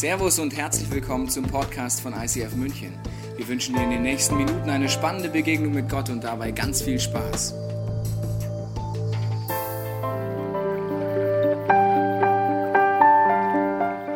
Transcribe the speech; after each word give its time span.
Servus 0.00 0.38
und 0.38 0.56
herzlich 0.56 0.90
willkommen 0.90 1.28
zum 1.28 1.44
Podcast 1.44 2.00
von 2.00 2.14
ICF 2.14 2.56
München. 2.56 2.94
Wir 3.36 3.46
wünschen 3.46 3.74
dir 3.74 3.82
in 3.82 3.90
den 3.90 4.00
nächsten 4.00 4.34
Minuten 4.38 4.70
eine 4.70 4.88
spannende 4.88 5.28
Begegnung 5.28 5.74
mit 5.74 5.90
Gott 5.90 6.08
und 6.08 6.24
dabei 6.24 6.52
ganz 6.52 6.80
viel 6.80 6.98
Spaß. 6.98 7.52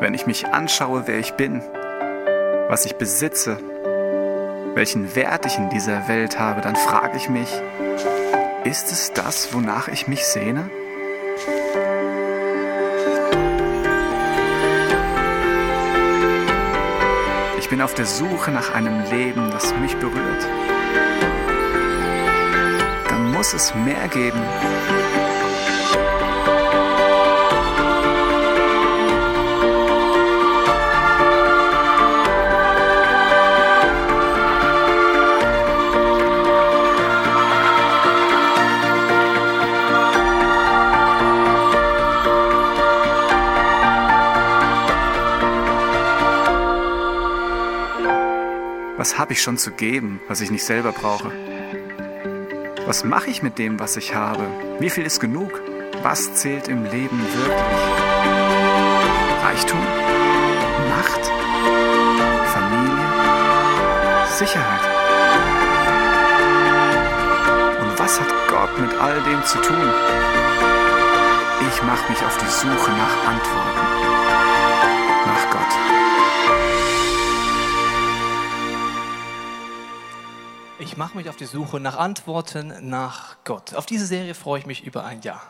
Wenn 0.00 0.14
ich 0.14 0.24
mich 0.24 0.46
anschaue, 0.46 1.02
wer 1.04 1.18
ich 1.18 1.32
bin, 1.32 1.60
was 2.70 2.86
ich 2.86 2.94
besitze, 2.94 3.58
welchen 4.74 5.14
Wert 5.14 5.44
ich 5.44 5.58
in 5.58 5.68
dieser 5.68 6.08
Welt 6.08 6.38
habe, 6.38 6.62
dann 6.62 6.76
frage 6.76 7.18
ich 7.18 7.28
mich, 7.28 7.50
ist 8.64 8.90
es 8.90 9.12
das, 9.12 9.52
wonach 9.52 9.88
ich 9.88 10.08
mich 10.08 10.24
sehne? 10.24 10.70
Bin 17.74 17.82
auf 17.82 17.94
der 17.94 18.06
Suche 18.06 18.52
nach 18.52 18.72
einem 18.72 19.02
Leben, 19.10 19.50
das 19.50 19.74
mich 19.78 19.96
berührt. 19.96 20.46
Dann 23.08 23.32
muss 23.32 23.52
es 23.52 23.74
mehr 23.74 24.06
geben. 24.06 24.38
Habe 49.16 49.32
ich 49.32 49.42
schon 49.42 49.58
zu 49.58 49.70
geben, 49.70 50.20
was 50.26 50.40
ich 50.40 50.50
nicht 50.50 50.64
selber 50.64 50.90
brauche? 50.90 51.30
Was 52.84 53.04
mache 53.04 53.30
ich 53.30 53.44
mit 53.44 53.58
dem, 53.58 53.78
was 53.78 53.96
ich 53.96 54.12
habe? 54.12 54.44
Wie 54.80 54.90
viel 54.90 55.06
ist 55.06 55.20
genug? 55.20 55.62
Was 56.02 56.34
zählt 56.34 56.66
im 56.66 56.82
Leben 56.82 57.20
wirklich? 57.20 57.84
Reichtum? 59.44 59.78
Macht? 60.88 61.24
Familie? 62.54 63.04
Sicherheit? 64.36 64.82
Und 67.82 67.96
was 67.96 68.20
hat 68.20 68.34
Gott 68.48 68.80
mit 68.80 68.94
all 68.98 69.22
dem 69.22 69.44
zu 69.44 69.58
tun? 69.60 69.90
Ich 71.68 71.82
mache 71.84 72.10
mich 72.10 72.20
auf 72.20 72.36
die 72.36 72.50
Suche 72.50 72.90
nach 72.90 73.28
Antworten. 73.28 73.80
Nach 75.26 75.50
Gott. 75.52 76.03
Ich 80.94 80.98
mache 80.98 81.16
mich 81.16 81.28
auf 81.28 81.34
die 81.34 81.46
Suche 81.46 81.80
nach 81.80 81.96
Antworten 81.96 82.72
nach 82.88 83.38
Gott. 83.42 83.74
Auf 83.74 83.84
diese 83.84 84.06
Serie 84.06 84.32
freue 84.32 84.60
ich 84.60 84.66
mich 84.66 84.84
über 84.84 85.04
ein 85.04 85.22
Jahr. 85.22 85.42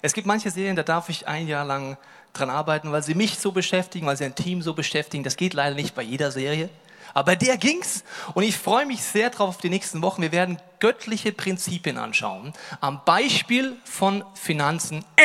Es 0.00 0.12
gibt 0.12 0.28
manche 0.28 0.52
Serien, 0.52 0.76
da 0.76 0.84
darf 0.84 1.08
ich 1.08 1.26
ein 1.26 1.48
Jahr 1.48 1.64
lang 1.64 1.96
dran 2.32 2.50
arbeiten, 2.50 2.92
weil 2.92 3.02
sie 3.02 3.16
mich 3.16 3.40
so 3.40 3.50
beschäftigen, 3.50 4.06
weil 4.06 4.16
sie 4.16 4.24
ein 4.24 4.36
Team 4.36 4.62
so 4.62 4.74
beschäftigen. 4.74 5.24
Das 5.24 5.36
geht 5.36 5.54
leider 5.54 5.74
nicht 5.74 5.96
bei 5.96 6.02
jeder 6.02 6.30
Serie. 6.30 6.70
Aber 7.14 7.32
bei 7.32 7.34
der 7.34 7.56
ging's 7.56 8.04
und 8.34 8.44
ich 8.44 8.56
freue 8.56 8.86
mich 8.86 9.02
sehr 9.02 9.30
drauf 9.30 9.48
auf 9.48 9.58
die 9.58 9.70
nächsten 9.70 10.02
Wochen. 10.02 10.22
Wir 10.22 10.30
werden 10.30 10.62
göttliche 10.78 11.32
Prinzipien 11.32 11.98
anschauen. 11.98 12.52
Am 12.80 13.00
Beispiel 13.04 13.74
von 13.82 14.22
Finanzen. 14.34 15.04
Äh, 15.16 15.22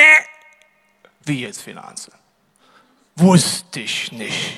wie 1.24 1.42
jetzt 1.42 1.62
Finanzen? 1.62 2.14
Wusste 3.16 3.82
ich 3.82 4.12
nicht. 4.12 4.58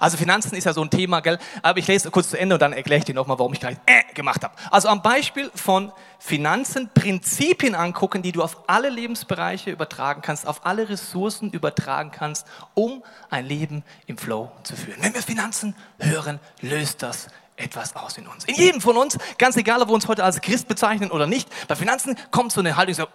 Also 0.00 0.16
Finanzen 0.16 0.56
ist 0.56 0.64
ja 0.64 0.72
so 0.72 0.82
ein 0.82 0.90
Thema, 0.90 1.20
gell? 1.20 1.38
Aber 1.62 1.78
ich 1.78 1.86
lese 1.86 2.10
kurz 2.10 2.30
zu 2.30 2.38
Ende 2.38 2.56
und 2.56 2.62
dann 2.62 2.72
erkläre 2.72 2.98
ich 2.98 3.04
dir 3.04 3.14
nochmal, 3.14 3.38
warum 3.38 3.52
ich 3.52 3.60
gerade 3.60 3.76
äh 3.86 4.00
gemacht 4.14 4.42
habe. 4.42 4.54
Also 4.70 4.88
am 4.88 5.02
Beispiel 5.02 5.50
von 5.54 5.92
Finanzen 6.18 6.90
Prinzipien 6.92 7.74
angucken, 7.74 8.22
die 8.22 8.32
du 8.32 8.42
auf 8.42 8.68
alle 8.68 8.88
Lebensbereiche 8.88 9.70
übertragen 9.70 10.22
kannst, 10.22 10.46
auf 10.46 10.66
alle 10.66 10.88
Ressourcen 10.88 11.50
übertragen 11.50 12.10
kannst, 12.10 12.46
um 12.74 13.04
ein 13.30 13.46
Leben 13.46 13.84
im 14.06 14.18
Flow 14.18 14.50
zu 14.62 14.74
führen. 14.74 14.98
Wenn 15.00 15.14
wir 15.14 15.22
Finanzen 15.22 15.74
hören, 15.98 16.40
löst 16.60 17.02
das 17.02 17.28
etwas 17.56 17.94
aus 17.94 18.16
in 18.16 18.26
uns. 18.26 18.44
In 18.44 18.54
jedem 18.54 18.80
von 18.80 18.96
uns, 18.96 19.18
ganz 19.38 19.56
egal, 19.56 19.82
ob 19.82 19.88
wir 19.88 19.94
uns 19.94 20.08
heute 20.08 20.24
als 20.24 20.40
Christ 20.40 20.66
bezeichnen 20.66 21.10
oder 21.10 21.26
nicht, 21.26 21.48
bei 21.68 21.76
Finanzen 21.76 22.16
kommt 22.30 22.52
so 22.52 22.60
eine 22.60 22.76
Haltung 22.76 22.94
so, 22.94 23.06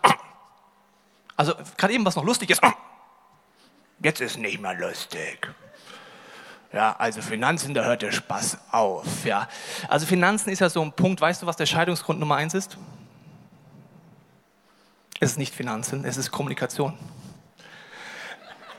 also 1.36 1.54
gerade 1.78 1.94
eben 1.94 2.06
was 2.06 2.16
noch 2.16 2.24
lustig 2.24 2.52
ist, 2.52 2.62
jetzt 4.04 4.22
ist 4.22 4.38
nicht 4.38 4.62
mehr 4.62 4.76
lustig. 4.76 5.52
Ja, 6.74 6.96
also 6.98 7.22
Finanzen, 7.22 7.74
da 7.74 7.84
hört 7.84 8.02
der 8.02 8.12
Spaß 8.12 8.58
auf. 8.72 9.26
Ja. 9.26 9.48
Also 9.88 10.06
Finanzen 10.06 10.50
ist 10.50 10.60
ja 10.60 10.70
so 10.70 10.82
ein 10.82 10.92
Punkt. 10.92 11.22
Weißt 11.22 11.42
du, 11.42 11.46
was 11.46 11.56
der 11.56 11.66
Scheidungsgrund 11.66 12.20
Nummer 12.20 12.36
eins 12.36 12.54
ist? 12.54 12.78
Es 15.20 15.32
ist 15.32 15.38
nicht 15.38 15.56
Finanzen, 15.56 16.04
es 16.04 16.18
ist 16.18 16.30
Kommunikation. 16.30 16.94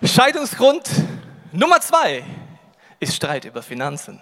Scheidungsgrund 0.02 0.90
Nummer 1.52 1.80
zwei 1.80 2.24
ist 3.00 3.14
Streit 3.14 3.46
über 3.46 3.62
Finanzen. 3.62 4.20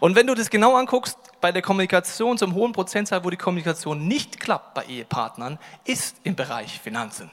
Und 0.00 0.14
wenn 0.14 0.26
du 0.26 0.34
das 0.34 0.50
genau 0.50 0.76
anguckst, 0.76 1.16
bei 1.40 1.52
der 1.52 1.62
Kommunikation 1.62 2.38
zum 2.38 2.54
hohen 2.54 2.72
Prozentzahl, 2.72 3.24
wo 3.24 3.30
die 3.30 3.36
Kommunikation 3.36 4.06
nicht 4.06 4.40
klappt 4.40 4.74
bei 4.74 4.84
Ehepartnern, 4.84 5.58
ist 5.84 6.16
im 6.24 6.36
Bereich 6.36 6.80
Finanzen. 6.80 7.30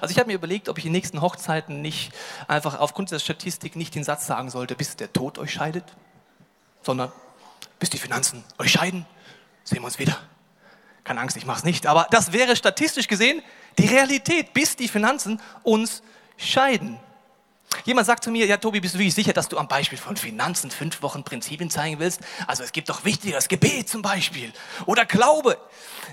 Also 0.00 0.12
ich 0.12 0.18
habe 0.18 0.28
mir 0.28 0.34
überlegt, 0.34 0.68
ob 0.68 0.78
ich 0.78 0.84
in 0.84 0.90
den 0.90 0.98
nächsten 0.98 1.20
Hochzeiten 1.20 1.82
nicht 1.82 2.12
einfach 2.48 2.78
aufgrund 2.78 3.10
der 3.10 3.18
Statistik 3.18 3.76
nicht 3.76 3.94
den 3.94 4.04
Satz 4.04 4.26
sagen 4.26 4.50
sollte, 4.50 4.74
bis 4.74 4.96
der 4.96 5.12
Tod 5.12 5.38
euch 5.38 5.52
scheidet, 5.52 5.84
sondern 6.82 7.12
bis 7.78 7.90
die 7.90 7.98
Finanzen 7.98 8.44
euch 8.58 8.72
scheiden, 8.72 9.06
sehen 9.64 9.80
wir 9.80 9.86
uns 9.86 9.98
wieder. 9.98 10.18
Keine 11.04 11.20
Angst, 11.20 11.36
ich 11.36 11.46
mache 11.46 11.58
es 11.58 11.64
nicht. 11.64 11.86
Aber 11.86 12.06
das 12.10 12.32
wäre 12.32 12.54
statistisch 12.56 13.08
gesehen 13.08 13.42
die 13.78 13.86
Realität, 13.86 14.52
bis 14.52 14.76
die 14.76 14.88
Finanzen 14.88 15.40
uns 15.62 16.02
scheiden. 16.36 16.98
Jemand 17.84 18.06
sagt 18.06 18.24
zu 18.24 18.30
mir, 18.30 18.46
ja 18.46 18.56
Tobi, 18.56 18.80
bist 18.80 18.94
du 18.94 18.98
wirklich 18.98 19.14
sicher, 19.14 19.32
dass 19.32 19.48
du 19.48 19.58
am 19.58 19.68
Beispiel 19.68 19.98
von 19.98 20.16
Finanzen 20.16 20.70
fünf 20.70 21.02
Wochen 21.02 21.24
Prinzipien 21.24 21.70
zeigen 21.70 21.98
willst? 21.98 22.20
Also 22.46 22.62
es 22.62 22.72
gibt 22.72 22.88
doch 22.88 23.04
wichtigeres 23.04 23.48
Gebet 23.48 23.88
zum 23.88 24.02
Beispiel 24.02 24.52
oder 24.86 25.04
Glaube. 25.04 25.58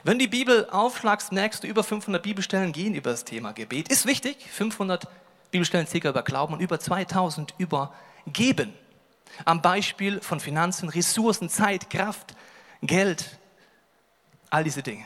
Wenn 0.04 0.20
die 0.20 0.28
Bibel 0.28 0.68
aufschlagst, 0.70 1.32
merkst 1.32 1.64
du, 1.64 1.68
über 1.68 1.84
500 1.84 2.22
Bibelstellen 2.22 2.72
gehen 2.72 2.96
über 2.96 3.12
das 3.12 3.26
Thema 3.26 3.52
Gebet. 3.52 3.90
Ist 3.90 4.06
wichtig, 4.06 4.38
500 4.52 5.08
Bibelstellen 5.52 5.88
circa 5.88 6.10
über 6.10 6.24
Glauben 6.24 6.54
und 6.54 6.60
über 6.60 6.80
2000 6.80 7.54
über 7.58 7.94
Geben. 8.28 8.74
Am 9.46 9.62
Beispiel 9.62 10.22
von 10.22 10.40
Finanzen, 10.40 10.90
Ressourcen, 10.90 11.50
Zeit, 11.50 11.90
Kraft, 11.90 12.36
Geld, 12.82 13.38
all 14.50 14.64
diese 14.64 14.84
Dinge. 14.84 15.06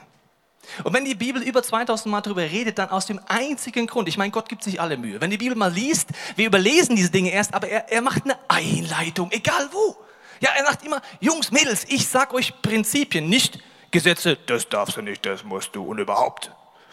Und 0.83 0.93
wenn 0.93 1.05
die 1.05 1.15
Bibel 1.15 1.41
über 1.41 1.63
2000 1.63 2.11
Mal 2.11 2.21
darüber 2.21 2.41
redet, 2.41 2.77
dann 2.77 2.89
aus 2.89 3.05
dem 3.05 3.19
einzigen 3.27 3.87
Grund, 3.87 4.07
ich 4.07 4.17
meine, 4.17 4.31
Gott 4.31 4.49
gibt 4.49 4.63
sich 4.63 4.81
alle 4.81 4.97
Mühe. 4.97 5.21
Wenn 5.21 5.29
die 5.29 5.37
Bibel 5.37 5.55
mal 5.55 5.71
liest, 5.71 6.09
wir 6.35 6.45
überlesen 6.45 6.95
diese 6.95 7.11
Dinge 7.11 7.31
erst, 7.31 7.53
aber 7.53 7.67
er, 7.67 7.91
er 7.91 8.01
macht 8.01 8.23
eine 8.23 8.37
Einleitung, 8.47 9.31
egal 9.31 9.69
wo. 9.71 9.97
Ja, 10.39 10.49
er 10.57 10.65
sagt 10.65 10.85
immer, 10.85 11.01
Jungs, 11.19 11.51
Mädels, 11.51 11.85
ich 11.87 12.07
sag 12.07 12.33
euch 12.33 12.61
Prinzipien, 12.61 13.29
nicht 13.29 13.59
Gesetze, 13.91 14.37
das 14.47 14.67
darfst 14.67 14.97
du 14.97 15.01
nicht, 15.01 15.25
das 15.25 15.43
musst 15.43 15.75
du 15.75 15.83
und 15.83 15.99
überhaupt. 15.99 16.51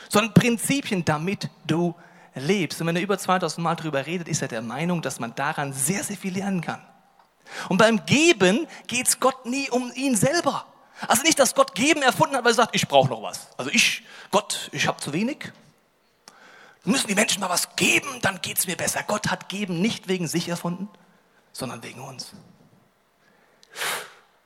Sondern 0.08 0.34
Prinzipien, 0.34 1.04
damit 1.04 1.48
du 1.66 1.94
lebst. 2.34 2.80
Und 2.80 2.86
wenn 2.86 2.97
er 2.97 3.02
über 3.02 3.18
2000 3.18 3.62
Mal 3.62 3.74
darüber 3.74 4.06
redet, 4.06 4.28
ist 4.28 4.42
er 4.42 4.48
der 4.48 4.62
Meinung, 4.62 5.02
dass 5.02 5.18
man 5.18 5.34
daran 5.34 5.72
sehr, 5.72 6.04
sehr 6.04 6.16
viel 6.16 6.34
lernen 6.34 6.60
kann. 6.60 6.80
Und 7.68 7.78
beim 7.78 8.04
Geben 8.06 8.66
geht 8.86 9.08
es 9.08 9.18
Gott 9.18 9.47
nie 9.47 9.68
um 9.70 9.91
ihn 9.94 10.14
selber. 10.14 10.66
Also 11.06 11.22
nicht, 11.22 11.38
dass 11.38 11.55
Gott 11.55 11.75
geben 11.75 12.03
erfunden 12.03 12.37
hat, 12.37 12.44
weil 12.44 12.53
er 12.53 12.56
sagt, 12.56 12.75
ich 12.75 12.87
brauche 12.87 13.09
noch 13.09 13.22
was. 13.22 13.49
Also 13.56 13.71
ich, 13.71 14.03
Gott, 14.31 14.69
ich 14.72 14.87
habe 14.87 15.00
zu 15.00 15.12
wenig. 15.12 15.53
Müssen 16.84 17.09
die 17.09 17.15
Menschen 17.15 17.41
mal 17.41 17.50
was 17.50 17.77
geben, 17.77 18.21
dann 18.22 18.41
geht 18.41 18.59
es 18.59 18.66
mir 18.66 18.77
besser. 18.77 19.03
Gott 19.03 19.28
hat 19.31 19.49
geben 19.49 19.81
nicht 19.81 20.09
wegen 20.09 20.28
sich 20.28 20.48
erfunden, 20.48 20.89
sondern 21.53 21.83
wegen 21.83 22.01
uns. 22.01 22.33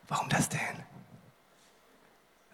Warum 0.09 0.29
das 0.29 0.49
denn? 0.49 0.94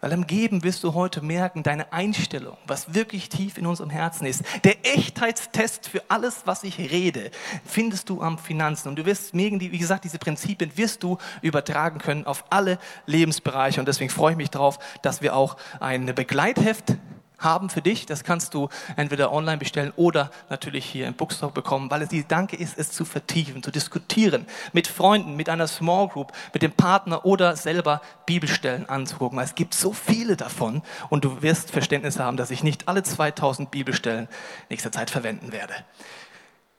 Weil 0.00 0.12
am 0.14 0.26
Geben 0.26 0.62
wirst 0.64 0.82
du 0.82 0.94
heute 0.94 1.20
merken, 1.22 1.62
deine 1.62 1.92
Einstellung, 1.92 2.56
was 2.66 2.94
wirklich 2.94 3.28
tief 3.28 3.58
in 3.58 3.66
unserem 3.66 3.90
Herzen 3.90 4.26
ist. 4.26 4.42
Der 4.64 4.76
Echtheitstest 4.86 5.88
für 5.88 6.02
alles, 6.08 6.42
was 6.46 6.64
ich 6.64 6.78
rede, 6.78 7.30
findest 7.64 8.08
du 8.08 8.22
am 8.22 8.38
Finanzen. 8.38 8.88
Und 8.88 8.96
du 8.96 9.04
wirst 9.04 9.34
wie 9.34 9.78
gesagt, 9.78 10.04
diese 10.04 10.18
Prinzipien 10.18 10.76
wirst 10.76 11.02
du 11.02 11.18
übertragen 11.42 11.98
können 11.98 12.24
auf 12.24 12.44
alle 12.50 12.78
Lebensbereiche. 13.06 13.80
Und 13.80 13.86
deswegen 13.86 14.10
freue 14.10 14.32
ich 14.32 14.38
mich 14.38 14.50
darauf, 14.50 14.78
dass 15.02 15.20
wir 15.20 15.36
auch 15.36 15.56
ein 15.80 16.06
Begleitheft 16.14 16.96
haben 17.40 17.70
für 17.70 17.82
dich. 17.82 18.06
Das 18.06 18.22
kannst 18.22 18.54
du 18.54 18.68
entweder 18.96 19.32
online 19.32 19.58
bestellen 19.58 19.92
oder 19.96 20.30
natürlich 20.48 20.84
hier 20.84 21.08
im 21.08 21.14
Bookstore 21.14 21.52
bekommen, 21.52 21.90
weil 21.90 22.02
es 22.02 22.08
die 22.08 22.26
Danke 22.26 22.56
ist, 22.56 22.78
es 22.78 22.92
zu 22.92 23.04
vertiefen, 23.04 23.62
zu 23.62 23.70
diskutieren, 23.70 24.46
mit 24.72 24.86
Freunden, 24.86 25.34
mit 25.34 25.48
einer 25.48 25.66
Small 25.66 26.08
Group, 26.08 26.32
mit 26.52 26.62
dem 26.62 26.72
Partner 26.72 27.24
oder 27.24 27.56
selber 27.56 28.00
Bibelstellen 28.26 28.88
anzugucken. 28.88 29.38
Es 29.40 29.54
gibt 29.54 29.74
so 29.74 29.92
viele 29.92 30.36
davon 30.36 30.82
und 31.08 31.24
du 31.24 31.42
wirst 31.42 31.70
Verständnis 31.70 32.18
haben, 32.18 32.36
dass 32.36 32.50
ich 32.50 32.62
nicht 32.62 32.86
alle 32.86 33.02
2000 33.02 33.70
Bibelstellen 33.70 34.28
nächster 34.68 34.92
Zeit 34.92 35.10
verwenden 35.10 35.52
werde. 35.52 35.74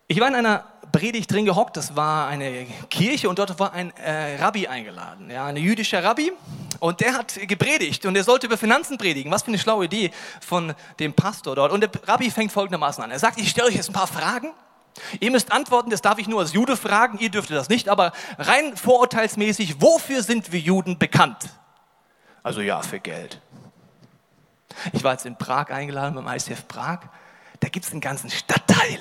Ich 0.08 0.20
war 0.20 0.28
in 0.28 0.36
einer 0.36 0.71
Predigt 0.92 1.32
drin 1.32 1.46
gehockt. 1.46 1.78
Das 1.78 1.96
war 1.96 2.28
eine 2.28 2.66
Kirche 2.90 3.30
und 3.30 3.40
dort 3.40 3.60
war 3.60 3.74
ein 3.74 3.92
äh, 3.98 4.36
Rabbi 4.42 4.68
eingeladen, 4.68 5.30
ja, 5.30 5.46
ein 5.46 5.58
jüdischer 5.58 6.04
Rabbi. 6.04 6.32
Und 6.80 7.00
der 7.00 7.14
hat 7.14 7.36
gepredigt 7.48 8.06
und 8.06 8.16
er 8.16 8.24
sollte 8.24 8.48
über 8.48 8.58
Finanzen 8.58 8.98
predigen. 8.98 9.32
Was 9.32 9.44
für 9.44 9.50
eine 9.50 9.60
schlaue 9.60 9.86
Idee 9.86 10.12
von 10.46 10.74
dem 11.00 11.14
Pastor 11.14 11.56
dort. 11.56 11.72
Und 11.72 11.82
der 11.82 11.92
Rabbi 12.08 12.32
fängt 12.32 12.52
folgendermaßen 12.52 13.04
an. 13.04 13.12
Er 13.12 13.20
sagt, 13.20 13.40
ich 13.40 13.50
stelle 13.50 13.68
euch 13.68 13.76
jetzt 13.76 13.90
ein 13.90 13.94
paar 13.94 14.08
Fragen. 14.08 14.52
Ihr 15.20 15.32
müsst 15.32 15.52
antworten, 15.52 15.90
das 15.90 16.02
darf 16.02 16.18
ich 16.18 16.28
nur 16.28 16.42
als 16.42 16.54
Jude 16.54 16.76
fragen, 16.76 17.18
ihr 17.20 17.30
dürft 17.30 17.50
das 17.50 17.70
nicht, 17.70 17.88
aber 17.88 18.12
rein 18.38 18.76
vorurteilsmäßig, 18.76 19.82
wofür 19.82 20.22
sind 20.22 20.52
wir 20.52 20.60
Juden 20.60 20.98
bekannt? 20.98 21.50
Also 22.44 22.62
ja, 22.62 22.82
für 22.82 23.00
Geld. 23.00 23.40
Ich 24.94 25.04
war 25.04 25.14
jetzt 25.14 25.26
in 25.26 25.38
Prag 25.38 25.70
eingeladen 25.70 26.16
beim 26.16 26.28
ICF 26.28 26.68
Prag. 26.68 27.00
Da 27.60 27.70
gibt 27.70 27.86
es 27.86 27.92
einen 27.92 28.02
ganzen 28.02 28.30
Stadtteil. 28.30 29.00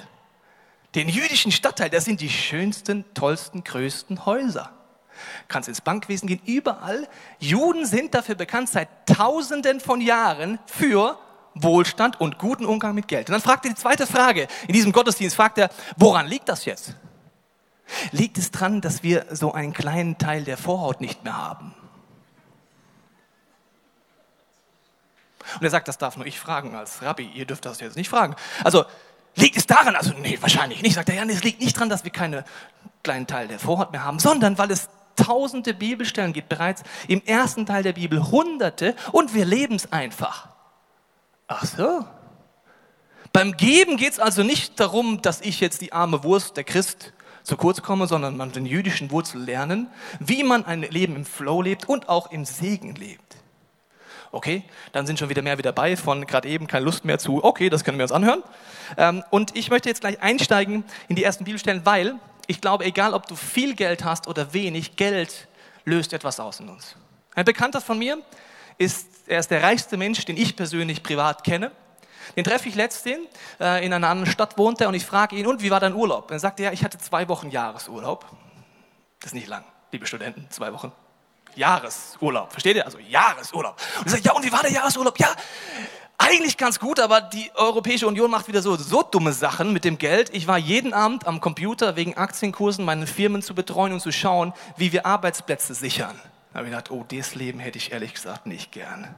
Den 0.94 1.08
jüdischen 1.08 1.52
Stadtteil, 1.52 1.90
das 1.90 2.04
sind 2.04 2.20
die 2.20 2.30
schönsten, 2.30 3.04
tollsten, 3.14 3.64
größten 3.64 4.26
Häuser 4.26 4.72
kannst 5.48 5.68
ins 5.68 5.80
Bankwesen 5.80 6.28
gehen, 6.28 6.40
überall. 6.46 7.08
Juden 7.38 7.86
sind 7.86 8.14
dafür 8.14 8.34
bekannt 8.34 8.68
seit 8.68 8.88
Tausenden 9.06 9.80
von 9.80 10.00
Jahren 10.00 10.58
für 10.66 11.18
Wohlstand 11.54 12.20
und 12.20 12.38
guten 12.38 12.64
Umgang 12.64 12.94
mit 12.94 13.08
Geld. 13.08 13.28
Und 13.28 13.32
dann 13.32 13.42
fragt 13.42 13.64
er 13.64 13.70
die 13.70 13.76
zweite 13.76 14.06
Frage. 14.06 14.46
In 14.66 14.74
diesem 14.74 14.92
Gottesdienst 14.92 15.36
fragt 15.36 15.58
er, 15.58 15.70
woran 15.96 16.26
liegt 16.26 16.48
das 16.48 16.64
jetzt? 16.64 16.94
Liegt 18.12 18.38
es 18.38 18.52
daran, 18.52 18.80
dass 18.80 19.02
wir 19.02 19.26
so 19.30 19.52
einen 19.52 19.72
kleinen 19.72 20.16
Teil 20.16 20.44
der 20.44 20.56
Vorhaut 20.56 21.00
nicht 21.00 21.24
mehr 21.24 21.36
haben? 21.36 21.74
Und 25.56 25.64
er 25.64 25.70
sagt, 25.70 25.88
das 25.88 25.98
darf 25.98 26.16
nur 26.16 26.26
ich 26.26 26.38
fragen 26.38 26.76
als 26.76 27.02
Rabbi, 27.02 27.28
ihr 27.34 27.44
dürft 27.44 27.64
das 27.64 27.80
jetzt 27.80 27.96
nicht 27.96 28.08
fragen. 28.08 28.36
Also 28.62 28.84
liegt 29.40 29.56
es 29.56 29.66
daran, 29.66 29.96
also 29.96 30.12
nee, 30.20 30.38
wahrscheinlich 30.40 30.82
nicht, 30.82 30.94
sagt 30.94 31.08
er, 31.08 31.16
ja, 31.16 31.24
es 31.24 31.42
liegt 31.42 31.60
nicht 31.60 31.76
daran, 31.76 31.88
dass 31.88 32.04
wir 32.04 32.10
keinen 32.10 32.44
kleinen 33.02 33.26
Teil 33.26 33.48
der 33.48 33.58
Vorhaut 33.58 33.92
mehr 33.92 34.04
haben, 34.04 34.18
sondern 34.18 34.58
weil 34.58 34.70
es 34.70 34.88
tausende 35.16 35.74
Bibelstellen 35.74 36.32
gibt, 36.32 36.48
bereits 36.48 36.82
im 37.08 37.22
ersten 37.24 37.66
Teil 37.66 37.82
der 37.82 37.92
Bibel 37.92 38.30
hunderte 38.30 38.94
und 39.12 39.34
wir 39.34 39.44
leben 39.44 39.74
es 39.74 39.92
einfach. 39.92 40.48
Ach 41.48 41.64
so. 41.64 42.04
Beim 43.32 43.56
Geben 43.56 43.96
geht 43.96 44.12
es 44.12 44.18
also 44.18 44.42
nicht 44.42 44.80
darum, 44.80 45.22
dass 45.22 45.40
ich 45.40 45.60
jetzt 45.60 45.80
die 45.80 45.92
arme 45.92 46.24
Wurst, 46.24 46.56
der 46.56 46.64
Christ, 46.64 47.12
zu 47.42 47.56
kurz 47.56 47.82
komme, 47.82 48.06
sondern 48.06 48.36
man 48.36 48.52
den 48.52 48.66
jüdischen 48.66 49.10
Wurzel 49.10 49.42
lernen, 49.42 49.88
wie 50.18 50.42
man 50.42 50.64
ein 50.66 50.82
Leben 50.82 51.16
im 51.16 51.24
Flow 51.24 51.62
lebt 51.62 51.88
und 51.88 52.08
auch 52.08 52.30
im 52.30 52.44
Segen 52.44 52.94
lebt. 52.94 53.29
Okay, 54.32 54.62
dann 54.92 55.06
sind 55.06 55.18
schon 55.18 55.28
wieder 55.28 55.42
mehr 55.42 55.58
wieder 55.58 55.72
dabei, 55.72 55.96
von 55.96 56.24
gerade 56.24 56.48
eben 56.48 56.68
keine 56.68 56.84
Lust 56.84 57.04
mehr 57.04 57.18
zu, 57.18 57.42
okay, 57.42 57.68
das 57.68 57.82
können 57.82 57.98
wir 57.98 58.04
uns 58.04 58.12
anhören. 58.12 58.42
Ähm, 58.96 59.24
und 59.30 59.56
ich 59.56 59.70
möchte 59.70 59.88
jetzt 59.88 60.02
gleich 60.02 60.22
einsteigen 60.22 60.84
in 61.08 61.16
die 61.16 61.24
ersten 61.24 61.44
Bibelstellen, 61.44 61.84
weil 61.84 62.14
ich 62.46 62.60
glaube, 62.60 62.84
egal 62.84 63.14
ob 63.14 63.26
du 63.26 63.34
viel 63.34 63.74
Geld 63.74 64.04
hast 64.04 64.28
oder 64.28 64.52
wenig, 64.52 64.96
Geld 64.96 65.48
löst 65.84 66.12
etwas 66.12 66.38
aus 66.38 66.60
in 66.60 66.68
uns. 66.68 66.96
Ein 67.34 67.44
Bekannter 67.44 67.80
von 67.80 67.98
mir 67.98 68.18
ist, 68.78 69.08
er 69.26 69.40
ist 69.40 69.50
der 69.50 69.62
reichste 69.62 69.96
Mensch, 69.96 70.24
den 70.24 70.36
ich 70.36 70.56
persönlich 70.56 71.02
privat 71.02 71.44
kenne. 71.44 71.72
Den 72.36 72.44
treffe 72.44 72.68
ich 72.68 72.76
letztens, 72.76 73.18
äh, 73.58 73.84
in 73.84 73.92
einer 73.92 74.08
anderen 74.08 74.30
Stadt 74.30 74.56
wohnt 74.58 74.80
er 74.80 74.88
und 74.88 74.94
ich 74.94 75.04
frage 75.04 75.36
ihn, 75.36 75.46
und 75.46 75.62
wie 75.62 75.70
war 75.70 75.80
dein 75.80 75.94
Urlaub? 75.94 76.30
Er 76.30 76.38
sagt, 76.38 76.60
ja, 76.60 76.70
ich 76.70 76.84
hatte 76.84 76.98
zwei 76.98 77.28
Wochen 77.28 77.50
Jahresurlaub. 77.50 78.26
Das 79.18 79.28
ist 79.28 79.34
nicht 79.34 79.48
lang, 79.48 79.64
liebe 79.90 80.06
Studenten, 80.06 80.46
zwei 80.50 80.72
Wochen. 80.72 80.92
Jahresurlaub, 81.56 82.52
versteht 82.52 82.76
ihr? 82.76 82.84
Also 82.84 82.98
Jahresurlaub. 82.98 83.76
Und 83.98 84.06
er 84.06 84.10
sagt, 84.10 84.24
ja, 84.24 84.32
und 84.32 84.44
wie 84.44 84.52
war 84.52 84.62
der 84.62 84.72
Jahresurlaub? 84.72 85.18
Ja, 85.18 85.28
eigentlich 86.22 86.58
ganz 86.58 86.78
gut, 86.78 87.00
aber 87.00 87.22
die 87.22 87.50
Europäische 87.54 88.06
Union 88.06 88.30
macht 88.30 88.46
wieder 88.46 88.60
so, 88.60 88.76
so 88.76 89.02
dumme 89.02 89.32
Sachen 89.32 89.72
mit 89.72 89.84
dem 89.84 89.96
Geld. 89.96 90.28
Ich 90.34 90.46
war 90.46 90.58
jeden 90.58 90.92
Abend 90.92 91.26
am 91.26 91.40
Computer 91.40 91.96
wegen 91.96 92.16
Aktienkursen 92.18 92.84
meine 92.84 93.06
Firmen 93.06 93.40
zu 93.40 93.54
betreuen 93.54 93.94
und 93.94 94.00
zu 94.00 94.12
schauen, 94.12 94.52
wie 94.76 94.92
wir 94.92 95.06
Arbeitsplätze 95.06 95.72
sichern. 95.72 96.14
Da 96.52 96.58
habe 96.58 96.68
ich 96.68 96.72
gedacht, 96.72 96.90
oh, 96.90 97.06
das 97.08 97.34
Leben 97.34 97.58
hätte 97.58 97.78
ich 97.78 97.92
ehrlich 97.92 98.12
gesagt 98.12 98.44
nicht 98.44 98.70
gern. 98.70 99.14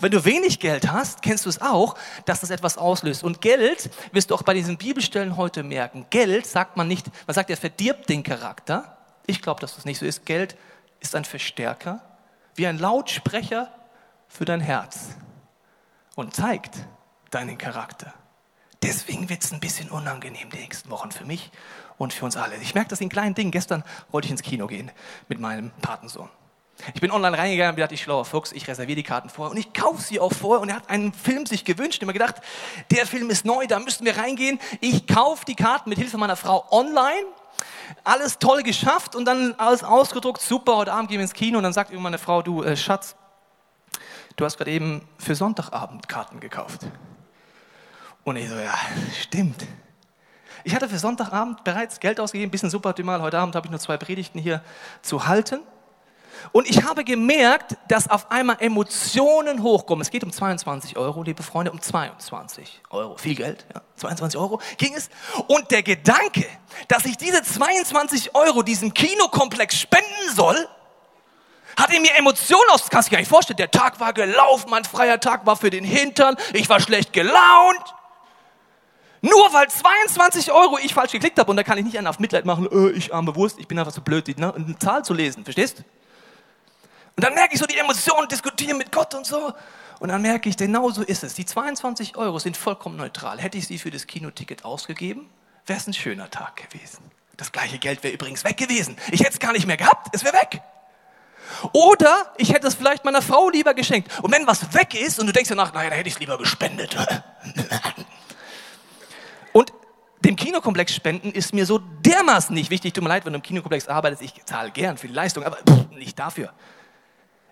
Wenn 0.00 0.10
du 0.10 0.24
wenig 0.24 0.58
Geld 0.58 0.90
hast, 0.90 1.22
kennst 1.22 1.44
du 1.44 1.50
es 1.50 1.60
auch, 1.60 1.94
dass 2.24 2.40
das 2.40 2.50
etwas 2.50 2.78
auslöst. 2.78 3.22
Und 3.22 3.40
Geld, 3.40 3.90
wirst 4.12 4.30
du 4.30 4.34
auch 4.34 4.42
bei 4.42 4.54
diesen 4.54 4.76
Bibelstellen 4.76 5.36
heute 5.36 5.62
merken, 5.62 6.06
Geld 6.10 6.46
sagt 6.46 6.76
man 6.76 6.88
nicht, 6.88 7.06
man 7.26 7.34
sagt, 7.34 7.50
er 7.50 7.56
verdirbt 7.56 8.08
den 8.08 8.22
Charakter. 8.22 8.96
Ich 9.26 9.40
glaube, 9.40 9.60
dass 9.60 9.76
das 9.76 9.84
nicht 9.84 9.98
so 9.98 10.06
ist. 10.06 10.26
Geld 10.26 10.56
ist 11.04 11.14
ein 11.14 11.24
Verstärker, 11.24 12.00
wie 12.56 12.66
ein 12.66 12.78
Lautsprecher 12.78 13.72
für 14.26 14.44
dein 14.44 14.60
Herz 14.60 15.10
und 16.16 16.34
zeigt 16.34 16.76
deinen 17.30 17.58
Charakter. 17.58 18.12
Deswegen 18.82 19.28
wird 19.28 19.44
es 19.44 19.52
ein 19.52 19.60
bisschen 19.60 19.90
unangenehm 19.90 20.50
die 20.50 20.58
nächsten 20.58 20.90
Wochen 20.90 21.10
für 21.10 21.24
mich 21.24 21.50
und 21.96 22.12
für 22.12 22.24
uns 22.24 22.36
alle. 22.36 22.56
Ich 22.56 22.74
merke 22.74 22.90
das 22.90 23.00
in 23.00 23.08
kleinen 23.08 23.34
Dingen. 23.34 23.50
Gestern 23.50 23.84
wollte 24.10 24.26
ich 24.26 24.32
ins 24.32 24.42
Kino 24.42 24.66
gehen 24.66 24.90
mit 25.28 25.40
meinem 25.40 25.70
Patensohn. 25.80 26.28
Ich 26.92 27.00
bin 27.00 27.10
online 27.10 27.38
reingegangen 27.38 27.74
und 27.74 27.80
dachte, 27.80 27.94
ich 27.94 28.02
schlauer 28.02 28.24
Fuchs, 28.24 28.52
ich 28.52 28.66
reserviere 28.66 28.96
die 28.96 29.04
Karten 29.04 29.28
vorher 29.28 29.52
und 29.52 29.56
ich 29.56 29.72
kaufe 29.72 30.02
sie 30.02 30.18
auch 30.18 30.32
vorher. 30.32 30.60
Und 30.60 30.68
er 30.68 30.76
hat 30.76 30.90
einen 30.90 31.12
Film 31.12 31.46
sich 31.46 31.64
gewünscht. 31.64 32.02
Mir 32.02 32.12
gedacht, 32.12 32.36
der 32.90 33.06
Film 33.06 33.30
ist 33.30 33.44
neu, 33.44 33.66
da 33.66 33.78
müssen 33.78 34.04
wir 34.04 34.16
reingehen. 34.16 34.58
Ich 34.80 35.06
kaufe 35.06 35.44
die 35.44 35.54
Karten 35.54 35.88
mit 35.88 35.98
Hilfe 35.98 36.18
meiner 36.18 36.36
Frau 36.36 36.66
online. 36.70 37.26
Alles 38.02 38.38
toll 38.38 38.62
geschafft 38.62 39.14
und 39.14 39.24
dann 39.24 39.54
alles 39.54 39.84
ausgedruckt. 39.84 40.40
Super, 40.40 40.76
heute 40.76 40.92
Abend 40.92 41.08
gehen 41.08 41.18
wir 41.18 41.22
ins 41.22 41.32
Kino. 41.32 41.58
Und 41.58 41.64
dann 41.64 41.72
sagt 41.72 41.90
irgendwann 41.90 42.12
meine 42.12 42.18
Frau, 42.18 42.42
du 42.42 42.62
äh, 42.62 42.76
Schatz, 42.76 43.16
du 44.36 44.44
hast 44.44 44.56
gerade 44.56 44.70
eben 44.70 45.06
für 45.18 45.34
Sonntagabend 45.34 46.08
Karten 46.08 46.40
gekauft. 46.40 46.86
Und 48.24 48.36
ich 48.36 48.48
so, 48.48 48.56
ja, 48.56 48.74
stimmt. 49.20 49.66
Ich 50.64 50.74
hatte 50.74 50.88
für 50.88 50.98
Sonntagabend 50.98 51.62
bereits 51.62 52.00
Geld 52.00 52.18
ausgegeben, 52.18 52.50
bisschen 52.50 52.70
suboptimal. 52.70 53.20
Heute 53.20 53.38
Abend 53.38 53.54
habe 53.54 53.66
ich 53.66 53.70
nur 53.70 53.80
zwei 53.80 53.98
Predigten 53.98 54.38
hier 54.38 54.62
zu 55.02 55.26
halten. 55.26 55.60
Und 56.52 56.68
ich 56.68 56.82
habe 56.84 57.04
gemerkt, 57.04 57.76
dass 57.88 58.08
auf 58.08 58.30
einmal 58.30 58.56
Emotionen 58.60 59.62
hochkommen. 59.62 60.02
Es 60.02 60.10
geht 60.10 60.24
um 60.24 60.32
22 60.32 60.96
Euro, 60.96 61.22
liebe 61.22 61.42
Freunde, 61.42 61.70
um 61.70 61.80
22 61.80 62.82
Euro. 62.90 63.16
Viel 63.16 63.34
Geld, 63.34 63.66
ja, 63.74 63.82
22 63.96 64.38
Euro 64.38 64.60
ging 64.76 64.94
es. 64.94 65.10
Und 65.46 65.70
der 65.70 65.82
Gedanke, 65.82 66.46
dass 66.88 67.04
ich 67.04 67.16
diese 67.16 67.42
22 67.42 68.34
Euro 68.34 68.62
diesem 68.62 68.94
Kinokomplex 68.94 69.78
spenden 69.78 70.34
soll, 70.34 70.68
hat 71.76 71.92
in 71.92 72.02
mir 72.02 72.14
Emotionen 72.16 72.70
aus, 72.70 72.88
kannst 72.88 73.08
du 73.08 73.10
dir 73.10 73.16
gar 73.16 73.20
nicht 73.20 73.28
vorstellen. 73.28 73.56
Der 73.56 73.70
Tag 73.70 73.98
war 73.98 74.12
gelaufen, 74.12 74.70
mein 74.70 74.84
freier 74.84 75.18
Tag 75.18 75.44
war 75.46 75.56
für 75.56 75.70
den 75.70 75.84
Hintern, 75.84 76.36
ich 76.52 76.68
war 76.68 76.80
schlecht 76.80 77.12
gelaunt. 77.12 77.94
Nur 79.22 79.52
weil 79.52 79.68
22 79.68 80.52
Euro 80.52 80.78
ich 80.78 80.92
falsch 80.92 81.12
geklickt 81.12 81.38
habe 81.38 81.50
und 81.50 81.56
da 81.56 81.62
kann 81.62 81.78
ich 81.78 81.84
nicht 81.84 81.96
einen 81.96 82.06
auf 82.06 82.18
Mitleid 82.18 82.44
machen, 82.44 82.68
äh, 82.70 82.90
ich 82.90 83.14
arme 83.14 83.34
Wurst, 83.34 83.58
ich 83.58 83.66
bin 83.66 83.78
einfach 83.78 83.92
so 83.92 84.02
blöd, 84.02 84.38
ne, 84.38 84.54
eine 84.54 84.78
Zahl 84.78 85.02
zu 85.02 85.14
lesen, 85.14 85.44
verstehst? 85.44 85.82
Und 87.16 87.24
dann 87.24 87.34
merke 87.34 87.54
ich 87.54 87.60
so 87.60 87.66
die 87.66 87.78
Emotionen, 87.78 88.28
diskutieren 88.28 88.78
mit 88.78 88.90
Gott 88.90 89.14
und 89.14 89.26
so. 89.26 89.52
Und 90.00 90.08
dann 90.08 90.22
merke 90.22 90.48
ich, 90.48 90.56
genau 90.56 90.90
so 90.90 91.02
ist 91.02 91.22
es. 91.22 91.34
Die 91.34 91.46
22 91.46 92.16
Euro 92.16 92.38
sind 92.38 92.56
vollkommen 92.56 92.96
neutral. 92.96 93.38
Hätte 93.38 93.58
ich 93.58 93.66
sie 93.66 93.78
für 93.78 93.90
das 93.90 94.06
Kinoticket 94.06 94.64
ausgegeben, 94.64 95.30
wäre 95.66 95.78
es 95.78 95.86
ein 95.86 95.94
schöner 95.94 96.30
Tag 96.30 96.56
gewesen. 96.56 96.98
Das 97.36 97.52
gleiche 97.52 97.78
Geld 97.78 98.02
wäre 98.02 98.14
übrigens 98.14 98.44
weg 98.44 98.56
gewesen. 98.56 98.96
Ich 99.10 99.20
hätte 99.20 99.32
es 99.32 99.38
gar 99.38 99.52
nicht 99.52 99.66
mehr 99.66 99.76
gehabt, 99.76 100.08
es 100.12 100.24
wäre 100.24 100.34
weg. 100.34 100.60
Oder 101.72 102.32
ich 102.36 102.52
hätte 102.52 102.66
es 102.66 102.74
vielleicht 102.74 103.04
meiner 103.04 103.22
Frau 103.22 103.50
lieber 103.50 103.74
geschenkt. 103.74 104.10
Und 104.22 104.32
wenn 104.32 104.46
was 104.46 104.74
weg 104.74 104.94
ist 104.94 105.20
und 105.20 105.26
du 105.26 105.32
denkst 105.32 105.48
danach, 105.48 105.72
naja, 105.72 105.90
da 105.90 105.96
hätte 105.96 106.08
ich 106.08 106.14
es 106.14 106.20
lieber 106.20 106.38
gespendet. 106.38 106.96
Und 109.52 109.72
dem 110.24 110.36
Kinokomplex 110.36 110.94
spenden 110.94 111.32
ist 111.32 111.54
mir 111.54 111.66
so 111.66 111.78
dermaßen 111.78 112.54
nicht 112.54 112.70
wichtig. 112.70 112.94
Tut 112.94 113.04
mir 113.04 113.10
leid, 113.10 113.24
wenn 113.24 113.34
du 113.34 113.38
im 113.38 113.42
Kinokomplex 113.42 113.88
arbeitest, 113.88 114.22
ich 114.22 114.44
zahle 114.46 114.70
gern 114.70 114.96
für 114.96 115.06
die 115.06 115.12
Leistung, 115.12 115.44
aber 115.44 115.58
nicht 115.90 116.18
dafür. 116.18 116.52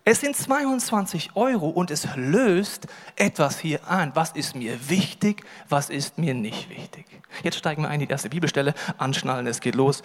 Es 0.04 0.20
sind 0.20 0.36
22 0.36 1.36
Euro 1.36 1.68
und 1.68 1.92
es 1.92 2.08
löst 2.16 2.88
etwas 3.14 3.60
hier 3.60 3.86
an. 3.88 4.10
Was 4.14 4.32
ist 4.32 4.56
mir 4.56 4.88
wichtig, 4.88 5.44
was 5.68 5.90
ist 5.90 6.18
mir 6.18 6.34
nicht 6.34 6.68
wichtig? 6.70 7.06
Jetzt 7.44 7.58
steigen 7.58 7.82
wir 7.82 7.88
ein 7.88 8.00
in 8.00 8.08
die 8.08 8.10
erste 8.10 8.28
Bibelstelle, 8.28 8.74
anschnallen, 8.98 9.46
es 9.46 9.60
geht 9.60 9.76
los. 9.76 10.02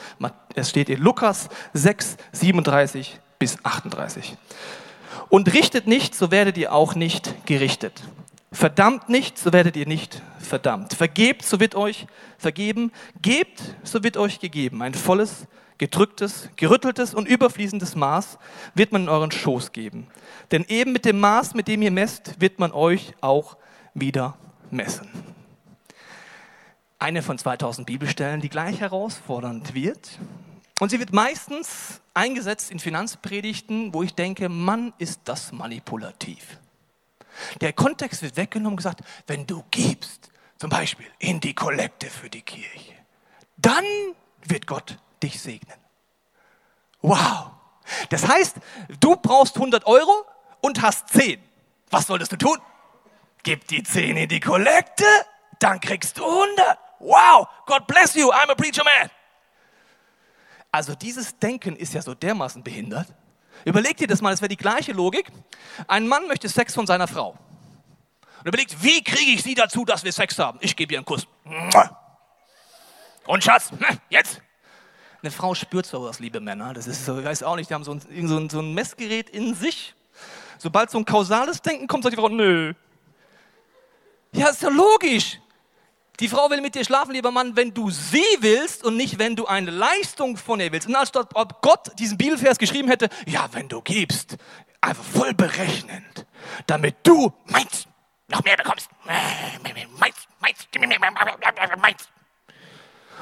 Es 0.54 0.70
steht 0.70 0.90
in 0.90 1.00
Lukas 1.00 1.50
6, 1.74 2.18
37 2.32 3.20
bis 3.40 3.58
38. 3.64 4.38
Und 5.30 5.52
richtet 5.54 5.88
nicht, 5.88 6.14
so 6.14 6.30
werdet 6.30 6.60
ihr 6.60 6.74
auch 6.74 6.94
nicht 6.94 7.48
gerichtet. 7.48 8.04
Verdammt 8.52 9.10
nicht, 9.10 9.40
so 9.40 9.52
werdet 9.52 9.76
ihr 9.76 9.88
nicht 9.88 10.22
verdammt. 10.40 10.94
Vergebt, 10.94 11.44
so 11.44 11.60
wird 11.60 11.74
euch 11.74 12.06
vergeben. 12.38 12.92
Gebt, 13.22 13.62
so 13.84 14.04
wird 14.04 14.16
euch 14.16 14.40
gegeben. 14.40 14.84
Ein 14.84 14.94
volles, 14.94 15.48
gedrücktes, 15.78 16.50
gerütteltes 16.56 17.14
und 17.14 17.28
überfließendes 17.28 17.96
Maß 17.96 18.38
wird 18.74 18.92
man 18.92 19.04
in 19.04 19.10
euren 19.10 19.32
Schoß 19.32 19.72
geben. 19.72 20.08
Denn 20.52 20.66
eben 20.68 20.92
mit 20.92 21.06
dem 21.06 21.20
Maß, 21.20 21.54
mit 21.54 21.68
dem 21.68 21.82
ihr 21.82 21.92
messt, 21.92 22.40
wird 22.40 22.60
man 22.60 22.72
euch 22.72 23.14
auch 23.22 23.58
wieder 23.94 24.38
messen. 24.72 25.10
Eine 27.00 27.22
von 27.22 27.38
2000 27.38 27.86
Bibelstellen, 27.86 28.42
die 28.42 28.50
gleich 28.50 28.80
herausfordernd 28.80 29.74
wird. 29.74 30.18
Und 30.80 30.90
sie 30.90 31.00
wird 31.00 31.14
meistens 31.14 32.02
eingesetzt 32.14 32.72
in 32.72 32.80
Finanzpredigten, 32.80 33.94
wo 33.94 34.04
ich 34.04 34.16
denke, 34.16 34.50
Mann, 34.50 34.94
ist 34.98 35.22
das 35.26 35.52
manipulativ. 35.52 36.60
Der 37.62 37.74
Kontext 37.74 38.24
wird 38.24 38.36
weggenommen 38.36 38.74
und 38.74 38.78
gesagt, 38.78 39.02
wenn 39.28 39.46
du 39.46 39.64
gibst, 39.70 40.32
zum 40.58 40.72
Beispiel 40.72 41.06
in 41.20 41.40
die 41.40 41.54
Kollekte 41.54 42.08
für 42.08 42.30
die 42.30 42.42
Kirche, 42.42 42.94
dann 43.58 43.86
wird 44.46 44.68
Gott 44.68 44.98
dich 45.22 45.42
segnen. 45.42 45.78
Wow. 47.02 47.52
Das 48.10 48.28
heißt, 48.28 48.58
du 49.00 49.16
brauchst 49.16 49.56
100 49.56 49.86
Euro 49.86 50.26
und 50.62 50.82
hast 50.82 51.10
10. 51.10 51.42
Was 51.90 52.08
solltest 52.08 52.32
du 52.32 52.38
tun? 52.38 52.58
Gib 53.44 53.68
die 53.68 53.84
10 53.84 54.18
in 54.18 54.30
die 54.30 54.40
Kollekte, 54.40 55.06
dann 55.60 55.80
kriegst 55.80 56.18
du 56.18 56.26
100. 56.26 56.78
Wow, 57.00 57.48
God 57.66 57.88
bless 57.88 58.16
you, 58.16 58.32
I'm 58.32 58.50
a 58.50 58.56
preacher 58.56 58.84
man. 58.84 59.10
Also 60.72 60.96
dieses 60.96 61.38
Denken 61.40 61.76
ist 61.76 61.94
ja 61.94 62.02
so 62.02 62.14
dermaßen 62.14 62.64
behindert. 62.64 63.08
Überleg 63.66 63.98
dir 63.98 64.08
das 64.08 64.22
mal, 64.22 64.34
es 64.34 64.42
wäre 64.42 64.50
die 64.50 64.58
gleiche 64.58 64.92
Logik. 64.92 65.32
Ein 65.88 66.08
Mann 66.08 66.28
möchte 66.28 66.50
Sex 66.50 66.74
von 66.74 66.86
seiner 66.86 67.08
Frau. 67.08 67.38
Und 68.40 68.48
überlegt, 68.48 68.84
wie 68.84 69.04
kriege 69.04 69.32
ich 69.32 69.44
sie 69.44 69.56
dazu, 69.56 69.86
dass 69.86 70.04
wir 70.04 70.12
Sex 70.12 70.38
haben? 70.38 70.60
Ich 70.62 70.76
gebe 70.76 70.94
ihr 70.94 71.00
einen 71.00 71.06
Kuss. 71.06 71.28
Und 73.28 73.44
Schatz, 73.44 73.72
hm, 73.72 74.00
jetzt. 74.10 74.42
Eine 75.22 75.32
Frau 75.32 75.54
spürt 75.54 75.86
sowas, 75.86 76.20
liebe 76.20 76.40
Männer. 76.40 76.74
Das 76.74 76.88
ist 76.88 77.06
so, 77.06 77.20
ich 77.20 77.26
weiß 77.26 77.44
auch 77.44 77.56
nicht, 77.56 77.70
die 77.70 77.74
haben 77.74 77.84
so 77.84 77.92
ein, 77.92 78.02
so 78.28 78.38
ein, 78.38 78.50
so 78.50 78.60
ein 78.60 78.74
Messgerät 78.74 79.30
in 79.30 79.54
sich. 79.54 79.94
Sobald 80.58 80.90
so 80.90 80.98
ein 80.98 81.06
kausales 81.06 81.62
Denken 81.62 81.88
kommt, 81.88 82.04
sagt 82.04 82.16
die 82.16 82.20
Frau, 82.20 82.30
nö. 82.30 82.74
Ja, 84.32 84.50
ist 84.50 84.62
ja 84.62 84.70
logisch. 84.70 85.40
Die 86.20 86.30
Frau 86.30 86.50
will 86.50 86.62
mit 86.62 86.74
dir 86.74 86.84
schlafen, 86.84 87.12
lieber 87.12 87.30
Mann, 87.32 87.56
wenn 87.56 87.74
du 87.74 87.92
sie 87.92 88.24
willst 88.40 88.84
und 88.84 88.98
nicht, 88.98 89.20
wenn 89.20 89.36
du 89.36 89.46
eine 89.46 89.70
Leistung 89.70 90.38
von 90.38 90.60
ihr 90.60 90.72
willst. 90.72 90.88
Und 90.88 90.96
anstatt 90.96 91.30
ob 91.36 91.62
Gott 91.62 91.92
diesen 92.00 92.18
Bibelvers 92.18 92.58
geschrieben 92.58 92.88
hätte, 92.88 93.10
ja, 93.28 93.48
wenn 93.52 93.68
du 93.68 93.82
gibst, 93.82 94.38
einfach 94.82 95.04
voll 95.04 95.34
berechnend, 95.34 96.26
damit 96.66 96.96
du 97.04 97.32
meins 97.46 97.88
noch 98.30 98.44
mehr 98.44 98.58
bekommst. 98.58 98.90
Meins, 99.06 99.78
meins, 100.00 100.68
meins. 101.78 102.10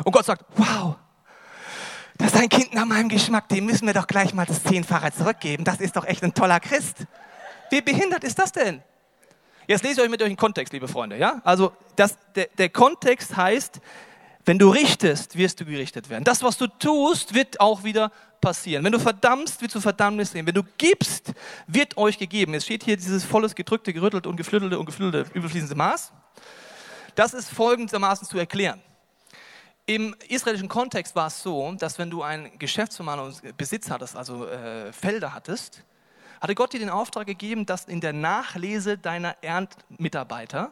Und 0.03 0.11
Gott 0.11 0.25
sagt, 0.25 0.45
wow, 0.55 0.95
das 2.17 2.33
ist 2.33 2.41
ein 2.41 2.49
Kind 2.49 2.73
nach 2.73 2.85
meinem 2.85 3.09
Geschmack, 3.09 3.49
dem 3.49 3.65
müssen 3.65 3.85
wir 3.85 3.93
doch 3.93 4.07
gleich 4.07 4.33
mal 4.33 4.45
das 4.45 4.63
Zehnfache 4.63 5.11
zurückgeben. 5.11 5.63
Das 5.63 5.79
ist 5.79 5.95
doch 5.95 6.05
echt 6.05 6.23
ein 6.23 6.33
toller 6.33 6.59
Christ. 6.59 7.05
Wie 7.69 7.81
behindert 7.81 8.23
ist 8.23 8.39
das 8.39 8.51
denn? 8.51 8.81
Jetzt 9.67 9.83
lese 9.83 9.95
ich 9.95 10.01
euch 10.01 10.09
mit 10.09 10.21
euch 10.21 10.29
den 10.29 10.37
Kontext, 10.37 10.71
liebe 10.73 10.87
Freunde. 10.87 11.17
Ja? 11.17 11.41
Also 11.43 11.73
das, 11.95 12.17
der, 12.35 12.47
der 12.57 12.69
Kontext 12.69 13.35
heißt, 13.35 13.81
wenn 14.45 14.59
du 14.59 14.69
richtest, 14.69 15.37
wirst 15.37 15.59
du 15.59 15.65
gerichtet 15.65 16.09
werden. 16.09 16.23
Das, 16.23 16.43
was 16.43 16.57
du 16.57 16.67
tust, 16.67 17.33
wird 17.33 17.59
auch 17.59 17.83
wieder 17.83 18.11
passieren. 18.41 18.83
Wenn 18.83 18.91
du 18.91 18.99
verdammst, 18.99 19.59
wird 19.61 19.73
du 19.73 19.81
Verdammnis 19.81 20.31
sehen. 20.31 20.45
Wenn 20.45 20.53
du 20.53 20.63
gibst, 20.77 21.33
wird 21.65 21.97
euch 21.97 22.19
gegeben. 22.19 22.53
Es 22.53 22.63
steht 22.63 22.83
hier 22.83 22.95
dieses 22.95 23.23
volles, 23.23 23.55
gedrückte, 23.55 23.91
gerüttelte 23.91 24.29
und 24.29 24.35
geflügelte 24.37 24.77
und 24.77 24.85
geflügelte 24.85 25.31
überfließende 25.33 25.73
Maß. 25.73 26.13
Das 27.15 27.33
ist 27.33 27.49
folgendermaßen 27.49 28.27
zu 28.27 28.37
erklären. 28.37 28.81
Im 29.87 30.15
israelischen 30.29 30.67
Kontext 30.67 31.15
war 31.15 31.27
es 31.27 31.43
so, 31.43 31.71
dass 31.73 31.99
wenn 31.99 32.09
du 32.09 32.23
ein 32.23 32.57
Geschäftsmann 32.57 33.19
und 33.19 33.55
Besitz 33.55 33.91
hattest, 33.91 34.15
also 34.15 34.47
äh, 34.47 34.91
Felder 34.91 35.31
hattest, 35.31 35.83
hatte 36.41 36.55
Gott 36.55 36.73
dir 36.73 36.79
den 36.79 36.89
Auftrag 36.89 37.27
gegeben, 37.27 37.67
dass 37.67 37.85
in 37.85 38.01
der 38.01 38.11
Nachlese 38.11 38.97
deiner 38.97 39.35
Erntmitarbeiter 39.43 40.71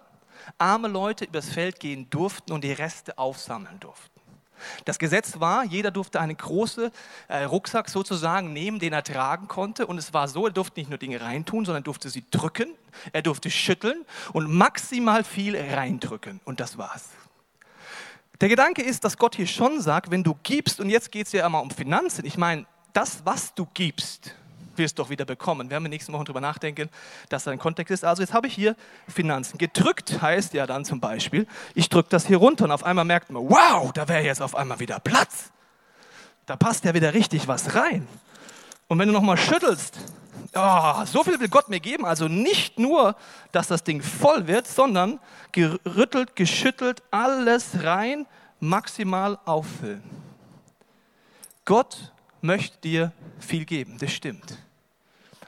arme 0.58 0.88
Leute 0.88 1.26
übers 1.26 1.50
Feld 1.50 1.80
gehen 1.80 2.10
durften 2.10 2.54
und 2.54 2.64
die 2.64 2.72
Reste 2.72 3.18
aufsammeln 3.20 3.80
durften. 3.80 4.20
Das 4.86 4.98
Gesetz 4.98 5.40
war, 5.40 5.64
jeder 5.64 5.92
durfte 5.92 6.20
einen 6.20 6.38
großen 6.38 6.90
äh, 7.28 7.44
Rucksack 7.44 7.90
sozusagen 7.90 8.52
nehmen, 8.52 8.80
den 8.80 8.94
er 8.94 9.04
tragen 9.04 9.48
konnte. 9.48 9.86
Und 9.86 9.98
es 10.00 10.14
war 10.14 10.28
so, 10.28 10.48
er 10.48 10.54
durfte 10.54 10.80
nicht 10.80 10.90
nur 10.90 10.98
Dinge 10.98 11.22
reintun, 11.22 11.66
sondern 11.66 11.84
durfte 11.84 12.10
sie 12.10 12.24
drücken, 12.32 12.70
er 13.12 13.22
durfte 13.22 13.52
schütteln 13.52 14.06
und 14.32 14.52
maximal 14.52 15.24
viel 15.24 15.56
reindrücken. 15.56 16.40
Und 16.46 16.60
das 16.60 16.78
war's. 16.78 17.10
Der 18.44 18.50
Gedanke 18.50 18.82
ist, 18.82 19.06
dass 19.06 19.18
Gott 19.18 19.38
hier 19.38 19.48
schon 19.48 19.80
sagt, 19.80 20.12
wenn 20.12 20.22
du 20.22 20.36
gibst, 20.44 20.82
und 20.82 20.90
jetzt 20.90 21.14
geht 21.14 21.28
es 21.28 21.32
ja 21.32 21.48
immer 21.48 21.62
um 21.62 21.72
Finanzen, 21.72 22.26
ich 22.26 22.36
meine, 22.36 22.66
das, 22.92 23.22
was 23.24 23.54
du 23.54 23.66
gibst, 23.74 24.36
wirst 24.76 25.00
du 25.00 25.04
doch 25.04 25.10
wieder 25.10 25.24
bekommen. 25.24 25.70
Wir 25.70 25.78
haben 25.78 25.86
in 25.86 25.92
den 25.92 25.96
nächsten 25.96 26.12
Wochen 26.12 26.26
darüber 26.26 26.42
nachdenken, 26.42 26.90
dass 27.30 27.46
da 27.46 27.52
ein 27.52 27.58
Kontext 27.58 27.90
ist. 27.92 28.04
Also 28.04 28.22
jetzt 28.22 28.34
habe 28.34 28.48
ich 28.48 28.54
hier 28.54 28.76
Finanzen. 29.08 29.58
Gedrückt 29.58 30.22
heißt 30.22 30.54
ja 30.56 30.68
dann 30.68 30.84
zum 30.84 31.00
Beispiel, 31.00 31.48
ich 31.74 31.88
drücke 31.88 32.10
das 32.10 32.28
hier 32.28 32.36
runter 32.36 32.66
und 32.66 32.72
auf 32.72 32.84
einmal 32.84 33.06
merkt 33.06 33.32
man, 33.32 33.50
wow, 33.50 33.94
da 33.94 34.10
wäre 34.10 34.26
jetzt 34.26 34.42
auf 34.42 34.56
einmal 34.56 34.82
wieder 34.82 35.00
Platz. 35.00 35.54
Da 36.46 36.58
passt 36.58 36.84
ja 36.84 36.94
wieder 36.94 37.14
richtig 37.14 37.48
was 37.48 37.76
rein. 37.76 38.06
Und 38.90 39.00
wenn 39.00 39.08
du 39.08 39.14
nochmal 39.14 39.38
schüttelst, 39.38 40.00
oh, 40.56 41.06
so 41.06 41.24
viel 41.24 41.40
will 41.40 41.50
Gott 41.50 41.70
mir 41.70 41.80
geben, 41.80 42.06
also 42.06 42.28
nicht 42.28 42.80
nur, 42.80 43.16
dass 43.52 43.68
das 43.68 43.84
Ding 43.84 44.02
voll 44.02 44.48
wird, 44.48 44.68
sondern 44.68 45.20
gerüttelt, 45.52 46.36
geschüttelt, 46.36 47.04
alles 47.12 47.84
rein, 47.84 48.26
maximal 48.60 49.40
auffüllen. 49.46 50.04
Gott 51.66 52.14
möchte 52.42 52.78
dir 52.80 53.12
viel 53.40 53.66
geben, 53.66 53.98
das 54.00 54.12
stimmt. 54.12 54.58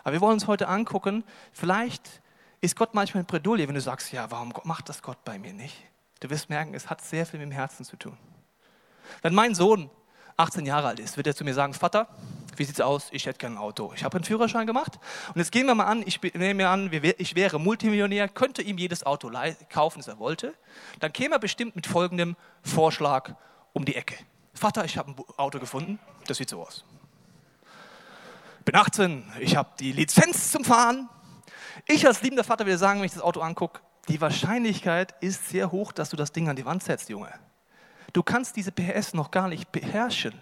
Aber 0.04 0.14
wir 0.14 0.22
wollen 0.22 0.34
uns 0.34 0.48
heute 0.48 0.68
angucken, 0.68 1.24
vielleicht 1.52 2.22
ist 2.62 2.76
Gott 2.76 2.94
manchmal 2.94 3.22
in 3.22 3.28
Bredouille, 3.28 3.68
wenn 3.68 3.76
du 3.76 3.82
sagst, 3.82 4.12
ja, 4.12 4.30
warum 4.32 4.54
macht 4.64 4.90
das 4.90 5.02
Gott 5.02 5.24
bei 5.26 5.38
mir 5.38 5.54
nicht? 5.54 5.76
Du 6.20 6.30
wirst 6.30 6.50
merken, 6.50 6.74
es 6.74 6.90
hat 6.90 7.02
sehr 7.02 7.26
viel 7.26 7.40
mit 7.40 7.50
dem 7.50 7.52
Herzen 7.52 7.84
zu 7.86 7.98
tun. 7.98 8.18
Wenn 9.22 9.34
mein 9.34 9.56
Sohn 9.56 9.90
18 10.38 10.66
Jahre 10.66 10.88
alt 10.88 11.00
ist, 11.00 11.18
wird 11.18 11.28
er 11.28 11.36
zu 11.36 11.44
mir 11.44 11.54
sagen, 11.54 11.74
Vater, 11.74 12.08
wie 12.58 12.64
sieht's 12.64 12.82
aus? 12.82 13.08
Ich 13.12 13.26
hätte 13.26 13.40
gerne 13.40 13.56
ein 13.56 13.60
Auto. 13.60 13.92
Ich 13.96 14.04
habe 14.04 14.18
einen 14.18 14.24
Führerschein 14.24 14.68
gemacht 14.68 15.00
und 15.30 15.38
jetzt 15.38 15.52
gehen 15.52 15.66
wir 15.68 15.76
mal 15.76 15.86
an, 15.86 16.04
ich 16.06 16.22
nehme 16.22 16.54
mir 16.56 16.70
an, 16.70 16.92
ich 16.92 17.36
wäre 17.36 17.60
Multimillionär, 17.60 18.28
könnte 18.28 18.62
ihm 18.62 18.78
jedes 18.78 19.06
Auto 19.06 19.32
kaufen, 19.70 20.00
das 20.00 20.08
er 20.08 20.20
wollte. 20.20 20.54
Dann 21.00 21.14
käme 21.14 21.36
er 21.36 21.40
bestimmt 21.40 21.76
mit 21.76 21.88
folgendem 21.88 22.36
Vorschlag 22.64 23.36
um 23.74 23.86
die 23.86 23.96
Ecke. 23.96 24.16
Vater, 24.54 24.86
ich 24.86 24.98
habe 24.98 25.12
ein 25.12 25.16
Auto 25.38 25.60
gefunden, 25.60 26.00
das 26.28 26.38
sieht 26.38 26.50
so 26.50 26.62
aus. 26.62 26.86
Bin 28.64 28.76
18, 28.76 29.32
ich 29.42 29.56
habe 29.56 29.70
die 29.80 29.92
Lizenz 29.92 30.52
zum 30.52 30.64
Fahren. 30.64 31.10
Ich 31.88 32.08
als 32.08 32.22
liebender 32.22 32.44
Vater 32.44 32.66
würde 32.66 32.78
sagen, 32.78 33.00
wenn 33.00 33.06
ich 33.06 33.14
das 33.14 33.22
Auto 33.22 33.42
angucke, 33.42 33.82
die 34.08 34.22
Wahrscheinlichkeit 34.22 35.14
ist 35.22 35.50
sehr 35.50 35.72
hoch, 35.72 35.92
dass 35.92 36.10
du 36.10 36.16
das 36.16 36.32
Ding 36.32 36.50
an 36.50 36.56
die 36.56 36.66
Wand 36.66 36.84
setzt, 36.84 37.10
Junge. 37.10 37.32
Du 38.14 38.24
kannst 38.24 38.56
diese 38.56 38.72
PS 38.72 39.14
noch 39.14 39.30
gar 39.30 39.48
nicht 39.48 39.72
beherrschen. 39.72 40.42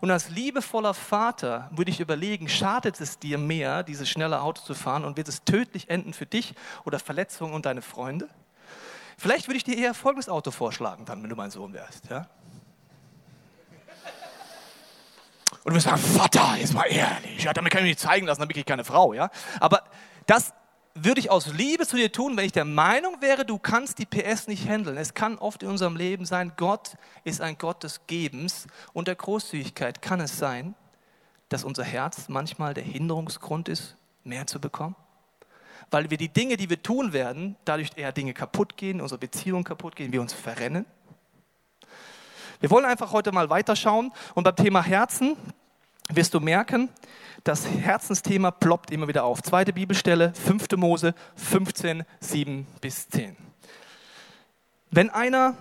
Und 0.00 0.10
als 0.10 0.28
liebevoller 0.30 0.94
Vater 0.94 1.70
würde 1.72 1.90
ich 1.90 2.00
überlegen, 2.00 2.48
schadet 2.48 3.00
es 3.00 3.18
dir 3.18 3.38
mehr, 3.38 3.82
dieses 3.82 4.08
schnelle 4.08 4.40
Auto 4.40 4.62
zu 4.62 4.74
fahren 4.74 5.04
und 5.04 5.16
wird 5.16 5.28
es 5.28 5.44
tödlich 5.44 5.90
enden 5.90 6.12
für 6.12 6.26
dich 6.26 6.54
oder 6.84 6.98
Verletzungen 6.98 7.54
und 7.54 7.66
deine 7.66 7.82
Freunde? 7.82 8.28
Vielleicht 9.16 9.48
würde 9.48 9.56
ich 9.56 9.64
dir 9.64 9.76
eher 9.76 9.94
folgendes 9.94 10.28
Auto 10.28 10.50
vorschlagen, 10.50 11.04
dann, 11.04 11.22
wenn 11.22 11.30
du 11.30 11.36
mein 11.36 11.50
Sohn 11.50 11.72
wärst. 11.72 12.10
Ja? 12.10 12.26
Und 15.62 15.70
du 15.70 15.76
wirst 15.76 15.86
sagen, 15.86 15.98
Vater, 15.98 16.56
jetzt 16.58 16.74
mal 16.74 16.84
ehrlich, 16.84 17.44
ja, 17.44 17.52
damit 17.52 17.72
kann 17.72 17.80
ich 17.80 17.84
mich 17.84 17.92
nicht 17.92 18.00
zeigen 18.00 18.26
lassen, 18.26 18.40
dann 18.40 18.48
bin 18.48 18.58
ich 18.58 18.66
keine 18.66 18.84
Frau. 18.84 19.14
Ja? 19.14 19.30
Aber 19.60 19.84
das 20.26 20.52
würde 20.94 21.20
ich 21.20 21.30
aus 21.30 21.52
Liebe 21.52 21.86
zu 21.86 21.96
dir 21.96 22.12
tun, 22.12 22.36
wenn 22.36 22.44
ich 22.44 22.52
der 22.52 22.64
Meinung 22.64 23.20
wäre, 23.20 23.44
du 23.44 23.58
kannst 23.58 23.98
die 23.98 24.06
PS 24.06 24.46
nicht 24.46 24.68
handeln. 24.68 24.96
Es 24.96 25.14
kann 25.14 25.38
oft 25.38 25.62
in 25.64 25.68
unserem 25.68 25.96
Leben 25.96 26.24
sein, 26.24 26.52
Gott 26.56 26.96
ist 27.24 27.40
ein 27.40 27.58
Gott 27.58 27.82
des 27.82 28.06
Gebens 28.06 28.68
und 28.92 29.08
der 29.08 29.16
Großzügigkeit 29.16 30.02
kann 30.02 30.20
es 30.20 30.38
sein, 30.38 30.74
dass 31.48 31.64
unser 31.64 31.84
Herz 31.84 32.28
manchmal 32.28 32.74
der 32.74 32.84
Hinderungsgrund 32.84 33.68
ist, 33.68 33.96
mehr 34.22 34.46
zu 34.46 34.60
bekommen. 34.60 34.94
Weil 35.90 36.10
wir 36.10 36.16
die 36.16 36.28
Dinge, 36.28 36.56
die 36.56 36.70
wir 36.70 36.82
tun 36.82 37.12
werden, 37.12 37.56
dadurch 37.64 37.90
eher 37.96 38.12
Dinge 38.12 38.32
kaputt 38.32 38.76
gehen, 38.76 39.00
unsere 39.00 39.18
Beziehungen 39.18 39.64
kaputt 39.64 39.96
gehen, 39.96 40.12
wir 40.12 40.20
uns 40.20 40.32
verrennen. 40.32 40.86
Wir 42.60 42.70
wollen 42.70 42.84
einfach 42.84 43.12
heute 43.12 43.32
mal 43.32 43.50
weiterschauen 43.50 44.12
und 44.34 44.44
beim 44.44 44.56
Thema 44.56 44.82
Herzen 44.82 45.36
wirst 46.10 46.34
du 46.34 46.40
merken, 46.40 46.88
das 47.44 47.66
Herzensthema 47.66 48.50
ploppt 48.50 48.90
immer 48.90 49.08
wieder 49.08 49.24
auf. 49.24 49.42
Zweite 49.42 49.72
Bibelstelle, 49.72 50.32
5. 50.34 50.76
Mose 50.76 51.14
15, 51.36 52.04
7 52.20 52.66
bis 52.80 53.08
10. 53.08 53.36
Wenn 54.90 55.10
einer 55.10 55.56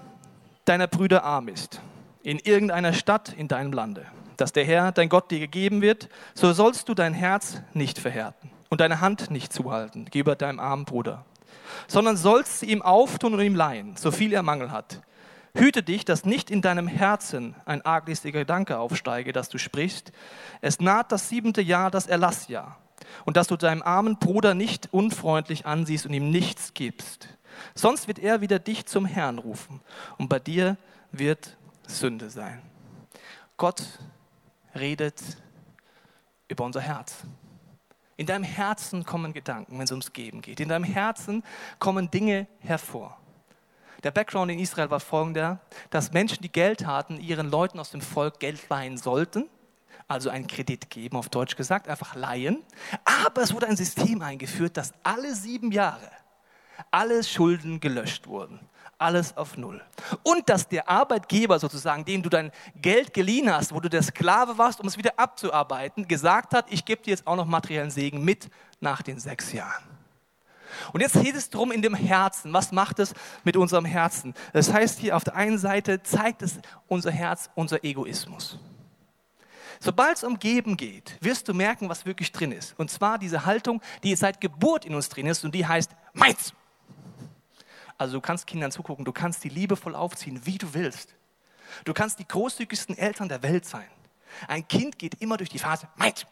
deiner 0.65 0.87
Brüder 0.87 1.23
arm 1.23 1.47
ist, 1.47 1.81
in 2.21 2.39
irgendeiner 2.39 2.93
Stadt 2.93 3.33
in 3.33 3.47
deinem 3.47 3.73
Lande, 3.73 4.05
das 4.37 4.53
der 4.53 4.65
Herr, 4.65 4.91
dein 4.91 5.09
Gott, 5.09 5.31
dir 5.31 5.39
gegeben 5.39 5.81
wird, 5.81 6.09
so 6.33 6.53
sollst 6.53 6.87
du 6.89 6.93
dein 6.93 7.13
Herz 7.13 7.61
nicht 7.73 7.99
verhärten 7.99 8.49
und 8.69 8.81
deine 8.81 9.01
Hand 9.01 9.29
nicht 9.29 9.51
zuhalten 9.51 10.05
gegenüber 10.05 10.35
deinem 10.35 10.59
armen 10.59 10.85
Bruder, 10.85 11.25
sondern 11.87 12.17
sollst 12.17 12.59
sie 12.59 12.67
ihm 12.67 12.81
auftun 12.81 13.33
und 13.33 13.41
ihm 13.41 13.55
leihen, 13.55 13.95
so 13.97 14.11
viel 14.11 14.33
er 14.33 14.43
Mangel 14.43 14.71
hat 14.71 15.01
Hüte 15.55 15.83
dich, 15.83 16.03
dass 16.03 16.25
nicht 16.25 16.49
in 16.49 16.61
deinem 16.61 16.87
Herzen 16.87 17.55
ein 17.65 17.83
arglistiger 17.83 18.39
Gedanke 18.39 18.79
aufsteige, 18.79 19.33
dass 19.33 19.49
du 19.49 19.59
sprichst. 19.59 20.11
Es 20.61 20.79
naht 20.79 21.11
das 21.11 21.29
siebente 21.29 21.61
Jahr, 21.61 21.91
das 21.91 22.07
Erlassjahr. 22.07 22.79
Und 23.25 23.37
dass 23.37 23.47
du 23.47 23.57
deinem 23.57 23.83
armen 23.83 24.17
Bruder 24.17 24.55
nicht 24.55 24.89
unfreundlich 24.91 25.65
ansiehst 25.65 26.05
und 26.05 26.13
ihm 26.13 26.31
nichts 26.31 26.73
gibst. 26.73 27.27
Sonst 27.75 28.07
wird 28.07 28.17
er 28.17 28.41
wieder 28.41 28.57
dich 28.57 28.85
zum 28.87 29.05
Herrn 29.05 29.37
rufen. 29.37 29.81
Und 30.17 30.29
bei 30.29 30.39
dir 30.39 30.77
wird 31.11 31.55
Sünde 31.85 32.29
sein. 32.31 32.61
Gott 33.57 33.83
redet 34.73 35.21
über 36.47 36.63
unser 36.63 36.81
Herz. 36.81 37.17
In 38.15 38.25
deinem 38.25 38.43
Herzen 38.43 39.05
kommen 39.05 39.33
Gedanken, 39.33 39.77
wenn 39.77 39.83
es 39.83 39.91
ums 39.91 40.13
Geben 40.13 40.41
geht. 40.41 40.59
In 40.59 40.69
deinem 40.69 40.83
Herzen 40.83 41.43
kommen 41.77 42.09
Dinge 42.09 42.47
hervor. 42.59 43.19
Der 44.03 44.11
Background 44.11 44.51
in 44.51 44.59
Israel 44.59 44.89
war 44.89 44.99
folgender, 44.99 45.59
dass 45.89 46.11
Menschen, 46.11 46.41
die 46.41 46.51
Geld 46.51 46.85
hatten, 46.85 47.19
ihren 47.19 47.49
Leuten 47.49 47.79
aus 47.79 47.91
dem 47.91 48.01
Volk 48.01 48.39
Geld 48.39 48.69
leihen 48.69 48.97
sollten, 48.97 49.49
also 50.07 50.29
einen 50.29 50.47
Kredit 50.47 50.89
geben, 50.89 51.15
auf 51.15 51.29
Deutsch 51.29 51.55
gesagt, 51.55 51.87
einfach 51.87 52.15
leihen. 52.15 52.61
Aber 53.25 53.41
es 53.41 53.53
wurde 53.53 53.67
ein 53.67 53.77
System 53.77 54.21
eingeführt, 54.21 54.75
dass 54.75 54.93
alle 55.03 55.33
sieben 55.33 55.71
Jahre 55.71 56.09
alle 56.91 57.23
Schulden 57.23 57.79
gelöscht 57.79 58.27
wurden. 58.27 58.59
Alles 58.97 59.35
auf 59.35 59.57
Null. 59.57 59.81
Und 60.21 60.47
dass 60.49 60.67
der 60.67 60.87
Arbeitgeber 60.87 61.59
sozusagen, 61.59 62.05
dem 62.05 62.21
du 62.21 62.29
dein 62.29 62.51
Geld 62.75 63.13
geliehen 63.13 63.51
hast, 63.53 63.73
wo 63.73 63.79
du 63.79 63.89
der 63.89 64.03
Sklave 64.03 64.57
warst, 64.57 64.79
um 64.79 64.87
es 64.87 64.97
wieder 64.97 65.17
abzuarbeiten, 65.17 66.07
gesagt 66.07 66.53
hat, 66.53 66.65
ich 66.69 66.85
gebe 66.85 67.01
dir 67.01 67.11
jetzt 67.11 67.27
auch 67.27 67.35
noch 67.35 67.45
materiellen 67.45 67.91
Segen 67.91 68.23
mit 68.23 68.49
nach 68.79 69.01
den 69.01 69.19
sechs 69.19 69.51
Jahren. 69.51 69.92
Und 70.91 71.01
jetzt 71.01 71.21
geht 71.21 71.35
es 71.35 71.49
darum 71.49 71.71
in 71.71 71.81
dem 71.81 71.95
Herzen. 71.95 72.53
Was 72.53 72.71
macht 72.71 72.99
es 72.99 73.13
mit 73.43 73.57
unserem 73.57 73.85
Herzen? 73.85 74.33
Das 74.53 74.71
heißt 74.71 74.99
hier 74.99 75.15
auf 75.15 75.23
der 75.23 75.35
einen 75.35 75.57
Seite 75.57 76.03
zeigt 76.03 76.41
es 76.41 76.59
unser 76.87 77.11
Herz, 77.11 77.49
unser 77.55 77.83
Egoismus. 77.83 78.59
Sobald 79.79 80.17
es 80.17 80.23
um 80.23 80.39
Geben 80.39 80.77
geht, 80.77 81.17
wirst 81.19 81.47
du 81.47 81.53
merken, 81.53 81.89
was 81.89 82.05
wirklich 82.05 82.31
drin 82.31 82.51
ist. 82.51 82.73
Und 82.77 82.89
zwar 82.89 83.17
diese 83.17 83.45
Haltung, 83.45 83.81
die 84.03 84.15
seit 84.15 84.39
Geburt 84.39 84.85
in 84.85 84.95
uns 84.95 85.09
drin 85.09 85.27
ist 85.27 85.43
und 85.43 85.53
die 85.53 85.67
heißt 85.67 85.91
meins. 86.13 86.53
Also 87.97 88.13
du 88.13 88.21
kannst 88.21 88.47
Kindern 88.47 88.71
zugucken, 88.71 89.05
du 89.05 89.11
kannst 89.11 89.43
die 89.43 89.49
liebevoll 89.49 89.95
aufziehen, 89.95 90.45
wie 90.45 90.57
du 90.57 90.73
willst. 90.73 91.15
Du 91.85 91.93
kannst 91.93 92.19
die 92.19 92.27
großzügigsten 92.27 92.97
Eltern 92.97 93.29
der 93.29 93.43
Welt 93.43 93.65
sein. 93.65 93.87
Ein 94.47 94.67
Kind 94.67 94.97
geht 94.97 95.21
immer 95.21 95.37
durch 95.37 95.49
die 95.49 95.59
Phase 95.59 95.87
meins. 95.95 96.25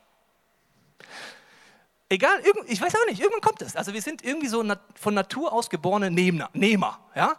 Egal, 2.12 2.41
ich 2.68 2.82
weiß 2.82 2.94
auch 2.94 3.06
nicht, 3.08 3.22
irgendwann 3.22 3.39
kommt 3.39 3.62
es. 3.62 3.77
Also 3.77 3.94
wir 3.94 4.01
sind 4.01 4.22
irgendwie 4.22 4.50
so 4.50 4.65
von 4.96 5.13
Natur 5.13 5.53
aus 5.53 5.70
geborene 5.70 6.12
Nehmer, 6.12 7.00
ja? 7.15 7.38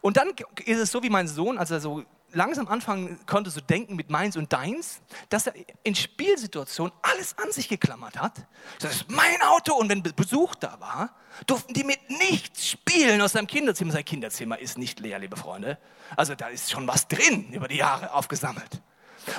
Und 0.00 0.16
dann 0.16 0.30
ist 0.64 0.78
es 0.78 0.90
so 0.90 1.02
wie 1.02 1.10
mein 1.10 1.28
Sohn, 1.28 1.58
als 1.58 1.70
er 1.70 1.78
so 1.78 2.02
langsam 2.32 2.66
anfangen 2.68 3.18
konnte 3.26 3.50
zu 3.50 3.60
denken 3.60 3.96
mit 3.96 4.08
meins 4.08 4.38
und 4.38 4.50
deins, 4.50 5.02
dass 5.28 5.46
er 5.46 5.52
in 5.82 5.94
Spielsituationen 5.94 6.90
alles 7.02 7.36
an 7.36 7.52
sich 7.52 7.68
geklammert 7.68 8.18
hat. 8.18 8.46
Das 8.80 8.94
ist 8.94 9.10
mein 9.10 9.42
Auto 9.42 9.74
und 9.74 9.90
wenn 9.90 10.02
Besuch 10.02 10.54
da 10.54 10.80
war, 10.80 11.14
durften 11.46 11.74
die 11.74 11.84
mit 11.84 11.98
nichts 12.08 12.66
spielen 12.66 13.20
aus 13.20 13.32
seinem 13.32 13.46
Kinderzimmer. 13.46 13.92
Sein 13.92 14.06
Kinderzimmer 14.06 14.58
ist 14.58 14.78
nicht 14.78 15.00
leer, 15.00 15.18
liebe 15.18 15.36
Freunde. 15.36 15.76
Also 16.16 16.34
da 16.34 16.48
ist 16.48 16.70
schon 16.70 16.88
was 16.88 17.08
drin 17.08 17.52
über 17.52 17.68
die 17.68 17.76
Jahre 17.76 18.14
aufgesammelt. 18.14 18.80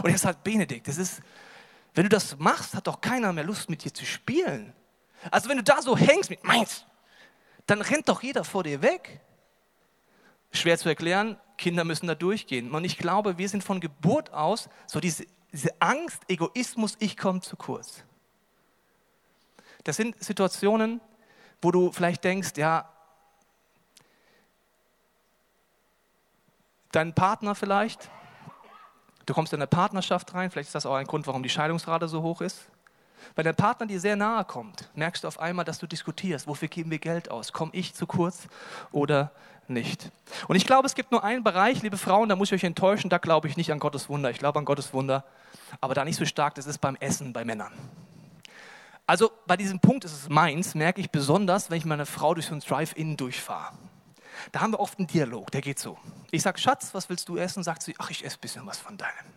Und 0.04 0.12
er 0.12 0.18
sagt, 0.20 0.44
Benedikt, 0.44 0.88
das 0.88 0.98
ist, 1.00 1.22
wenn 1.96 2.04
du 2.04 2.10
das 2.10 2.38
machst, 2.38 2.75
hat 2.75 2.88
doch 2.88 3.02
keiner 3.02 3.34
mehr 3.34 3.46
Lust 3.46 3.70
mit 3.70 3.84
dir 3.84 3.94
zu 3.94 4.06
spielen. 4.06 4.74
Also 5.32 5.50
wenn 5.50 5.58
du 5.58 5.64
da 5.64 5.82
so 5.82 5.98
hängst 5.98 6.30
mit 6.30 6.44
meins, 6.44 6.86
dann 7.66 7.82
rennt 7.82 8.10
doch 8.10 8.22
jeder 8.22 8.44
vor 8.44 8.64
dir 8.64 8.82
weg. 8.82 9.22
Schwer 10.52 10.78
zu 10.78 10.90
erklären, 10.90 11.38
Kinder 11.58 11.84
müssen 11.84 12.08
da 12.08 12.16
durchgehen. 12.16 12.72
Und 12.72 12.84
ich 12.84 12.98
glaube, 12.98 13.38
wir 13.38 13.50
sind 13.50 13.64
von 13.64 13.80
Geburt 13.80 14.32
aus 14.34 14.70
so 14.88 15.00
diese, 15.00 15.25
diese 15.52 15.70
Angst, 15.80 16.22
Egoismus, 16.28 16.96
ich 17.00 17.18
komme 17.18 17.42
zu 17.42 17.56
kurz. 17.56 18.04
Das 19.84 19.96
sind 19.96 20.22
Situationen, 20.22 21.00
wo 21.62 21.72
du 21.72 21.92
vielleicht 21.92 22.24
denkst, 22.24 22.54
ja, 22.58 22.92
dein 26.92 27.14
Partner 27.14 27.56
vielleicht, 27.56 28.10
Du 29.25 29.34
kommst 29.34 29.53
in 29.53 29.60
eine 29.60 29.67
Partnerschaft 29.67 30.34
rein, 30.34 30.51
vielleicht 30.51 30.67
ist 30.67 30.75
das 30.75 30.86
auch 30.86 30.96
ein 30.96 31.08
Grund, 31.08 31.25
warum 31.27 31.44
die 31.44 31.50
Scheidungsrate 31.50 32.08
so 32.08 32.22
hoch 32.22 32.41
ist. 32.41 32.67
Wenn 33.36 33.44
der 33.44 33.53
Partner 33.53 33.88
dir 33.88 34.00
sehr 34.00 34.15
nahe 34.15 34.46
kommt, 34.46 34.89
merkst 34.94 35.24
du 35.24 35.27
auf 35.27 35.39
einmal, 35.39 35.65
dass 35.65 35.79
du 35.79 35.88
diskutierst, 35.88 36.48
wofür 36.48 36.67
geben 36.67 36.91
wir 36.91 37.00
Geld 37.00 37.32
aus? 37.32 37.51
Komme 37.51 37.72
ich 37.74 37.96
zu 37.96 38.05
kurz 38.05 38.48
oder 38.91 39.32
nicht? 39.67 40.12
Und 40.48 40.55
ich 40.55 40.67
glaube, 40.67 40.86
es 40.86 40.94
gibt 40.94 41.12
nur 41.12 41.24
einen 41.24 41.44
Bereich, 41.44 41.82
liebe 41.82 41.98
Frauen, 41.98 42.29
da 42.29 42.36
muss 42.36 42.50
ich 42.50 42.53
euch 42.53 42.63
enttäuschen, 42.63 43.10
da 43.10 43.17
glaube 43.17 43.48
ich 43.48 43.58
nicht 43.58 43.72
an 43.72 43.79
Gottes 43.79 44.10
Wunder. 44.10 44.29
Ich 44.29 44.38
glaube 44.38 44.60
an 44.60 44.65
Gottes 44.65 44.94
Wunder, 44.94 45.24
aber 45.82 45.96
da 45.96 46.05
nicht 46.05 46.17
so 46.17 46.25
stark, 46.25 46.55
das 46.55 46.67
ist 46.67 46.77
beim 46.77 46.96
Essen 47.00 47.34
bei 47.34 47.44
Männern. 47.44 47.74
Also 49.07 49.31
bei 49.46 49.57
diesem 49.57 49.79
Punkt 49.79 50.05
ist 50.05 50.14
es 50.14 50.29
meins, 50.29 50.75
merke 50.75 51.01
ich 51.01 51.11
besonders, 51.11 51.70
wenn 51.70 51.77
ich 51.77 51.85
meine 51.85 52.05
Frau 52.05 52.33
durch 52.33 52.48
so 52.48 52.55
ein 52.55 52.59
Drive-In 52.59 53.18
durchfahre. 53.18 53.74
Da 54.51 54.62
haben 54.62 54.74
wir 54.74 54.79
oft 54.79 55.00
einen 55.00 55.08
Dialog, 55.08 55.51
der 55.51 55.62
geht 55.62 55.79
so. 55.79 55.98
Ich 56.31 56.42
sage, 56.42 56.60
Schatz, 56.60 56.94
was 56.94 57.10
willst 57.10 57.27
du 57.29 57.38
essen? 57.38 57.64
Sagt 57.64 57.84
sie, 57.84 57.96
ach, 57.98 58.10
ich 58.10 58.24
esse 58.24 58.38
ein 58.38 58.42
bisschen 58.42 58.66
was 58.66 58.77
von 58.77 58.98
deinem. 58.98 59.34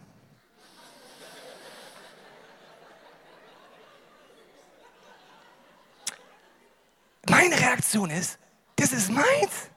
Meine 7.29 7.59
Reaktion 7.61 8.11
ist, 8.11 8.39
das 8.77 8.93
ist 8.93 9.11
meins. 9.11 9.71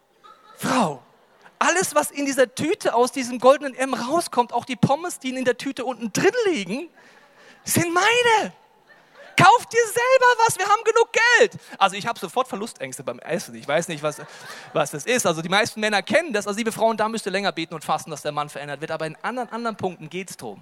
Frau, 0.57 1.03
alles, 1.59 1.93
was 1.95 2.11
in 2.11 2.25
dieser 2.25 2.53
Tüte 2.55 2.95
aus 2.95 3.11
diesem 3.11 3.39
goldenen 3.39 3.75
M 3.75 3.93
rauskommt, 3.93 4.53
auch 4.53 4.65
die 4.65 4.75
Pommes, 4.75 5.19
die 5.19 5.29
in 5.29 5.45
der 5.45 5.57
Tüte 5.57 5.85
unten 5.85 6.11
drin 6.13 6.33
liegen, 6.45 6.89
sind 7.63 7.93
meine. 7.93 8.53
Kauf 9.41 9.65
dir 9.65 9.85
selber 9.85 10.45
was, 10.45 10.57
wir 10.57 10.65
haben 10.65 10.83
genug 10.83 11.09
Geld. 11.11 11.57
Also 11.79 11.95
ich 11.95 12.05
habe 12.05 12.19
sofort 12.19 12.47
Verlustängste 12.47 13.03
beim 13.03 13.17
Essen. 13.19 13.55
Ich 13.55 13.67
weiß 13.67 13.87
nicht, 13.87 14.03
was, 14.03 14.21
was 14.73 14.91
das 14.91 15.05
ist. 15.05 15.25
Also 15.25 15.41
die 15.41 15.49
meisten 15.49 15.79
Männer 15.79 16.03
kennen 16.03 16.31
das. 16.31 16.45
Also 16.45 16.57
liebe 16.57 16.71
Frauen, 16.71 16.95
da 16.95 17.09
müsst 17.09 17.25
ihr 17.25 17.31
länger 17.31 17.51
beten 17.51 17.73
und 17.73 17.83
fasten, 17.83 18.11
dass 18.11 18.21
der 18.21 18.31
Mann 18.31 18.49
verändert 18.49 18.81
wird. 18.81 18.91
Aber 18.91 19.07
in 19.07 19.15
anderen, 19.23 19.49
anderen 19.49 19.77
Punkten 19.77 20.09
geht 20.09 20.29
es 20.29 20.37
darum. 20.37 20.61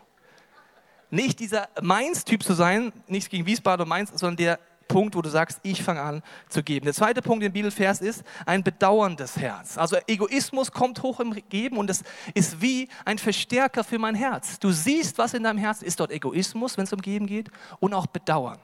Nicht 1.09 1.39
dieser 1.39 1.67
Mainz-Typ 1.81 2.43
zu 2.43 2.53
sein, 2.53 2.93
nichts 3.07 3.29
gegen 3.29 3.45
Wiesbaden 3.45 3.83
und 3.83 3.89
Mainz, 3.89 4.11
sondern 4.13 4.37
der 4.37 4.59
Punkt, 4.87 5.15
wo 5.15 5.21
du 5.21 5.29
sagst, 5.29 5.59
ich 5.63 5.83
fange 5.83 6.01
an 6.01 6.23
zu 6.49 6.63
geben. 6.63 6.85
Der 6.85 6.93
zweite 6.93 7.21
Punkt 7.21 7.43
im 7.45 7.53
Bibelvers 7.53 8.01
ist 8.01 8.23
ein 8.45 8.63
bedauerndes 8.63 9.37
Herz. 9.37 9.77
Also 9.77 9.97
Egoismus 10.07 10.71
kommt 10.71 11.01
hoch 11.03 11.19
im 11.19 11.33
Geben 11.49 11.77
und 11.77 11.89
es 11.89 12.03
ist 12.33 12.61
wie 12.61 12.89
ein 13.05 13.17
Verstärker 13.17 13.83
für 13.83 13.99
mein 13.99 14.15
Herz. 14.15 14.59
Du 14.59 14.71
siehst, 14.71 15.17
was 15.17 15.33
in 15.33 15.43
deinem 15.43 15.59
Herzen 15.59 15.85
ist 15.85 15.99
dort 15.99 16.11
Egoismus, 16.11 16.77
wenn 16.77 16.85
es 16.85 16.93
um 16.93 17.01
Geben 17.01 17.27
geht 17.27 17.49
und 17.79 17.93
auch 17.93 18.07
Bedauern. 18.07 18.57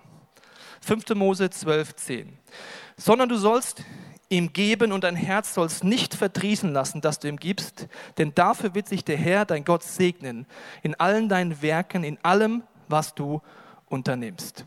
5. 0.86 1.16
Mose 1.16 1.50
12, 1.50 1.96
10. 1.96 2.38
Sondern 2.96 3.28
du 3.28 3.38
sollst 3.38 3.84
ihm 4.30 4.54
geben 4.54 4.92
und 4.92 5.04
dein 5.04 5.16
Herz 5.16 5.56
sollst 5.56 5.84
nicht 5.84 6.14
verdrießen 6.14 6.72
lassen, 6.72 7.02
dass 7.02 7.20
du 7.20 7.28
ihm 7.28 7.38
gibst, 7.38 7.88
denn 8.18 8.34
dafür 8.36 8.76
wird 8.76 8.88
sich 8.88 9.04
der 9.04 9.18
Herr, 9.18 9.46
dein 9.46 9.64
Gott, 9.64 9.84
segnen, 9.84 10.46
in 10.84 10.96
allen 10.96 11.28
deinen 11.28 11.62
Werken, 11.62 12.04
in 12.04 12.18
allem, 12.24 12.64
was 12.88 13.16
du 13.16 13.42
unternimmst. 13.88 14.66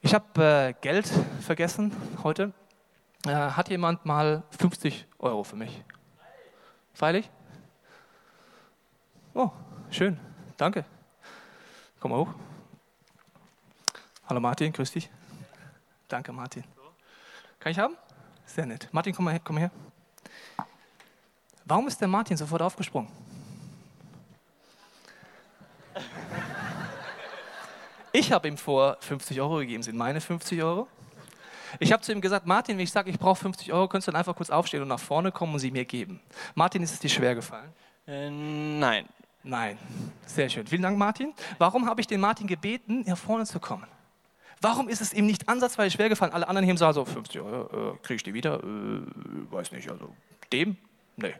Ich 0.00 0.14
habe 0.14 0.42
äh, 0.42 0.74
Geld 0.80 1.08
vergessen 1.40 1.92
heute. 2.22 2.52
Äh, 3.26 3.30
hat 3.30 3.68
jemand 3.68 4.04
mal 4.04 4.42
50 4.58 5.06
Euro 5.18 5.44
für 5.44 5.56
mich? 5.56 5.84
Freilich? 6.94 7.30
Oh, 9.34 9.50
schön. 9.90 10.18
Danke. 10.56 10.84
Komm 12.00 12.10
mal 12.10 12.18
hoch. 12.18 12.34
Hallo 14.32 14.40
Martin, 14.40 14.72
grüß 14.72 14.90
dich. 14.92 15.10
Danke 16.08 16.32
Martin. 16.32 16.64
Kann 17.58 17.70
ich 17.70 17.78
haben? 17.78 17.98
Sehr 18.46 18.64
nett. 18.64 18.88
Martin, 18.90 19.14
komm 19.14 19.26
mal 19.26 19.32
her. 19.32 19.42
Komm 19.44 19.58
her. 19.58 19.70
Warum 21.66 21.86
ist 21.86 22.00
der 22.00 22.08
Martin 22.08 22.34
sofort 22.38 22.62
aufgesprungen? 22.62 23.10
Ich 28.12 28.32
habe 28.32 28.48
ihm 28.48 28.56
vor 28.56 28.96
50 29.00 29.38
Euro 29.38 29.58
gegeben, 29.58 29.82
sind 29.82 29.98
meine 29.98 30.22
50 30.22 30.62
Euro. 30.62 30.88
Ich 31.78 31.92
habe 31.92 32.00
zu 32.02 32.10
ihm 32.10 32.22
gesagt, 32.22 32.46
Martin, 32.46 32.78
wenn 32.78 32.84
ich 32.84 32.90
sage, 32.90 33.10
ich 33.10 33.18
brauche 33.18 33.38
50 33.38 33.70
Euro, 33.70 33.86
könntest 33.86 34.08
du 34.08 34.12
dann 34.12 34.18
einfach 34.18 34.34
kurz 34.34 34.48
aufstehen 34.48 34.80
und 34.80 34.88
nach 34.88 34.98
vorne 34.98 35.30
kommen 35.30 35.52
und 35.52 35.58
sie 35.58 35.70
mir 35.70 35.84
geben. 35.84 36.22
Martin, 36.54 36.82
ist 36.82 36.94
es 36.94 37.00
dir 37.00 37.10
schwer 37.10 37.34
gefallen? 37.34 37.70
Äh, 38.06 38.30
nein. 38.30 39.06
Nein. 39.42 39.76
Sehr 40.24 40.48
schön. 40.48 40.66
Vielen 40.66 40.80
Dank, 40.80 40.96
Martin. 40.96 41.34
Warum 41.58 41.84
habe 41.84 42.00
ich 42.00 42.06
den 42.06 42.20
Martin 42.20 42.46
gebeten, 42.46 43.04
nach 43.06 43.18
vorne 43.18 43.44
zu 43.44 43.60
kommen? 43.60 43.91
Warum 44.62 44.88
ist 44.88 45.00
es 45.00 45.12
ihm 45.12 45.26
nicht 45.26 45.48
ansatzweise 45.48 45.90
schwer 45.90 46.08
gefallen? 46.08 46.32
Alle 46.32 46.46
anderen 46.46 46.64
hier 46.64 46.70
im 46.70 46.78
Saal 46.78 46.94
so, 46.94 47.04
50 47.04 47.40
Euro, 47.40 47.94
äh, 47.94 47.98
kriege 47.98 48.14
ich 48.14 48.22
die 48.22 48.32
wieder? 48.32 48.62
Äh, 48.62 49.50
weiß 49.50 49.72
nicht, 49.72 49.90
also 49.90 50.14
dem? 50.52 50.76
Nee. 51.16 51.34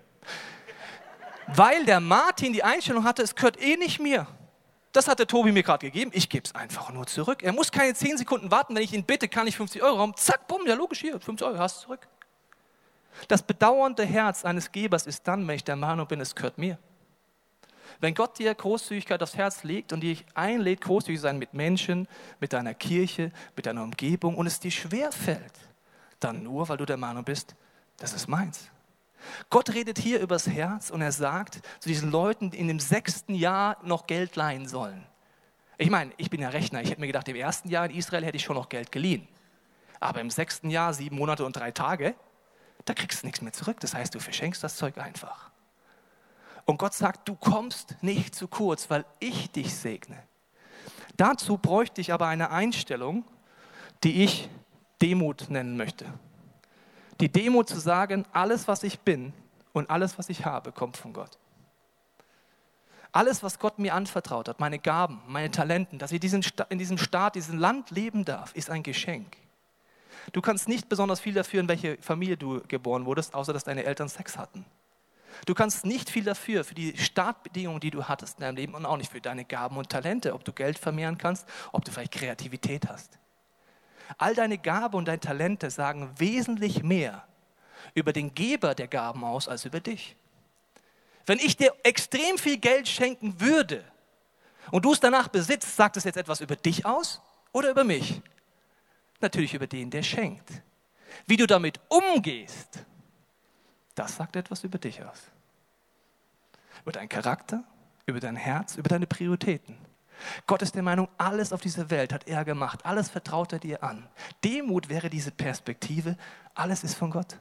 Weil 1.47 1.85
der 1.85 2.01
Martin 2.01 2.53
die 2.53 2.65
Einstellung 2.65 3.05
hatte, 3.05 3.23
es 3.23 3.37
gehört 3.37 3.63
eh 3.63 3.77
nicht 3.77 4.01
mir. 4.01 4.27
Das 4.93 5.07
hat 5.07 5.21
der 5.21 5.29
Tobi 5.29 5.53
mir 5.53 5.63
gerade 5.63 5.87
gegeben, 5.87 6.11
ich 6.13 6.29
gebe 6.29 6.45
es 6.45 6.55
einfach 6.55 6.93
nur 6.93 7.07
zurück. 7.07 7.45
Er 7.45 7.53
muss 7.53 7.71
keine 7.71 7.95
10 7.95 8.19
Sekunden 8.19 8.51
warten, 8.51 8.75
wenn 8.75 8.83
ich 8.83 8.93
ihn 8.93 9.05
bitte, 9.05 9.29
kann 9.29 9.47
ich 9.47 9.57
50 9.57 9.83
Euro 9.83 9.99
haben. 9.99 10.15
Zack, 10.17 10.49
bumm, 10.49 10.67
ja 10.67 10.75
logisch, 10.75 11.01
hier, 11.01 11.19
50 11.19 11.47
Euro, 11.47 11.59
hast 11.59 11.79
du 11.79 11.83
zurück. 11.85 12.09
Das 13.29 13.43
bedauernde 13.43 14.05
Herz 14.05 14.45
eines 14.45 14.73
Gebers 14.73 15.07
ist 15.07 15.29
dann, 15.29 15.47
wenn 15.47 15.55
ich 15.55 15.65
der 15.65 15.77
Meinung 15.77 16.09
bin, 16.09 16.21
es 16.21 16.35
gehört 16.35 16.59
mir. 16.59 16.77
Wenn 18.03 18.15
Gott 18.15 18.37
dir 18.41 18.53
Großzügigkeit 18.53 19.23
aufs 19.23 19.37
Herz 19.37 19.63
legt 19.63 19.93
und 19.93 20.01
dich 20.01 20.27
einlädt, 20.35 20.81
großzügig 20.81 21.21
zu 21.21 21.23
sein 21.23 21.39
mit 21.39 21.55
Menschen, 21.55 22.09
mit 22.41 22.53
deiner 22.53 22.75
Kirche, 22.75 23.31
mit 23.55 23.65
deiner 23.65 23.85
Umgebung 23.85 24.35
und 24.35 24.49
es 24.49 24.59
dir 24.59 24.73
schwer 24.73 25.13
fällt, 25.13 25.53
dann 26.19 26.43
nur, 26.43 26.69
weil 26.69 26.79
du 26.79 26.85
der 26.85 26.97
Meinung 26.97 27.23
bist, 27.23 27.55
das 27.99 28.13
ist 28.13 28.27
meins. 28.27 28.69
Gott 29.51 29.73
redet 29.73 30.01
hier 30.01 30.19
übers 30.19 30.49
Herz 30.49 30.91
und 30.91 31.01
er 31.01 31.13
sagt 31.13 31.61
zu 31.79 31.89
diesen 31.89 32.11
Leuten, 32.11 32.51
die 32.51 32.59
in 32.59 32.67
dem 32.67 32.81
sechsten 32.81 33.37
Jahr 33.37 33.77
noch 33.85 34.09
Geld 34.09 34.35
leihen 34.35 34.67
sollen. 34.67 35.07
Ich 35.79 35.89
meine, 35.89 36.11
ich 36.17 36.29
bin 36.29 36.41
ja 36.41 36.49
Rechner. 36.49 36.83
Ich 36.83 36.91
hätte 36.91 37.01
mir 37.01 37.07
gedacht, 37.07 37.29
im 37.29 37.37
ersten 37.37 37.69
Jahr 37.69 37.85
in 37.85 37.93
Israel 37.93 38.25
hätte 38.25 38.37
ich 38.37 38.43
schon 38.43 38.57
noch 38.57 38.69
Geld 38.69 38.91
geliehen. 38.91 39.29
Aber 40.01 40.21
im 40.21 40.31
sechsten 40.31 40.71
Jahr, 40.71 40.93
sieben 40.93 41.15
Monate 41.15 41.45
und 41.45 41.55
drei 41.55 41.71
Tage, 41.71 42.17
da 42.85 42.95
kriegst 42.95 43.23
du 43.23 43.27
nichts 43.29 43.43
mehr 43.43 43.53
zurück. 43.53 43.79
Das 43.79 43.95
heißt, 43.95 44.13
du 44.13 44.19
verschenkst 44.19 44.65
das 44.65 44.75
Zeug 44.75 44.99
einfach. 44.99 45.52
Und 46.65 46.79
Gott 46.79 46.95
sagt, 46.95 47.29
du 47.29 47.35
kommst 47.35 47.97
nicht 48.03 48.35
zu 48.35 48.49
kurz, 48.49 48.89
weil 48.91 49.05
ich 49.19 49.51
dich 49.51 49.75
segne. 49.75 50.23
Dazu 51.17 51.59
bräuchte 51.59 52.01
ich 52.01 52.13
aber 52.13 52.27
eine 52.27 52.51
Einstellung, 52.51 53.25
die 54.05 54.25
ich 54.25 54.49
Demut 55.01 55.51
nennen 55.51 55.77
möchte. 55.77 56.07
Die 57.21 57.31
Demut 57.31 57.69
zu 57.69 57.79
sagen, 57.79 58.25
alles, 58.33 58.69
was 58.69 58.83
ich 58.83 59.01
bin 59.01 59.33
und 59.73 59.91
alles, 59.91 60.19
was 60.19 60.29
ich 60.29 60.45
habe, 60.45 60.73
kommt 60.73 60.97
von 60.97 61.13
Gott. 61.13 61.39
Alles, 63.11 63.43
was 63.43 63.59
Gott 63.59 63.79
mir 63.79 63.95
anvertraut 63.95 64.49
hat, 64.49 64.59
meine 64.59 64.79
Gaben, 64.79 65.21
meine 65.27 65.51
Talenten, 65.51 65.99
dass 65.99 66.13
ich 66.13 66.21
diesen, 66.21 66.43
in 66.71 66.79
diesem 66.79 66.97
Staat, 66.97 67.35
diesem 67.35 67.59
Land 67.59 67.91
leben 67.91 68.25
darf, 68.25 68.55
ist 68.55 68.71
ein 68.71 68.83
Geschenk. 68.83 69.37
Du 70.33 70.41
kannst 70.41 70.67
nicht 70.67 70.89
besonders 70.89 71.21
viel 71.21 71.35
dafür, 71.35 71.61
in 71.61 71.69
welche 71.69 71.99
Familie 72.01 72.37
du 72.37 72.63
geboren 72.69 73.05
wurdest, 73.05 73.35
außer 73.35 73.53
dass 73.53 73.65
deine 73.65 73.85
Eltern 73.85 74.09
Sex 74.09 74.39
hatten. 74.39 74.65
Du 75.47 75.55
kannst 75.55 75.85
nicht 75.85 76.11
viel 76.11 76.25
dafür, 76.25 76.65
für 76.65 76.75
die 76.75 76.97
Startbedingungen, 76.97 77.81
die 77.81 77.91
du 77.91 78.05
hattest 78.05 78.39
in 78.39 78.43
deinem 78.43 78.57
Leben 78.57 78.75
und 78.75 78.87
auch 78.87 78.97
nicht 78.97 79.11
für 79.11 79.21
deine 79.21 79.45
Gaben 79.45 79.77
und 79.77 79.89
Talente, 79.89 80.35
ob 80.35 80.45
du 80.45 80.53
Geld 80.53 80.79
vermehren 80.79 81.19
kannst, 81.19 81.47
ob 81.73 81.85
du 81.85 81.91
vielleicht 81.91 82.13
Kreativität 82.13 82.89
hast. 82.89 83.19
All 84.19 84.35
deine 84.35 84.59
Gaben 84.59 84.97
und 84.97 85.07
deine 85.07 85.21
Talente 85.21 85.71
sagen 85.71 86.13
wesentlich 86.19 86.83
mehr 86.83 87.27
über 87.95 88.13
den 88.13 88.35
Geber 88.35 88.75
der 88.75 88.89
Gaben 88.89 89.25
aus 89.25 89.49
als 89.49 89.65
über 89.65 89.81
dich. 89.81 90.17
Wenn 91.27 91.39
ich 91.39 91.57
dir 91.57 91.73
extrem 91.83 92.39
viel 92.39 92.59
Geld 92.59 92.89
schenken 92.89 93.41
würde 93.41 93.85
und 94.71 94.85
du 94.85 94.93
es 94.93 95.01
danach 95.01 95.29
besitzt, 95.29 95.77
sagt 95.77 95.97
es 95.97 96.05
jetzt 96.05 96.17
etwas 96.17 96.41
über 96.41 96.57
dich 96.57 96.85
aus 96.85 97.21
oder 97.53 97.71
über 97.71 97.85
mich? 97.85 98.21
Natürlich 99.21 99.55
über 99.55 99.67
den, 99.67 99.91
der 99.91 100.03
schenkt. 100.03 100.51
Wie 101.27 101.37
du 101.37 101.47
damit 101.47 101.79
umgehst, 101.89 102.85
das 103.95 104.17
sagt 104.17 104.37
etwas 104.37 104.65
über 104.65 104.79
dich 104.79 105.03
aus. 105.05 105.23
Über 106.83 106.93
deinen 106.93 107.09
Charakter, 107.09 107.65
über 108.07 108.21
dein 108.21 108.37
Herz, 108.37 108.77
über 108.77 108.89
deine 108.89 109.07
Prioritäten. 109.07 109.77
Gott 110.47 110.63
ist 110.63 110.75
der 110.75 110.83
Meinung, 110.83 111.09
alles 111.19 111.53
auf 111.53 111.61
dieser 111.61 111.91
Welt 111.91 112.13
hat 112.13 112.29
er 112.29 112.45
gemacht, 112.45 112.85
alles 112.85 113.09
vertraut 113.09 113.53
er 113.53 113.59
dir 113.59 113.83
an. 113.83 114.07
Demut 114.45 114.89
wäre 114.89 115.11
diese 115.11 115.31
Perspektive, 115.31 116.17
alles 116.55 116.85
ist 116.85 116.95
von 116.95 117.11
Gott. 117.11 117.39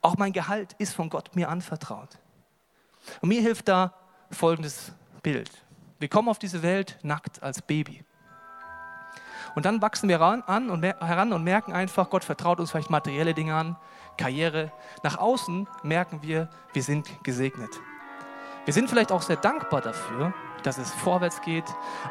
Auch 0.00 0.16
mein 0.16 0.32
Gehalt 0.32 0.74
ist 0.78 0.94
von 0.94 1.10
Gott 1.10 1.36
mir 1.36 1.48
anvertraut. 1.48 2.18
Und 3.20 3.28
mir 3.28 3.40
hilft 3.40 3.68
da 3.68 3.94
folgendes 4.30 4.92
Bild. 5.22 5.50
Wir 5.98 6.08
kommen 6.08 6.28
auf 6.28 6.38
diese 6.38 6.62
Welt 6.62 6.98
nackt 7.02 7.42
als 7.42 7.62
Baby. 7.62 8.04
Und 9.54 9.66
dann 9.66 9.80
wachsen 9.80 10.08
wir 10.08 10.20
ran, 10.20 10.42
an 10.42 10.70
und 10.70 10.82
heran 10.82 11.32
und 11.32 11.44
merken 11.44 11.72
einfach, 11.72 12.10
Gott 12.10 12.24
vertraut 12.24 12.58
uns 12.58 12.72
vielleicht 12.72 12.90
materielle 12.90 13.34
Dinge 13.34 13.54
an, 13.54 13.76
Karriere. 14.16 14.72
Nach 15.02 15.18
außen 15.18 15.68
merken 15.82 16.20
wir, 16.22 16.48
wir 16.72 16.82
sind 16.82 17.22
gesegnet. 17.22 17.70
Wir 18.64 18.72
sind 18.72 18.88
vielleicht 18.88 19.12
auch 19.12 19.22
sehr 19.22 19.36
dankbar 19.36 19.80
dafür, 19.80 20.32
dass 20.62 20.78
es 20.78 20.90
vorwärts 20.90 21.42
geht, 21.42 21.64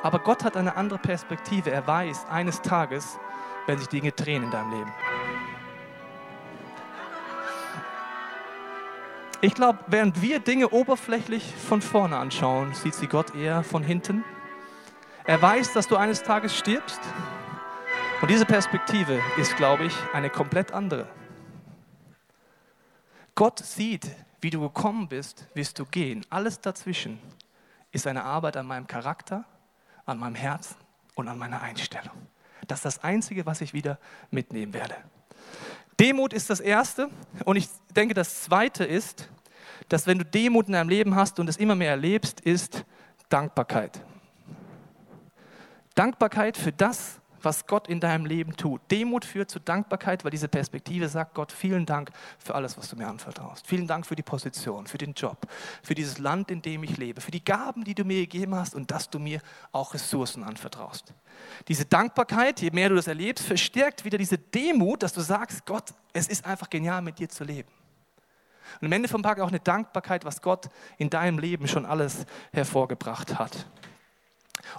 aber 0.03 0.19
Gott 0.19 0.43
hat 0.43 0.55
eine 0.55 0.75
andere 0.75 0.99
Perspektive. 0.99 1.71
Er 1.71 1.87
weiß, 1.87 2.27
eines 2.29 2.61
Tages 2.61 3.17
werden 3.65 3.79
sich 3.79 3.89
Dinge 3.89 4.11
drehen 4.11 4.43
in 4.43 4.51
deinem 4.51 4.71
Leben. 4.71 4.91
Ich 9.41 9.55
glaube, 9.55 9.79
während 9.87 10.21
wir 10.21 10.39
Dinge 10.39 10.69
oberflächlich 10.69 11.53
von 11.55 11.81
vorne 11.81 12.17
anschauen, 12.17 12.73
sieht 12.73 12.93
sie 12.93 13.07
Gott 13.07 13.35
eher 13.35 13.63
von 13.63 13.83
hinten. 13.83 14.23
Er 15.25 15.41
weiß, 15.41 15.73
dass 15.73 15.87
du 15.87 15.97
eines 15.97 16.23
Tages 16.23 16.55
stirbst. 16.55 17.01
Und 18.21 18.29
diese 18.31 18.45
Perspektive 18.45 19.19
ist, 19.37 19.57
glaube 19.57 19.85
ich, 19.85 19.93
eine 20.13 20.29
komplett 20.29 20.71
andere. 20.71 21.07
Gott 23.35 23.59
sieht, 23.59 24.09
wie 24.41 24.49
du 24.49 24.61
gekommen 24.61 25.07
bist, 25.07 25.47
wirst 25.53 25.79
du 25.79 25.85
gehen. 25.85 26.25
Alles 26.29 26.59
dazwischen 26.59 27.19
ist 27.91 28.07
eine 28.07 28.23
Arbeit 28.23 28.57
an 28.57 28.65
meinem 28.65 28.87
Charakter, 28.87 29.45
an 30.05 30.19
meinem 30.19 30.35
Herzen 30.35 30.75
und 31.15 31.27
an 31.27 31.37
meiner 31.37 31.61
Einstellung. 31.61 32.13
Das 32.67 32.79
ist 32.79 32.85
das 32.85 33.03
Einzige, 33.03 33.45
was 33.45 33.61
ich 33.61 33.73
wieder 33.73 33.99
mitnehmen 34.31 34.73
werde. 34.73 34.95
Demut 35.99 36.33
ist 36.33 36.49
das 36.49 36.59
Erste. 36.59 37.09
Und 37.45 37.55
ich 37.55 37.69
denke, 37.95 38.13
das 38.13 38.43
Zweite 38.43 38.83
ist, 38.83 39.29
dass 39.89 40.07
wenn 40.07 40.17
du 40.19 40.25
Demut 40.25 40.67
in 40.67 40.73
deinem 40.73 40.89
Leben 40.89 41.15
hast 41.15 41.39
und 41.39 41.47
es 41.47 41.57
immer 41.57 41.75
mehr 41.75 41.91
erlebst, 41.91 42.41
ist 42.41 42.85
Dankbarkeit. 43.29 44.01
Dankbarkeit 45.95 46.57
für 46.57 46.71
das, 46.71 47.19
was 47.43 47.67
Gott 47.67 47.87
in 47.87 47.99
deinem 47.99 48.25
Leben 48.25 48.55
tut. 48.55 48.81
Demut 48.91 49.25
führt 49.25 49.49
zu 49.49 49.59
Dankbarkeit, 49.59 50.23
weil 50.23 50.31
diese 50.31 50.47
Perspektive 50.47 51.07
sagt, 51.09 51.33
Gott, 51.33 51.51
vielen 51.51 51.85
Dank 51.85 52.11
für 52.39 52.55
alles, 52.55 52.77
was 52.77 52.89
du 52.89 52.95
mir 52.95 53.07
anvertraust. 53.07 53.67
Vielen 53.67 53.87
Dank 53.87 54.05
für 54.05 54.15
die 54.15 54.23
Position, 54.23 54.87
für 54.87 54.97
den 54.97 55.13
Job, 55.13 55.47
für 55.81 55.95
dieses 55.95 56.17
Land, 56.17 56.51
in 56.51 56.61
dem 56.61 56.83
ich 56.83 56.97
lebe, 56.97 57.21
für 57.21 57.31
die 57.31 57.43
Gaben, 57.43 57.83
die 57.83 57.95
du 57.95 58.03
mir 58.03 58.21
gegeben 58.21 58.55
hast 58.55 58.75
und 58.75 58.91
dass 58.91 59.09
du 59.09 59.19
mir 59.19 59.41
auch 59.71 59.93
Ressourcen 59.93 60.43
anvertraust. 60.43 61.13
Diese 61.67 61.85
Dankbarkeit, 61.85 62.61
je 62.61 62.71
mehr 62.71 62.89
du 62.89 62.95
das 62.95 63.07
erlebst, 63.07 63.45
verstärkt 63.45 64.05
wieder 64.05 64.17
diese 64.17 64.37
Demut, 64.37 65.03
dass 65.03 65.13
du 65.13 65.21
sagst, 65.21 65.65
Gott, 65.65 65.93
es 66.13 66.27
ist 66.27 66.45
einfach 66.45 66.69
genial, 66.69 67.01
mit 67.01 67.19
dir 67.19 67.29
zu 67.29 67.43
leben. 67.43 67.69
Und 68.81 68.87
am 68.87 68.91
Ende 68.91 69.07
vom 69.07 69.23
Tag 69.23 69.39
auch 69.39 69.49
eine 69.49 69.59
Dankbarkeit, 69.59 70.25
was 70.25 70.41
Gott 70.41 70.69
in 70.97 71.09
deinem 71.09 71.39
Leben 71.39 71.67
schon 71.67 71.85
alles 71.85 72.25
hervorgebracht 72.51 73.37
hat. 73.37 73.67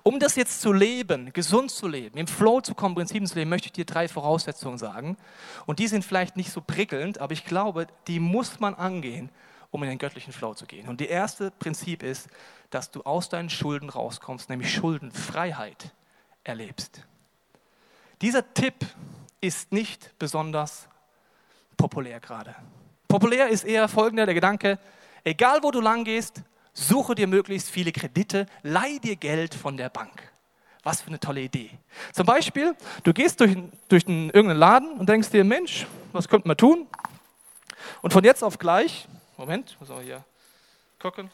Um 0.02 0.18
das 0.18 0.36
jetzt 0.36 0.60
zu 0.60 0.72
leben, 0.72 1.32
gesund 1.32 1.70
zu 1.70 1.88
leben, 1.88 2.18
im 2.18 2.26
Flow 2.26 2.60
zu 2.60 2.74
kommen, 2.74 2.94
Prinzipien 2.94 3.26
zu 3.26 3.34
leben, 3.36 3.50
möchte 3.50 3.66
ich 3.66 3.72
dir 3.72 3.84
drei 3.84 4.08
Voraussetzungen 4.08 4.78
sagen. 4.78 5.16
Und 5.66 5.78
die 5.78 5.88
sind 5.88 6.04
vielleicht 6.04 6.36
nicht 6.36 6.50
so 6.50 6.60
prickelnd, 6.60 7.18
aber 7.18 7.32
ich 7.32 7.44
glaube, 7.44 7.86
die 8.06 8.20
muss 8.20 8.60
man 8.60 8.74
angehen, 8.74 9.30
um 9.70 9.82
in 9.82 9.88
den 9.88 9.98
göttlichen 9.98 10.32
Flow 10.32 10.54
zu 10.54 10.66
gehen. 10.66 10.88
Und 10.88 11.00
die 11.00 11.08
erste 11.08 11.50
Prinzip 11.50 12.02
ist, 12.02 12.28
dass 12.70 12.90
du 12.90 13.02
aus 13.02 13.28
deinen 13.28 13.50
Schulden 13.50 13.88
rauskommst, 13.88 14.48
nämlich 14.48 14.72
Schuldenfreiheit 14.72 15.92
erlebst. 16.44 17.02
Dieser 18.20 18.54
Tipp 18.54 18.74
ist 19.40 19.72
nicht 19.72 20.16
besonders 20.18 20.88
populär 21.76 22.20
gerade. 22.20 22.54
Populär 23.08 23.48
ist 23.48 23.64
eher 23.64 23.88
folgender 23.88 24.26
der 24.26 24.34
Gedanke, 24.34 24.78
egal 25.24 25.62
wo 25.62 25.70
du 25.70 25.80
lang 25.80 26.04
gehst, 26.04 26.42
Suche 26.74 27.14
dir 27.14 27.28
möglichst 27.28 27.70
viele 27.70 27.92
Kredite, 27.92 28.46
leih 28.62 28.98
dir 28.98 29.16
Geld 29.16 29.54
von 29.54 29.76
der 29.76 29.88
Bank. 29.88 30.30
Was 30.82 31.00
für 31.00 31.08
eine 31.08 31.20
tolle 31.20 31.40
Idee. 31.40 31.70
Zum 32.12 32.26
Beispiel, 32.26 32.76
du 33.04 33.14
gehst 33.14 33.40
durch, 33.40 33.56
durch 33.88 34.06
einen, 34.06 34.26
irgendeinen 34.26 34.58
Laden 34.58 34.98
und 34.98 35.08
denkst 35.08 35.30
dir, 35.30 35.44
Mensch, 35.44 35.86
was 36.12 36.28
könnte 36.28 36.46
man 36.48 36.56
tun? 36.56 36.86
Und 38.02 38.12
von 38.12 38.24
jetzt 38.24 38.42
auf 38.42 38.58
gleich, 38.58 39.08
Moment, 39.36 39.76
muss 39.80 39.90
auch 39.90 40.00
hier 40.00 40.24
gucken. 40.98 41.30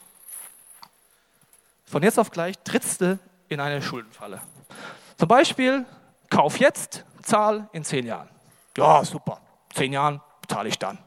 Von 1.85 2.03
jetzt 2.03 2.19
auf 2.19 2.31
gleich 2.31 2.57
trittst 2.59 3.01
du 3.01 3.19
in 3.49 3.61
eine 3.61 3.83
Schuldenfalle. 3.83 4.41
Zum 5.17 5.27
Beispiel, 5.27 5.85
kauf 6.29 6.61
jetzt, 6.61 7.05
zahl 7.23 7.69
in 7.73 7.83
zehn 7.83 8.07
Jahren. 8.07 8.29
Ja, 8.77 9.05
super. 9.05 9.41
Zehn 9.73 9.93
Jahren 9.93 10.21
zahle 10.49 10.69
ich 10.69 10.79
dann. 10.79 10.99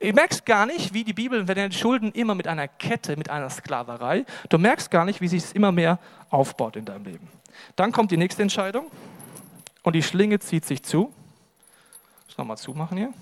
Du 0.00 0.12
merkst 0.12 0.46
gar 0.46 0.64
nicht, 0.66 0.94
wie 0.94 1.02
die 1.02 1.12
Bibel, 1.12 1.48
wenn 1.48 1.56
deine 1.56 1.72
Schulden 1.72 2.12
immer 2.12 2.34
mit 2.34 2.46
einer 2.46 2.68
Kette, 2.68 3.16
mit 3.16 3.30
einer 3.30 3.50
Sklaverei, 3.50 4.24
du 4.48 4.58
merkst 4.58 4.90
gar 4.90 5.04
nicht, 5.04 5.20
wie 5.20 5.28
sich 5.28 5.42
es 5.42 5.52
immer 5.52 5.72
mehr 5.72 5.98
aufbaut 6.30 6.76
in 6.76 6.84
deinem 6.84 7.04
Leben. 7.04 7.28
Dann 7.74 7.90
kommt 7.90 8.12
die 8.12 8.16
nächste 8.16 8.42
Entscheidung 8.42 8.90
und 9.82 9.94
die 9.94 10.02
Schlinge 10.02 10.38
zieht 10.38 10.64
sich 10.64 10.84
zu. 10.84 11.12
Ich 12.22 12.28
muss 12.28 12.38
nochmal 12.38 12.58
zumachen 12.58 12.96
hier. 12.96 13.12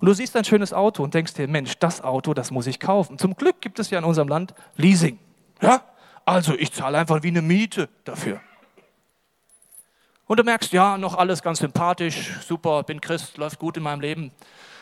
Und 0.00 0.06
du 0.06 0.14
siehst 0.14 0.34
ein 0.36 0.44
schönes 0.44 0.72
Auto 0.72 1.04
und 1.04 1.14
denkst 1.14 1.34
dir, 1.34 1.46
Mensch, 1.46 1.78
das 1.78 2.00
Auto, 2.00 2.34
das 2.34 2.50
muss 2.50 2.66
ich 2.66 2.80
kaufen. 2.80 3.18
Zum 3.18 3.36
Glück 3.36 3.60
gibt 3.60 3.78
es 3.78 3.90
ja 3.90 4.00
in 4.00 4.04
unserem 4.04 4.26
Land 4.26 4.52
Leasing. 4.74 5.20
Ja? 5.60 5.84
Also 6.24 6.54
ich 6.54 6.72
zahle 6.72 6.98
einfach 6.98 7.22
wie 7.22 7.28
eine 7.28 7.40
Miete 7.40 7.88
dafür. 8.02 8.40
Und 10.32 10.38
du 10.38 10.44
merkst, 10.44 10.72
ja, 10.72 10.96
noch 10.96 11.18
alles 11.18 11.42
ganz 11.42 11.58
sympathisch, 11.58 12.32
super, 12.40 12.84
bin 12.84 13.02
Christ, 13.02 13.36
läuft 13.36 13.58
gut 13.58 13.76
in 13.76 13.82
meinem 13.82 14.00
Leben. 14.00 14.32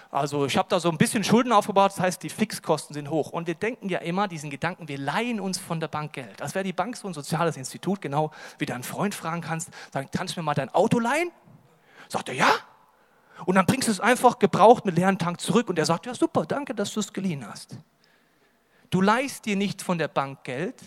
Also 0.08 0.46
ich 0.46 0.56
habe 0.56 0.68
da 0.68 0.78
so 0.78 0.88
ein 0.88 0.96
bisschen 0.96 1.24
Schulden 1.24 1.50
aufgebaut, 1.50 1.90
das 1.90 1.98
heißt, 1.98 2.22
die 2.22 2.28
Fixkosten 2.28 2.94
sind 2.94 3.10
hoch. 3.10 3.30
Und 3.32 3.48
wir 3.48 3.56
denken 3.56 3.88
ja 3.88 3.98
immer 3.98 4.28
diesen 4.28 4.48
Gedanken, 4.48 4.86
wir 4.86 4.96
leihen 4.96 5.40
uns 5.40 5.58
von 5.58 5.80
der 5.80 5.88
Bank 5.88 6.12
Geld. 6.12 6.40
Als 6.40 6.54
wäre 6.54 6.62
die 6.62 6.72
Bank 6.72 6.96
so 6.96 7.08
ein 7.08 7.14
soziales 7.14 7.56
Institut, 7.56 8.00
genau 8.00 8.30
wie 8.58 8.66
dein 8.66 8.84
Freund 8.84 9.12
fragen 9.12 9.40
kannst, 9.40 9.70
sagen, 9.92 10.08
kannst 10.14 10.36
du 10.36 10.40
mir 10.40 10.44
mal 10.44 10.54
dein 10.54 10.72
Auto 10.72 11.00
leihen? 11.00 11.32
Sagt 12.08 12.28
er, 12.28 12.36
ja. 12.36 12.52
Und 13.44 13.56
dann 13.56 13.66
bringst 13.66 13.88
du 13.88 13.92
es 13.92 13.98
einfach 13.98 14.38
gebraucht 14.38 14.84
mit 14.84 14.94
leeren 14.94 15.18
Tank 15.18 15.40
zurück 15.40 15.68
und 15.68 15.80
er 15.80 15.84
sagt, 15.84 16.06
ja 16.06 16.14
super, 16.14 16.46
danke, 16.46 16.76
dass 16.76 16.92
du 16.94 17.00
es 17.00 17.12
geliehen 17.12 17.44
hast. 17.44 17.76
Du 18.88 19.00
leihst 19.00 19.46
dir 19.46 19.56
nicht 19.56 19.82
von 19.82 19.98
der 19.98 20.06
Bank 20.06 20.44
Geld, 20.44 20.80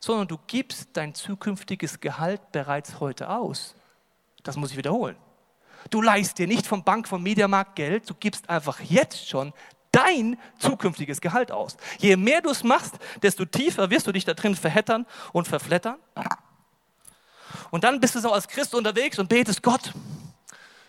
sondern 0.00 0.28
du 0.28 0.38
gibst 0.46 0.88
dein 0.94 1.14
zukünftiges 1.14 2.00
Gehalt 2.00 2.52
bereits 2.52 3.00
heute 3.00 3.28
aus. 3.28 3.74
Das 4.48 4.56
muss 4.56 4.70
ich 4.70 4.78
wiederholen. 4.78 5.14
Du 5.90 6.00
leihst 6.00 6.38
dir 6.38 6.46
nicht 6.46 6.66
vom 6.66 6.82
Bank, 6.82 7.06
vom 7.06 7.22
Mediamarkt 7.22 7.76
Geld, 7.76 8.08
du 8.08 8.14
gibst 8.14 8.48
einfach 8.48 8.80
jetzt 8.80 9.28
schon 9.28 9.52
dein 9.92 10.38
zukünftiges 10.58 11.20
Gehalt 11.20 11.52
aus. 11.52 11.76
Je 11.98 12.16
mehr 12.16 12.40
du 12.40 12.48
es 12.48 12.64
machst, 12.64 12.94
desto 13.22 13.44
tiefer 13.44 13.90
wirst 13.90 14.06
du 14.06 14.12
dich 14.12 14.24
da 14.24 14.32
drin 14.32 14.56
verhettern 14.56 15.04
und 15.34 15.46
verflettern. 15.46 15.98
Und 17.70 17.84
dann 17.84 18.00
bist 18.00 18.14
du 18.14 18.20
so 18.20 18.32
als 18.32 18.48
Christ 18.48 18.74
unterwegs 18.74 19.18
und 19.18 19.28
betest 19.28 19.62
Gott. 19.62 19.92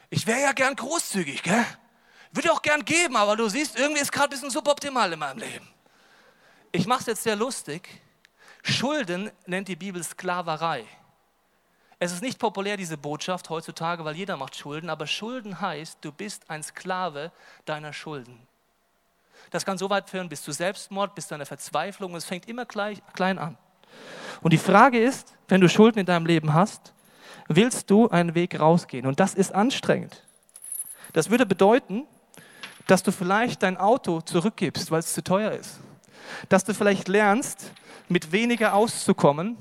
Ich 0.09 0.25
wäre 0.25 0.39
ja 0.39 0.53
gern 0.53 0.77
großzügig, 0.77 1.43
gell? 1.43 1.65
Würde 2.31 2.53
auch 2.53 2.61
gern 2.61 2.85
geben, 2.85 3.17
aber 3.17 3.35
du 3.35 3.49
siehst, 3.49 3.77
irgendwie 3.77 3.99
ist 3.99 4.13
gerade 4.13 4.29
ein 4.29 4.29
bisschen 4.29 4.51
suboptimal 4.51 5.11
in 5.11 5.19
meinem 5.19 5.39
Leben. 5.39 5.67
Ich 6.71 6.87
mache 6.87 7.01
es 7.01 7.07
jetzt 7.07 7.23
sehr 7.23 7.35
lustig. 7.35 7.89
Schulden 8.63 9.29
nennt 9.47 9.67
die 9.67 9.75
Bibel 9.75 10.01
Sklaverei. 10.01 10.85
Es 12.01 12.13
ist 12.13 12.21
nicht 12.21 12.39
populär, 12.39 12.77
diese 12.77 12.97
Botschaft 12.97 13.49
heutzutage, 13.49 14.05
weil 14.05 14.15
jeder 14.15 14.37
macht 14.37 14.55
Schulden, 14.55 14.89
aber 14.89 15.05
Schulden 15.05 15.59
heißt, 15.59 15.97
du 16.01 16.13
bist 16.13 16.49
ein 16.49 16.63
Sklave 16.63 17.31
deiner 17.65 17.91
Schulden. 17.91 18.39
Das 19.51 19.65
kann 19.65 19.77
so 19.77 19.89
weit 19.89 20.09
führen 20.09 20.29
bis 20.29 20.41
zu 20.41 20.53
Selbstmord, 20.53 21.13
bis 21.13 21.27
zu 21.27 21.35
einer 21.35 21.45
Verzweiflung. 21.45 22.15
Es 22.15 22.23
fängt 22.23 22.47
immer 22.47 22.65
gleich, 22.65 22.99
klein 23.13 23.37
an. 23.37 23.57
Und 24.41 24.53
die 24.53 24.57
Frage 24.57 25.03
ist, 25.03 25.35
wenn 25.49 25.59
du 25.59 25.67
Schulden 25.67 25.99
in 25.99 26.05
deinem 26.05 26.25
Leben 26.25 26.53
hast, 26.53 26.93
willst 27.49 27.89
du 27.89 28.07
einen 28.07 28.33
Weg 28.33 28.59
rausgehen? 28.59 29.05
Und 29.05 29.19
das 29.19 29.33
ist 29.33 29.53
anstrengend. 29.53 30.23
Das 31.11 31.29
würde 31.29 31.45
bedeuten, 31.45 32.05
dass 32.87 33.03
du 33.03 33.11
vielleicht 33.11 33.63
dein 33.63 33.75
Auto 33.75 34.21
zurückgibst, 34.21 34.89
weil 34.91 34.99
es 34.99 35.13
zu 35.13 35.23
teuer 35.23 35.51
ist. 35.51 35.79
Dass 36.47 36.63
du 36.63 36.73
vielleicht 36.73 37.07
lernst, 37.07 37.71
mit 38.07 38.31
weniger 38.31 38.73
auszukommen, 38.73 39.57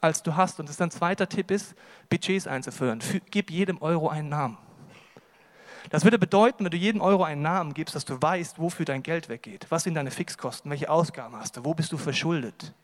als 0.00 0.22
du 0.22 0.36
hast. 0.36 0.60
Und 0.60 0.68
das 0.68 0.76
ist 0.76 0.82
ein 0.82 0.90
zweiter 0.90 1.28
Tipp 1.28 1.50
ist, 1.50 1.74
Budgets 2.08 2.46
einzuführen. 2.46 3.00
Gib 3.30 3.50
jedem 3.50 3.80
Euro 3.82 4.08
einen 4.08 4.28
Namen. 4.28 4.58
Das 5.90 6.04
würde 6.04 6.18
bedeuten, 6.18 6.64
wenn 6.64 6.70
du 6.70 6.76
jedem 6.76 7.00
Euro 7.00 7.24
einen 7.24 7.42
Namen 7.42 7.72
gibst, 7.72 7.94
dass 7.94 8.04
du 8.04 8.20
weißt, 8.20 8.58
wofür 8.58 8.84
dein 8.84 9.02
Geld 9.02 9.28
weggeht. 9.28 9.66
Was 9.70 9.84
sind 9.84 9.94
deine 9.94 10.10
Fixkosten? 10.10 10.70
Welche 10.70 10.90
Ausgaben 10.90 11.36
hast 11.36 11.56
du? 11.56 11.64
Wo 11.64 11.74
bist 11.74 11.92
du 11.92 11.98
verschuldet? 11.98 12.74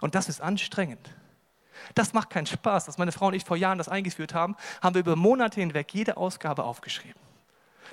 Und 0.00 0.14
das 0.14 0.28
ist 0.28 0.40
anstrengend. 0.40 1.14
Das 1.94 2.12
macht 2.12 2.30
keinen 2.30 2.46
Spaß. 2.46 2.88
Als 2.88 2.98
meine 2.98 3.12
Frau 3.12 3.26
und 3.26 3.34
ich 3.34 3.44
vor 3.44 3.56
Jahren 3.56 3.78
das 3.78 3.88
eingeführt 3.88 4.34
haben, 4.34 4.56
haben 4.80 4.94
wir 4.94 5.00
über 5.00 5.16
Monate 5.16 5.60
hinweg 5.60 5.92
jede 5.94 6.16
Ausgabe 6.16 6.64
aufgeschrieben. 6.64 7.20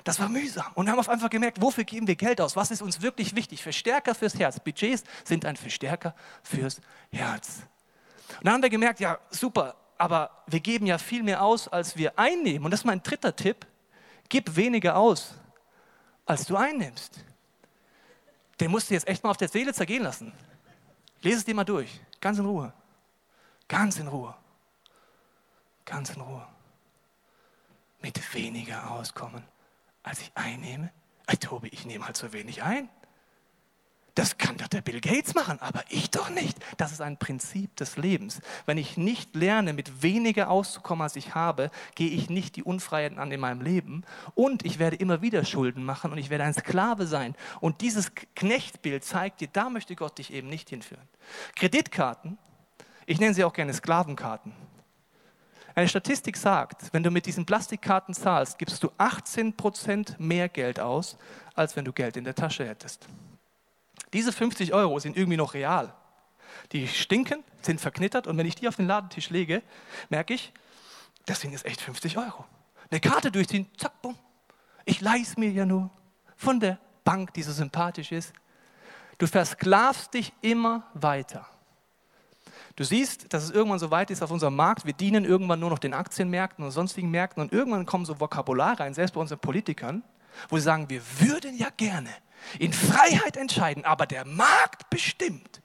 Das 0.04 0.18
war 0.18 0.28
mühsam. 0.28 0.66
Und 0.74 0.88
haben 0.88 0.98
auf 0.98 1.08
einfach 1.08 1.30
gemerkt, 1.30 1.60
wofür 1.60 1.84
geben 1.84 2.06
wir 2.06 2.16
Geld 2.16 2.40
aus? 2.40 2.56
Was 2.56 2.70
ist 2.70 2.82
uns 2.82 3.02
wirklich 3.02 3.36
wichtig? 3.36 3.62
Verstärker 3.62 4.14
fürs 4.14 4.38
Herz. 4.38 4.58
Budgets 4.58 5.04
sind 5.24 5.44
ein 5.44 5.56
Verstärker 5.56 6.14
fürs 6.42 6.80
Herz. 7.12 7.62
Und 8.38 8.46
dann 8.46 8.54
haben 8.54 8.62
wir 8.62 8.70
gemerkt, 8.70 9.00
ja, 9.00 9.18
super, 9.30 9.76
aber 9.98 10.30
wir 10.46 10.60
geben 10.60 10.86
ja 10.86 10.98
viel 10.98 11.22
mehr 11.22 11.42
aus, 11.42 11.68
als 11.68 11.96
wir 11.96 12.18
einnehmen. 12.18 12.64
Und 12.64 12.70
das 12.70 12.80
ist 12.80 12.86
mein 12.86 13.02
dritter 13.02 13.34
Tipp. 13.34 13.66
Gib 14.28 14.56
weniger 14.56 14.96
aus, 14.96 15.34
als 16.24 16.46
du 16.46 16.56
einnimmst. 16.56 17.24
Den 18.60 18.70
musst 18.70 18.90
du 18.90 18.94
jetzt 18.94 19.08
echt 19.08 19.24
mal 19.24 19.30
auf 19.30 19.36
der 19.36 19.48
Seele 19.48 19.72
zergehen 19.72 20.02
lassen. 20.02 20.32
Lese 21.22 21.38
es 21.38 21.44
dir 21.44 21.54
mal 21.54 21.64
durch, 21.64 22.00
ganz 22.20 22.38
in 22.38 22.46
Ruhe. 22.46 22.72
Ganz 23.68 23.98
in 23.98 24.08
Ruhe. 24.08 24.34
Ganz 25.84 26.10
in 26.10 26.20
Ruhe. 26.20 26.46
Mit 28.00 28.34
weniger 28.34 28.90
auskommen, 28.90 29.44
als 30.02 30.20
ich 30.20 30.32
einnehme. 30.34 30.90
Ey, 31.26 31.36
Tobi, 31.36 31.68
ich 31.68 31.84
nehme 31.84 32.06
halt 32.06 32.16
so 32.16 32.32
wenig 32.32 32.62
ein. 32.62 32.88
Das 34.14 34.38
kann 34.38 34.56
doch 34.56 34.68
der 34.68 34.80
Bill 34.80 35.00
Gates 35.00 35.34
machen, 35.34 35.58
aber 35.60 35.82
ich 35.88 36.10
doch 36.10 36.30
nicht. 36.30 36.58
Das 36.76 36.92
ist 36.92 37.00
ein 37.00 37.16
Prinzip 37.16 37.76
des 37.76 37.96
Lebens. 37.96 38.40
Wenn 38.66 38.78
ich 38.78 38.96
nicht 38.96 39.34
lerne, 39.36 39.72
mit 39.72 40.02
weniger 40.02 40.50
auszukommen, 40.50 41.02
als 41.02 41.16
ich 41.16 41.34
habe, 41.34 41.70
gehe 41.94 42.10
ich 42.10 42.28
nicht 42.28 42.56
die 42.56 42.62
Unfreiheiten 42.62 43.18
an 43.18 43.30
in 43.30 43.40
meinem 43.40 43.60
Leben 43.60 44.04
und 44.34 44.64
ich 44.64 44.78
werde 44.78 44.96
immer 44.96 45.22
wieder 45.22 45.44
Schulden 45.44 45.84
machen 45.84 46.12
und 46.12 46.18
ich 46.18 46.30
werde 46.30 46.44
ein 46.44 46.54
Sklave 46.54 47.06
sein. 47.06 47.34
Und 47.60 47.80
dieses 47.80 48.12
Knechtbild 48.34 49.04
zeigt 49.04 49.40
dir, 49.40 49.48
da 49.52 49.70
möchte 49.70 49.94
Gott 49.94 50.18
dich 50.18 50.32
eben 50.32 50.48
nicht 50.48 50.70
hinführen. 50.70 51.08
Kreditkarten, 51.56 52.38
ich 53.06 53.20
nenne 53.20 53.34
sie 53.34 53.44
auch 53.44 53.52
gerne 53.52 53.72
Sklavenkarten. 53.72 54.52
Eine 55.74 55.88
Statistik 55.88 56.36
sagt, 56.36 56.92
wenn 56.92 57.02
du 57.02 57.10
mit 57.10 57.26
diesen 57.26 57.46
Plastikkarten 57.46 58.12
zahlst, 58.12 58.58
gibst 58.58 58.82
du 58.82 58.90
18 58.98 59.54
mehr 60.18 60.48
Geld 60.48 60.80
aus, 60.80 61.16
als 61.54 61.76
wenn 61.76 61.84
du 61.84 61.92
Geld 61.92 62.16
in 62.16 62.24
der 62.24 62.34
Tasche 62.34 62.66
hättest. 62.66 63.06
Diese 64.12 64.32
50 64.32 64.72
Euro 64.72 64.98
sind 64.98 65.16
irgendwie 65.16 65.36
noch 65.36 65.54
real. 65.54 65.94
Die 66.72 66.88
stinken, 66.88 67.44
sind 67.62 67.80
verknittert 67.80 68.26
und 68.26 68.36
wenn 68.36 68.46
ich 68.46 68.54
die 68.54 68.68
auf 68.68 68.76
den 68.76 68.86
Ladentisch 68.86 69.30
lege, 69.30 69.62
merke 70.08 70.34
ich, 70.34 70.52
das 71.26 71.40
sind 71.40 71.52
jetzt 71.52 71.64
echt 71.64 71.80
50 71.80 72.18
Euro. 72.18 72.44
Eine 72.90 73.00
Karte 73.00 73.30
durchziehen, 73.30 73.66
zack, 73.76 74.00
bumm. 74.02 74.16
Ich 74.84 75.00
leih's 75.00 75.36
mir 75.36 75.50
ja 75.50 75.64
nur 75.64 75.90
von 76.36 76.58
der 76.58 76.78
Bank, 77.04 77.34
die 77.34 77.42
so 77.42 77.52
sympathisch 77.52 78.12
ist. 78.12 78.32
Du 79.18 79.26
versklavst 79.26 80.14
dich 80.14 80.32
immer 80.40 80.84
weiter. 80.94 81.46
Du 82.76 82.84
siehst, 82.84 83.32
dass 83.32 83.44
es 83.44 83.50
irgendwann 83.50 83.78
so 83.78 83.90
weit 83.90 84.10
ist 84.10 84.22
auf 84.22 84.30
unserem 84.30 84.56
Markt, 84.56 84.86
wir 84.86 84.92
dienen 84.92 85.24
irgendwann 85.24 85.60
nur 85.60 85.70
noch 85.70 85.78
den 85.78 85.92
Aktienmärkten 85.92 86.64
und 86.64 86.70
sonstigen 86.70 87.10
Märkten 87.10 87.42
und 87.42 87.52
irgendwann 87.52 87.84
kommen 87.84 88.06
so 88.06 88.18
Vokabular 88.18 88.80
rein, 88.80 88.94
selbst 88.94 89.12
bei 89.12 89.20
unseren 89.20 89.38
Politikern, 89.38 90.02
wo 90.48 90.56
sie 90.56 90.62
sagen, 90.62 90.88
wir 90.88 91.02
würden 91.18 91.56
ja 91.56 91.68
gerne 91.76 92.08
in 92.58 92.72
Freiheit 92.72 93.36
entscheiden, 93.36 93.84
aber 93.84 94.06
der 94.06 94.24
Markt 94.24 94.90
bestimmt. 94.90 95.62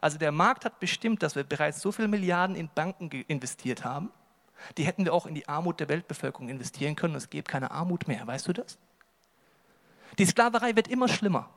Also 0.00 0.18
der 0.18 0.32
Markt 0.32 0.64
hat 0.64 0.80
bestimmt, 0.80 1.22
dass 1.22 1.36
wir 1.36 1.44
bereits 1.44 1.80
so 1.80 1.92
viele 1.92 2.08
Milliarden 2.08 2.56
in 2.56 2.68
Banken 2.74 3.10
investiert 3.28 3.84
haben. 3.84 4.10
Die 4.76 4.84
hätten 4.84 5.04
wir 5.04 5.12
auch 5.12 5.26
in 5.26 5.34
die 5.34 5.48
Armut 5.48 5.80
der 5.80 5.88
Weltbevölkerung 5.88 6.48
investieren 6.48 6.96
können. 6.96 7.14
Es 7.14 7.30
gäbe 7.30 7.44
keine 7.44 7.70
Armut 7.70 8.08
mehr. 8.08 8.26
Weißt 8.26 8.48
du 8.48 8.52
das? 8.52 8.78
Die 10.18 10.26
Sklaverei 10.26 10.74
wird 10.76 10.88
immer 10.88 11.08
schlimmer. 11.08 11.48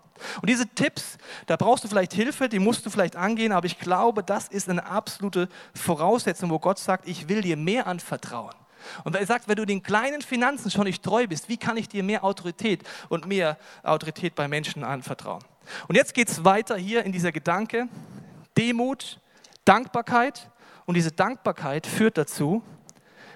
Und 0.42 0.50
diese 0.50 0.68
Tipps, 0.68 1.18
da 1.46 1.56
brauchst 1.56 1.84
du 1.84 1.88
vielleicht 1.88 2.14
Hilfe, 2.14 2.50
die 2.50 2.60
musst 2.60 2.86
du 2.86 2.90
vielleicht 2.90 3.16
angehen, 3.16 3.52
aber 3.52 3.68
ich 3.68 3.80
glaube, 3.80 4.24
das 4.24 4.48
ist 4.48 4.68
eine 4.68 4.86
absolute 4.86 5.48
Voraussetzung, 5.76 6.50
wo 6.50 6.58
Gott 6.58 6.80
sagt, 6.80 7.08
ich 7.08 7.30
will 7.30 7.42
dir 7.42 7.56
mehr 7.56 7.86
anvertrauen. 7.86 8.56
Und 9.04 9.16
er 9.16 9.26
sagt, 9.26 9.48
wenn 9.48 9.56
du 9.56 9.66
den 9.66 9.84
kleinen 9.84 10.22
Finanzen 10.22 10.72
schon 10.72 10.86
nicht 10.86 11.04
treu 11.04 11.28
bist, 11.28 11.50
wie 11.50 11.58
kann 11.58 11.78
ich 11.78 11.90
dir 11.90 12.04
mehr 12.04 12.24
Autorität 12.24 12.84
und 13.10 13.26
mehr 13.26 13.58
Autorität 13.84 14.36
bei 14.36 14.48
Menschen 14.48 14.84
anvertrauen? 14.84 15.44
Und 15.88 15.96
jetzt 15.96 16.14
geht 16.14 16.30
es 16.30 16.44
weiter 16.44 16.78
hier 16.78 17.04
in 17.04 17.12
dieser 17.12 17.32
Gedanke, 17.32 17.88
Demut, 18.58 19.20
Dankbarkeit. 19.66 20.50
Und 20.86 20.96
diese 20.96 21.12
Dankbarkeit 21.12 21.86
führt 21.86 22.18
dazu, 22.18 22.64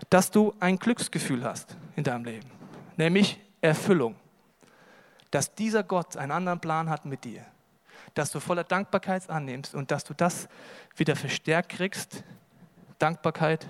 dass 0.10 0.32
du 0.32 0.54
ein 0.60 0.78
Glücksgefühl 0.78 1.44
hast 1.44 1.76
in 1.96 2.04
deinem 2.04 2.26
Leben, 2.26 2.50
nämlich 2.98 3.40
Erfüllung. 3.62 4.16
Dass 5.30 5.54
dieser 5.56 5.84
Gott 5.84 6.18
einen 6.18 6.32
anderen 6.32 6.60
Plan 6.60 6.90
hat 6.90 7.06
mit 7.06 7.24
dir, 7.24 7.46
dass 8.14 8.32
du 8.32 8.40
voller 8.40 8.64
Dankbarkeit 8.64 9.30
annimmst 9.30 9.76
und 9.76 9.92
dass 9.92 10.04
du 10.04 10.14
das 10.14 10.50
wieder 10.96 11.16
verstärkt 11.16 11.70
kriegst. 11.70 12.24
Dankbarkeit 13.00 13.68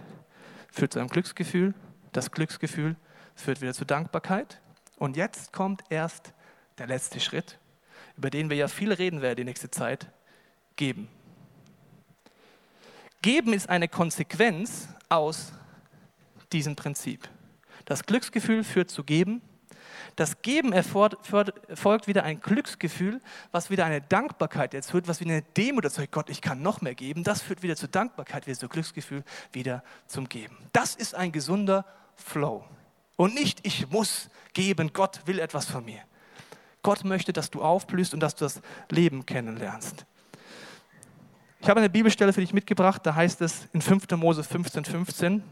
führt 0.72 0.94
zu 0.94 1.00
einem 1.00 1.10
Glücksgefühl. 1.10 1.74
Das 2.14 2.32
Glücksgefühl 2.32 2.96
führt 3.36 3.62
wieder 3.62 3.74
zu 3.74 3.86
Dankbarkeit. 3.86 4.60
Und 4.98 5.18
jetzt 5.18 5.54
kommt 5.54 5.84
erst 5.90 6.34
der 6.78 6.88
letzte 6.88 7.20
Schritt, 7.20 7.60
über 8.18 8.30
den 8.30 8.50
wir 8.50 8.58
ja 8.58 8.68
viel 8.68 8.92
reden 8.92 9.22
werden 9.22 9.38
die 9.38 9.44
nächste 9.44 9.70
Zeit, 9.70 10.08
geben. 10.76 11.08
Geben 13.22 13.54
ist 13.54 13.70
eine 13.70 13.88
Konsequenz 13.88 14.88
aus 15.10 15.54
diesem 16.52 16.76
Prinzip. 16.76 17.30
Das 17.86 18.04
Glücksgefühl 18.04 18.64
führt 18.64 18.90
zu 18.90 19.04
Geben 19.04 19.42
das 20.16 20.42
Geben 20.42 20.74
erfolgt 20.74 22.08
wieder 22.08 22.24
ein 22.24 22.42
Glücksgefühl, 22.42 23.22
was 23.52 23.70
wieder 23.70 23.86
eine 23.86 24.02
Dankbarkeit 24.02 24.74
erzeugt, 24.74 25.08
was 25.08 25.20
wieder 25.20 25.32
eine 25.32 25.42
Demut 25.42 25.86
erzeugt. 25.86 26.12
Gott, 26.12 26.30
ich 26.30 26.42
kann 26.42 26.62
noch 26.62 26.82
mehr 26.82 26.96
geben. 26.96 27.24
Das 27.24 27.42
führt 27.42 27.64
wieder 27.64 27.76
zur 27.76 27.90
Dankbarkeit, 27.90 28.46
wieder 28.48 28.58
zu 28.58 28.68
Glücksgefühl, 28.68 29.24
wieder 29.52 29.84
zum 30.08 30.28
Geben. 30.28 30.58
Das 30.74 30.96
ist 30.96 31.16
ein 31.16 31.32
gesunder 31.32 31.86
Flow. 32.16 32.66
Und 33.16 33.34
nicht, 33.36 33.66
ich 33.66 33.90
muss 33.90 34.30
geben, 34.54 34.92
Gott 34.94 35.22
will 35.26 35.40
etwas 35.40 35.66
von 35.66 35.86
mir. 35.86 36.02
Gott 36.84 37.04
möchte, 37.04 37.32
dass 37.34 37.50
du 37.50 37.62
aufblühst 37.62 38.14
und 38.14 38.20
dass 38.20 38.36
du 38.36 38.46
das 38.46 38.62
Leben 38.90 39.26
kennenlernst. 39.26 40.06
Ich 41.60 41.70
habe 41.70 41.80
eine 41.80 41.92
Bibelstelle 41.92 42.34
für 42.34 42.42
dich 42.42 42.54
mitgebracht, 42.54 43.06
da 43.06 43.14
heißt 43.14 43.40
es 43.42 43.68
in 43.72 43.82
5. 43.82 44.10
Mose 44.18 44.44
15, 44.44 44.84
15, 44.84 45.44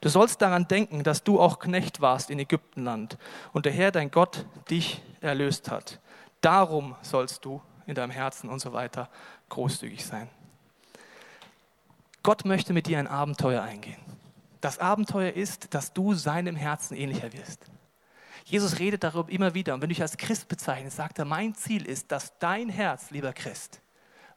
Du 0.00 0.08
sollst 0.08 0.42
daran 0.42 0.68
denken, 0.68 1.02
dass 1.02 1.24
du 1.24 1.40
auch 1.40 1.58
Knecht 1.58 2.00
warst 2.00 2.30
in 2.30 2.38
Ägyptenland 2.38 3.18
und 3.52 3.66
der 3.66 3.72
Herr, 3.72 3.90
dein 3.90 4.10
Gott, 4.10 4.46
dich 4.70 5.02
erlöst 5.20 5.70
hat. 5.70 6.00
Darum 6.40 6.94
sollst 7.02 7.44
du 7.44 7.62
in 7.86 7.94
deinem 7.94 8.10
Herzen 8.10 8.50
und 8.50 8.60
so 8.60 8.72
weiter 8.72 9.08
großzügig 9.48 10.04
sein. 10.04 10.28
Gott 12.22 12.44
möchte 12.44 12.72
mit 12.72 12.86
dir 12.86 12.98
ein 12.98 13.06
Abenteuer 13.06 13.62
eingehen. 13.62 14.00
Das 14.60 14.78
Abenteuer 14.78 15.32
ist, 15.32 15.74
dass 15.74 15.92
du 15.92 16.14
seinem 16.14 16.56
Herzen 16.56 16.96
ähnlicher 16.96 17.32
wirst. 17.32 17.70
Jesus 18.44 18.78
redet 18.78 19.04
darüber 19.04 19.30
immer 19.30 19.54
wieder. 19.54 19.74
Und 19.74 19.82
wenn 19.82 19.88
du 19.88 19.94
dich 19.94 20.02
als 20.02 20.16
Christ 20.16 20.48
bezeichnest, 20.48 20.96
sagt 20.96 21.18
er, 21.18 21.24
mein 21.24 21.54
Ziel 21.54 21.84
ist, 21.86 22.12
dass 22.12 22.38
dein 22.38 22.68
Herz, 22.68 23.10
lieber 23.10 23.32
Christ, 23.32 23.80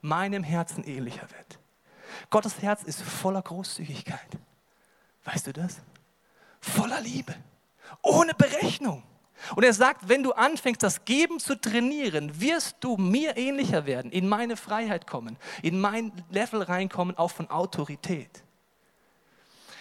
meinem 0.00 0.42
Herzen 0.42 0.84
ähnlicher 0.84 1.28
wird. 1.30 1.58
Gottes 2.28 2.60
Herz 2.60 2.82
ist 2.82 3.02
voller 3.02 3.42
Großzügigkeit. 3.42 4.38
Weißt 5.24 5.46
du 5.46 5.52
das? 5.52 5.76
Voller 6.60 7.00
Liebe, 7.00 7.34
ohne 8.02 8.34
Berechnung. 8.34 9.02
Und 9.56 9.64
er 9.64 9.72
sagt, 9.72 10.08
wenn 10.08 10.22
du 10.22 10.32
anfängst, 10.32 10.82
das 10.82 11.04
Geben 11.04 11.40
zu 11.40 11.58
trainieren, 11.58 12.40
wirst 12.40 12.76
du 12.80 12.96
mir 12.96 13.36
ähnlicher 13.36 13.86
werden, 13.86 14.10
in 14.12 14.28
meine 14.28 14.56
Freiheit 14.56 15.06
kommen, 15.06 15.38
in 15.62 15.80
mein 15.80 16.12
Level 16.30 16.62
reinkommen, 16.62 17.16
auch 17.16 17.30
von 17.30 17.48
Autorität. 17.48 18.42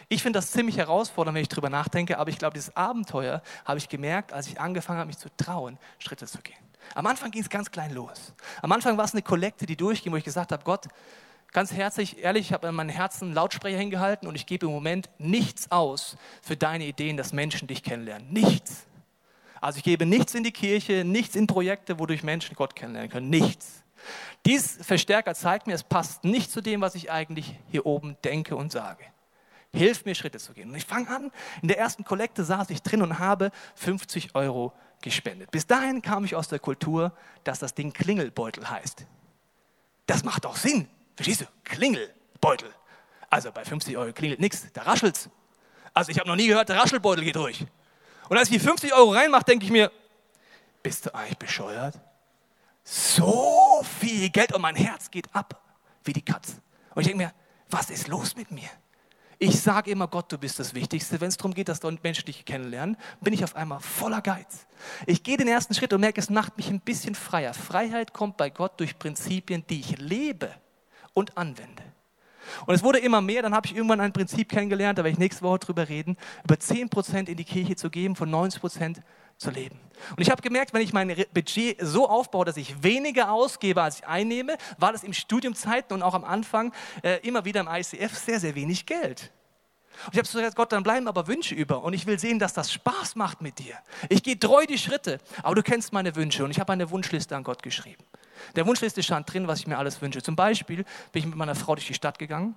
Ich 0.08 0.24
finde 0.24 0.40
das 0.40 0.52
ziemlich 0.52 0.78
herausfordernd, 0.78 1.36
wenn 1.36 1.44
ich 1.44 1.50
drüber 1.50 1.70
nachdenke, 1.70 2.18
aber 2.18 2.30
ich 2.30 2.40
glaube, 2.40 2.56
dieses 2.56 2.76
Abenteuer 2.76 3.44
habe 3.66 3.78
ich 3.78 3.90
gemerkt, 3.90 4.34
als 4.34 4.48
ich 4.48 4.60
angefangen 4.60 5.00
habe, 5.00 5.08
mich 5.08 5.20
zu 5.20 5.30
trauen, 5.38 5.78
Schritte 6.00 6.26
zu 6.26 6.40
gehen. 6.42 6.58
Am 6.96 7.06
Anfang 7.06 7.30
ging 7.30 7.42
es 7.42 7.50
ganz 7.50 7.70
klein 7.70 7.94
los. 7.94 8.34
Am 8.64 8.72
Anfang 8.72 8.98
war 8.98 9.06
es 9.06 9.12
eine 9.12 9.22
Kollekte, 9.22 9.68
die 9.68 9.76
durchging, 9.76 10.12
wo 10.12 10.16
ich 10.16 10.24
gesagt 10.24 10.52
habe, 10.52 10.64
Gott, 10.64 10.88
ganz 11.52 11.72
herzlich, 11.74 12.24
ehrlich, 12.24 12.48
ich 12.48 12.54
habe 12.54 12.68
in 12.68 12.76
meinem 12.76 12.90
Herzen 12.90 13.34
Lautsprecher 13.34 13.78
hingehalten 13.78 14.28
und 14.28 14.36
ich 14.36 14.46
gebe 14.46 14.66
im 14.66 14.72
Moment 14.72 15.10
nichts 15.18 15.72
aus 15.72 16.18
für 16.42 16.56
deine 16.56 16.86
Ideen, 16.86 17.18
dass 17.18 17.34
Menschen 17.34 17.68
dich 17.68 17.84
kennenlernen. 17.84 18.32
Nichts. 18.32 18.86
Also 19.62 19.78
ich 19.78 19.84
gebe 19.84 20.06
nichts 20.06 20.36
in 20.36 20.44
die 20.44 20.52
Kirche, 20.52 21.04
nichts 21.04 21.36
in 21.36 21.48
Projekte, 21.48 22.00
wodurch 22.00 22.24
Menschen 22.24 22.56
Gott 22.56 22.76
kennenlernen 22.76 23.12
können. 23.12 23.30
Nichts. 23.30 23.84
Dies 24.46 24.78
Verstärker 24.82 25.36
zeigt 25.36 25.68
mir, 25.68 25.74
es 25.74 25.84
passt 25.84 26.24
nicht 26.24 26.52
zu 26.52 26.62
dem, 26.62 26.82
was 26.82 26.96
ich 26.96 27.12
eigentlich 27.12 27.56
hier 27.70 27.86
oben 27.86 28.16
denke 28.24 28.56
und 28.56 28.72
sage. 28.72 29.04
Hilf 29.74 30.06
mir, 30.06 30.16
Schritte 30.16 30.40
zu 30.40 30.54
gehen. 30.54 30.70
Und 30.70 30.76
ich 30.76 30.86
fange 30.86 31.10
an, 31.10 31.32
in 31.62 31.68
der 31.68 31.78
ersten 31.78 32.04
Kollekte 32.04 32.44
saß 32.44 32.70
ich 32.70 32.82
drin 32.82 33.02
und 33.02 33.20
habe 33.20 33.52
50 33.76 34.34
Euro 34.34 34.74
gespendet. 35.02 35.52
Bis 35.52 35.68
dahin 35.68 36.02
kam 36.02 36.26
ich 36.26 36.36
aus 36.36 36.48
der 36.48 36.60
Kultur, 36.60 37.14
dass 37.44 37.60
das 37.60 37.76
Ding 37.76 37.94
Klingelbeutel 37.94 38.70
heißt. 38.70 39.06
Das 40.08 40.24
macht 40.24 40.46
doch 40.46 40.56
Sinn. 40.56 40.88
Verstehst 41.20 41.42
du? 41.42 41.46
Klingelbeutel. 41.66 42.74
Also 43.30 43.52
bei 43.52 43.66
50 43.66 43.98
Euro 43.98 44.14
klingelt 44.14 44.40
nichts, 44.40 44.66
da 44.72 44.84
raschelt's. 44.84 45.30
Also 45.94 46.12
ich 46.12 46.18
habe 46.18 46.30
noch 46.30 46.38
nie 46.38 46.48
gehört, 46.48 46.70
der 46.70 46.78
Raschelbeutel 46.78 47.26
geht 47.26 47.36
durch. 47.36 47.66
Und 48.30 48.38
als 48.38 48.50
ich 48.50 48.58
die 48.58 48.66
50 48.66 48.94
Euro 48.94 49.12
reinmache, 49.12 49.44
denke 49.44 49.66
ich 49.66 49.72
mir, 49.72 49.92
bist 50.82 51.06
du 51.06 51.14
eigentlich 51.14 51.38
bescheuert? 51.38 52.00
So 52.86 53.84
viel 54.00 54.30
Geld 54.30 54.56
und 54.56 54.62
mein 54.62 54.78
Herz 54.78 55.12
geht 55.12 55.28
ab 55.36 55.62
wie 56.06 56.14
die 56.14 56.22
Katze. 56.22 56.54
Und 56.96 57.02
ich 57.02 57.10
denke 57.10 57.26
mir, 57.26 57.34
was 57.70 57.90
ist 57.90 58.08
los 58.08 58.38
mit 58.38 58.50
mir? 58.50 58.70
Ich 59.40 59.60
sage 59.60 59.92
immer, 59.92 60.08
Gott, 60.08 60.32
du 60.32 60.38
bist 60.38 60.58
das 60.58 60.74
Wichtigste. 60.74 61.20
Wenn 61.20 61.28
es 61.28 61.36
darum 61.36 61.54
geht, 61.54 61.68
dass 61.68 61.82
Menschen 62.02 62.28
dich 62.28 62.46
kennenlernen, 62.46 62.96
bin 63.20 63.34
ich 63.34 63.44
auf 63.44 63.58
einmal 63.58 63.82
voller 63.82 64.22
Geiz. 64.22 64.68
Ich 65.06 65.22
gehe 65.22 65.36
den 65.36 65.50
ersten 65.50 65.74
Schritt 65.74 65.92
und 65.92 66.00
merke, 66.00 66.22
es 66.22 66.30
macht 66.30 66.56
mich 66.56 66.70
ein 66.70 66.80
bisschen 66.80 67.14
freier. 67.14 67.54
Freiheit 67.54 68.14
kommt 68.14 68.38
bei 68.38 68.50
Gott 68.50 68.80
durch 68.80 68.98
Prinzipien, 68.98 69.66
die 69.68 69.82
ich 69.82 69.98
lebe 69.98 70.56
und 71.14 71.38
anwende. 71.38 71.84
Und 72.66 72.76
es 72.76 72.84
wurde 72.84 73.00
immer 73.00 73.22
mehr, 73.22 73.42
dann 73.42 73.54
habe 73.54 73.68
ich 73.68 73.76
irgendwann 73.76 74.02
ein 74.02 74.14
Prinzip 74.14 74.50
kennengelernt, 74.50 74.98
da 74.98 75.04
werde 75.04 75.14
ich 75.14 75.20
nächste 75.20 75.44
Woche 75.44 75.60
drüber 75.60 75.88
reden, 75.88 76.18
über 76.44 76.56
10% 76.56 77.28
in 77.28 77.38
die 77.38 77.44
Kirche 77.44 77.76
zu 77.76 77.90
geben, 77.90 78.16
von 78.16 78.30
90% 78.30 78.98
zu 79.38 79.52
leben. 79.52 79.80
Und 80.12 80.22
ich 80.22 80.30
habe 80.30 80.42
gemerkt, 80.42 80.74
wenn 80.74 80.82
ich 80.82 80.94
mein 80.94 81.14
Budget 81.34 81.78
so 81.82 82.10
aufbaue, 82.10 82.46
dass 82.46 82.58
ich 82.58 82.84
weniger 82.84 83.32
ausgebe, 83.32 83.82
als 83.82 84.00
ich 84.00 84.08
einnehme, 84.08 84.58
war 84.78 84.92
das 84.92 85.04
im 85.04 85.14
Studiumzeiten 85.14 85.94
und 85.94 86.04
auch 86.04 86.14
am 86.14 86.24
Anfang 86.24 86.74
äh, 87.04 87.20
immer 87.26 87.46
wieder 87.46 87.62
im 87.62 87.68
ICF 87.68 88.18
sehr, 88.18 88.40
sehr 88.40 88.56
wenig 88.56 88.86
Geld. 88.86 89.32
Und 90.06 90.14
ich 90.14 90.20
habe 90.20 90.28
gesagt, 90.28 90.56
Gott, 90.56 90.72
dann 90.72 90.84
bleiben 90.84 91.08
aber 91.08 91.28
Wünsche 91.28 91.56
über. 91.56 91.84
Und 91.84 91.94
ich 91.94 92.06
will 92.06 92.20
sehen, 92.20 92.40
dass 92.40 92.54
das 92.54 92.72
Spaß 92.72 93.16
macht 93.16 93.42
mit 93.42 93.60
dir. 93.60 93.76
Ich 94.08 94.24
gehe 94.24 94.40
treu 94.40 94.66
die 94.66 94.78
Schritte, 94.78 95.20
aber 95.44 95.56
du 95.56 95.64
kennst 95.64 95.92
meine 95.92 96.16
Wünsche. 96.16 96.46
Und 96.46 96.52
ich 96.52 96.60
habe 96.60 96.72
eine 96.72 96.90
Wunschliste 96.90 97.36
an 97.36 97.44
Gott 97.44 97.64
geschrieben. 97.64 98.04
Der 98.56 98.66
Wunschliste 98.66 99.04
stand 99.04 99.32
drin, 99.32 99.48
was 99.48 99.60
ich 99.60 99.68
mir 99.68 99.78
alles 99.78 100.02
wünsche. 100.02 100.22
Zum 100.22 100.36
Beispiel 100.36 100.86
bin 101.12 101.22
ich 101.22 101.26
mit 101.26 101.36
meiner 101.36 101.56
Frau 101.56 101.76
durch 101.76 101.88
die 101.88 101.94
Stadt 101.94 102.20
gegangen. 102.20 102.56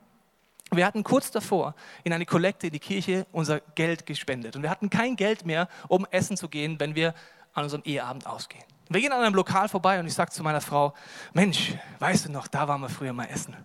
Wir 0.71 0.87
hatten 0.87 1.05
kurz 1.05 1.31
davor 1.31 1.75
in 2.03 2.13
eine 2.13 2.25
Kollekte 2.25 2.69
in 2.69 2.73
die 2.73 2.79
Kirche 2.79 3.27
unser 3.33 3.61
Geld 3.75 4.07
gespendet. 4.07 4.57
Und 4.57 4.63
wir 4.63 4.71
hatten 4.71 4.89
kein 4.89 5.17
Geld 5.17 5.45
mehr, 5.45 5.69
um 5.89 6.07
essen 6.11 6.37
zu 6.37 6.49
gehen, 6.49 6.81
wenn 6.81 6.95
wir 6.95 7.15
an 7.53 7.65
unserem 7.65 7.83
Eheabend 7.85 8.27
ausgehen. 8.27 8.65
Wir 8.89 9.01
gehen 9.01 9.13
an 9.13 9.23
einem 9.23 9.35
Lokal 9.35 9.69
vorbei 9.69 10.01
und 10.01 10.07
ich 10.07 10.15
sage 10.15 10.31
zu 10.31 10.43
meiner 10.43 10.61
Frau, 10.61 10.95
Mensch, 11.33 11.75
weißt 11.99 12.27
du 12.27 12.33
noch, 12.33 12.47
da 12.47 12.69
waren 12.69 12.81
wir 12.81 12.89
früher 12.89 13.13
mal 13.13 13.27
essen. 13.27 13.57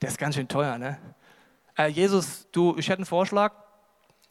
Der 0.00 0.08
ist 0.08 0.18
ganz 0.18 0.34
schön 0.34 0.48
teuer, 0.48 0.78
ne? 0.78 0.98
Äh, 1.76 1.88
Jesus, 1.88 2.46
du, 2.52 2.76
ich 2.78 2.88
hätte 2.88 2.98
einen 2.98 3.06
Vorschlag. 3.06 3.52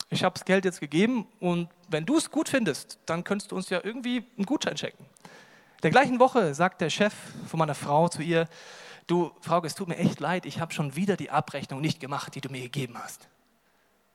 Ich 0.10 0.24
habe 0.24 0.34
das 0.34 0.46
Geld 0.46 0.66
jetzt 0.66 0.80
gegeben 0.80 1.28
und 1.40 1.70
wenn 1.90 2.06
du 2.06 2.18
es 2.18 2.30
gut 2.30 2.50
findest, 2.50 3.00
dann 3.06 3.24
könntest 3.24 3.52
du 3.52 3.56
uns 3.56 3.70
ja 3.70 3.82
irgendwie 3.84 4.26
einen 4.38 4.46
Gutschein 4.46 4.78
schenken. 4.78 5.06
Der 5.86 5.92
gleichen 5.92 6.18
Woche 6.18 6.56
sagt 6.56 6.82
der 6.82 6.90
Chef 6.90 7.14
von 7.46 7.60
meiner 7.60 7.76
Frau 7.76 8.08
zu 8.08 8.24
ihr, 8.24 8.48
du 9.06 9.32
Frau, 9.40 9.64
es 9.64 9.76
tut 9.76 9.88
mir 9.88 9.98
echt 9.98 10.20
leid, 10.20 10.48
ich 10.48 10.60
habe 10.60 10.74
schon 10.74 10.96
wieder 10.96 11.16
die 11.16 11.30
Abrechnung 11.30 11.80
nicht 11.80 12.00
gemacht, 12.00 12.34
die 12.34 12.42
du 12.42 12.50
mir 12.50 12.62
gegeben 12.62 12.98
hast. 12.98 13.30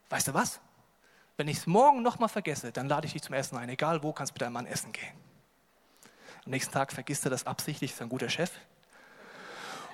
Weißt 0.08 0.26
du 0.26 0.34
was? 0.34 0.58
Wenn 1.36 1.46
ich 1.46 1.58
es 1.58 1.68
morgen 1.68 2.02
nochmal 2.02 2.28
vergesse, 2.28 2.72
dann 2.72 2.88
lade 2.88 3.06
ich 3.06 3.12
dich 3.12 3.22
zum 3.22 3.34
Essen 3.36 3.56
ein. 3.56 3.68
Egal 3.68 4.02
wo, 4.02 4.12
kannst 4.12 4.32
du 4.32 4.34
mit 4.34 4.42
deinem 4.42 4.54
Mann 4.54 4.66
essen 4.66 4.90
gehen. 4.90 5.12
Am 6.44 6.50
nächsten 6.50 6.72
Tag 6.72 6.92
vergisst 6.92 7.24
er 7.24 7.30
das 7.30 7.46
absichtlich, 7.46 7.92
ist 7.92 8.02
ein 8.02 8.08
guter 8.08 8.28
Chef. 8.28 8.50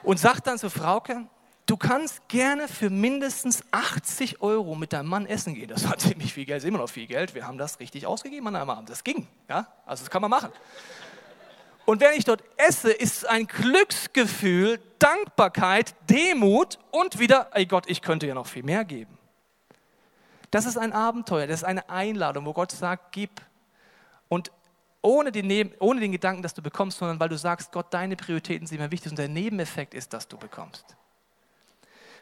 Und 0.03 0.19
sagt 0.19 0.47
dann 0.47 0.57
zu 0.57 0.71
Frauke, 0.71 1.27
du 1.67 1.77
kannst 1.77 2.27
gerne 2.29 2.69
für 2.69 2.89
mindestens 2.89 3.63
80 3.73 4.41
Euro 4.41 4.77
mit 4.77 4.95
deinem 4.95 5.11
Mann 5.11 5.27
essen 5.27 5.55
gehen. 5.55 5.69
Das 5.69 5.87
war 5.87 5.99
ziemlich 5.99 6.33
viel 6.33 6.47
Geld, 6.47 6.63
ist 6.63 6.65
immer 6.67 6.79
noch 6.79 6.89
viel 6.89 7.07
Geld. 7.07 7.35
Wir 7.35 7.47
haben 7.47 7.59
das 7.59 7.81
richtig 7.81 8.07
ausgegeben 8.07 8.49
an 8.49 8.57
einem 8.57 8.71
Abend. 8.71 8.89
Das 8.89 9.05
ging. 9.05 9.29
Ja? 9.47 9.69
Also 9.85 10.05
das 10.05 10.11
kann 10.11 10.23
man 10.23 10.31
machen. 10.31 10.51
Und 11.87 12.01
wenn 12.01 12.15
ich 12.15 12.25
dort 12.25 12.43
esse, 12.57 12.91
ist 12.91 13.19
es 13.19 13.25
ein 13.25 13.47
Glücksgefühl, 13.47 14.81
Dankbarkeit, 14.99 15.95
Demut 16.11 16.79
und 16.91 17.19
wieder, 17.21 17.49
ey 17.55 17.65
Gott, 17.65 17.89
ich 17.89 18.03
könnte 18.03 18.27
ja 18.27 18.35
noch 18.35 18.49
viel 18.49 18.65
mehr 18.65 18.85
geben. 18.85 19.17
Das 20.51 20.67
ist 20.67 20.77
ein 20.77 20.93
Abenteuer, 20.93 21.47
das 21.47 21.61
ist 21.61 21.65
eine 21.65 21.89
Einladung, 21.89 22.45
wo 22.45 22.53
Gott 22.53 22.73
sagt, 22.73 23.13
gib. 23.13 23.41
Und 24.29 24.51
ohne 25.01 25.31
den, 25.31 25.73
ohne 25.79 26.01
den 26.01 26.11
Gedanken, 26.11 26.43
dass 26.43 26.55
du 26.55 26.63
bekommst, 26.63 26.99
sondern 26.99 27.21
weil 27.21 27.29
du 27.29 27.39
sagst, 27.39 27.71
Gott, 27.71 27.87
deine 27.91 28.17
Prioritäten 28.17 28.67
sind 28.67 28.81
mir 28.81 28.91
wichtig 28.91 29.13
und 29.13 29.19
der 29.19 29.29
Nebeneffekt 29.29 29.95
ist, 29.95 30.13
dass 30.13 30.27
du 30.27 30.37
bekommst. 30.37 30.96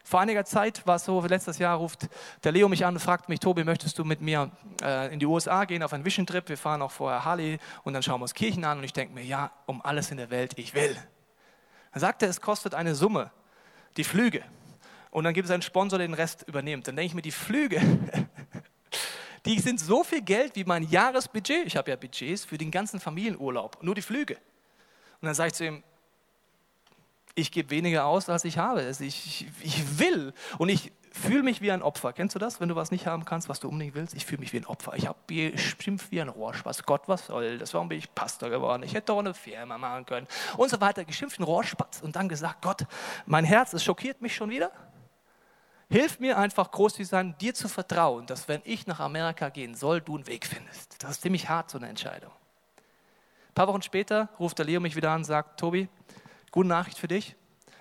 Vor 0.07 0.19
einiger 0.19 0.45
Zeit 0.45 0.85
war 0.85 0.97
es 0.97 1.05
so, 1.05 1.19
letztes 1.25 1.57
Jahr 1.57 1.77
ruft 1.77 2.07
der 2.43 2.51
Leo 2.51 2.69
mich 2.69 2.85
an 2.85 2.93
und 2.93 2.99
fragt 2.99 3.27
mich, 3.27 3.39
Tobi, 3.39 3.63
möchtest 3.63 3.97
du 3.97 4.05
mit 4.05 4.21
mir 4.21 4.51
äh, 4.83 5.11
in 5.11 5.19
die 5.19 5.25
USA 5.25 5.65
gehen 5.65 5.81
auf 5.81 5.93
einen 5.93 6.05
Vision 6.05 6.27
Trip? 6.27 6.47
Wir 6.47 6.59
fahren 6.59 6.83
auch 6.83 6.91
vorher 6.91 7.25
Harley 7.25 7.57
und 7.83 7.93
dann 7.93 8.03
schauen 8.03 8.19
wir 8.19 8.25
uns 8.25 8.35
Kirchen 8.35 8.63
an 8.65 8.77
und 8.77 8.83
ich 8.83 8.93
denke 8.93 9.15
mir, 9.15 9.23
ja, 9.23 9.49
um 9.65 9.83
alles 9.83 10.11
in 10.11 10.17
der 10.17 10.29
Welt, 10.29 10.59
ich 10.59 10.75
will. 10.75 10.95
Dann 11.91 12.01
sagt 12.01 12.21
er, 12.21 12.29
es 12.29 12.39
kostet 12.39 12.75
eine 12.75 12.93
Summe, 12.93 13.31
die 13.97 14.03
Flüge. 14.03 14.43
Und 15.09 15.23
dann 15.23 15.33
gibt 15.33 15.45
es 15.45 15.51
einen 15.51 15.63
Sponsor, 15.63 15.97
der 15.97 16.07
den 16.07 16.13
Rest 16.13 16.43
übernimmt. 16.47 16.87
Dann 16.87 16.95
denke 16.95 17.07
ich 17.07 17.15
mir, 17.15 17.23
die 17.23 17.31
Flüge, 17.31 17.81
die 19.47 19.59
sind 19.59 19.79
so 19.79 20.03
viel 20.03 20.21
Geld 20.21 20.55
wie 20.55 20.65
mein 20.65 20.83
Jahresbudget. 20.83 21.65
Ich 21.65 21.77
habe 21.77 21.89
ja 21.89 21.97
Budgets 21.97 22.45
für 22.45 22.59
den 22.59 22.69
ganzen 22.69 22.99
Familienurlaub, 22.99 23.81
nur 23.81 23.95
die 23.95 24.03
Flüge. 24.03 24.35
Und 25.19 25.25
dann 25.25 25.33
sage 25.33 25.47
ich 25.47 25.53
zu 25.55 25.65
ihm, 25.65 25.83
ich 27.35 27.51
gebe 27.51 27.69
weniger 27.69 28.05
aus, 28.05 28.29
als 28.29 28.45
ich 28.45 28.57
habe. 28.57 28.81
Also 28.81 29.03
ich, 29.03 29.47
ich 29.61 29.99
will 29.99 30.33
und 30.57 30.69
ich 30.69 30.91
fühle 31.11 31.43
mich 31.43 31.61
wie 31.61 31.71
ein 31.71 31.81
Opfer. 31.81 32.13
Kennst 32.13 32.35
du 32.35 32.39
das, 32.39 32.59
wenn 32.59 32.69
du 32.69 32.75
was 32.75 32.91
nicht 32.91 33.07
haben 33.07 33.25
kannst, 33.25 33.47
was 33.47 33.59
du 33.59 33.69
unbedingt 33.69 33.95
willst? 33.95 34.13
Ich 34.13 34.25
fühle 34.25 34.39
mich 34.39 34.53
wie 34.53 34.57
ein 34.57 34.65
Opfer. 34.65 34.93
Ich 34.95 35.07
habe 35.07 35.17
bestimmt 35.27 36.11
wie 36.11 36.21
ein 36.21 36.29
Rohrspatz. 36.29 36.83
Gott, 36.83 37.03
was 37.07 37.27
soll 37.27 37.57
das? 37.57 37.73
Warum 37.73 37.89
bin 37.89 37.97
ich 37.97 38.13
Pastor 38.13 38.49
geworden? 38.49 38.83
Ich 38.83 38.93
hätte 38.93 39.07
doch 39.07 39.19
eine 39.19 39.33
Firma 39.33 39.77
machen 39.77 40.05
können. 40.05 40.27
Und 40.57 40.69
so 40.69 40.79
weiter. 40.81 41.05
Geschimpft, 41.05 41.39
ein 41.39 41.43
Rohrspatz. 41.43 42.01
Und 42.01 42.15
dann 42.15 42.27
gesagt, 42.29 42.61
Gott, 42.61 42.85
mein 43.25 43.45
Herz, 43.45 43.73
es 43.73 43.83
schockiert 43.83 44.21
mich 44.21 44.35
schon 44.35 44.49
wieder. 44.49 44.71
Hilf 45.89 46.19
mir 46.19 46.37
einfach 46.37 46.71
groß 46.71 46.95
zu 46.95 47.05
sein, 47.05 47.35
dir 47.39 47.53
zu 47.53 47.67
vertrauen, 47.67 48.25
dass 48.25 48.47
wenn 48.47 48.61
ich 48.63 48.87
nach 48.87 48.99
Amerika 48.99 49.49
gehen 49.49 49.75
soll, 49.75 50.01
du 50.01 50.15
einen 50.15 50.27
Weg 50.27 50.45
findest. 50.45 51.01
Das 51.03 51.11
ist 51.11 51.21
ziemlich 51.21 51.47
hart, 51.47 51.69
so 51.69 51.77
eine 51.77 51.87
Entscheidung. 51.89 52.31
Ein 52.31 53.53
paar 53.53 53.67
Wochen 53.67 53.83
später 53.83 54.29
ruft 54.39 54.57
der 54.57 54.65
Leo 54.65 54.79
mich 54.79 54.95
wieder 54.95 55.11
an 55.11 55.17
und 55.17 55.25
sagt, 55.25 55.59
Tobi, 55.59 55.87
Gute 56.51 56.67
Nachricht 56.67 56.97
für 56.97 57.07
dich. 57.07 57.35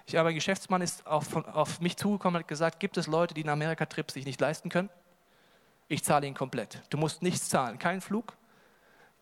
Ich 0.07 0.17
habe 0.17 0.29
ein 0.29 0.35
Geschäftsmann 0.35 0.83
ist 0.83 1.07
auf, 1.07 1.35
auf 1.35 1.81
mich 1.81 1.97
zugekommen 1.97 2.37
und 2.37 2.43
hat 2.43 2.49
gesagt, 2.49 2.81
gibt 2.81 2.97
es 2.97 3.07
Leute, 3.07 3.35
die 3.35 3.43
einen 3.43 3.51
Amerika-Trip 3.51 4.11
sich 4.11 4.27
nicht 4.27 4.41
leisten 4.41 4.69
können? 4.69 4.91
Ich 5.89 6.05
zahle 6.05 6.27
ihn 6.27 6.35
komplett. 6.35 6.83
Du 6.91 6.99
musst 6.99 7.23
nichts 7.23 7.49
zahlen. 7.49 7.79
Kein 7.79 8.01
Flug, 8.01 8.37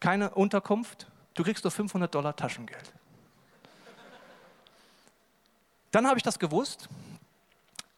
keine 0.01 0.31
Unterkunft. 0.31 1.07
Du 1.35 1.45
kriegst 1.45 1.65
nur 1.65 1.71
500 1.71 2.13
Dollar 2.15 2.35
Taschengeld. 2.35 2.93
Dann 5.91 6.07
habe 6.07 6.17
ich 6.17 6.23
das 6.23 6.39
gewusst. 6.39 6.89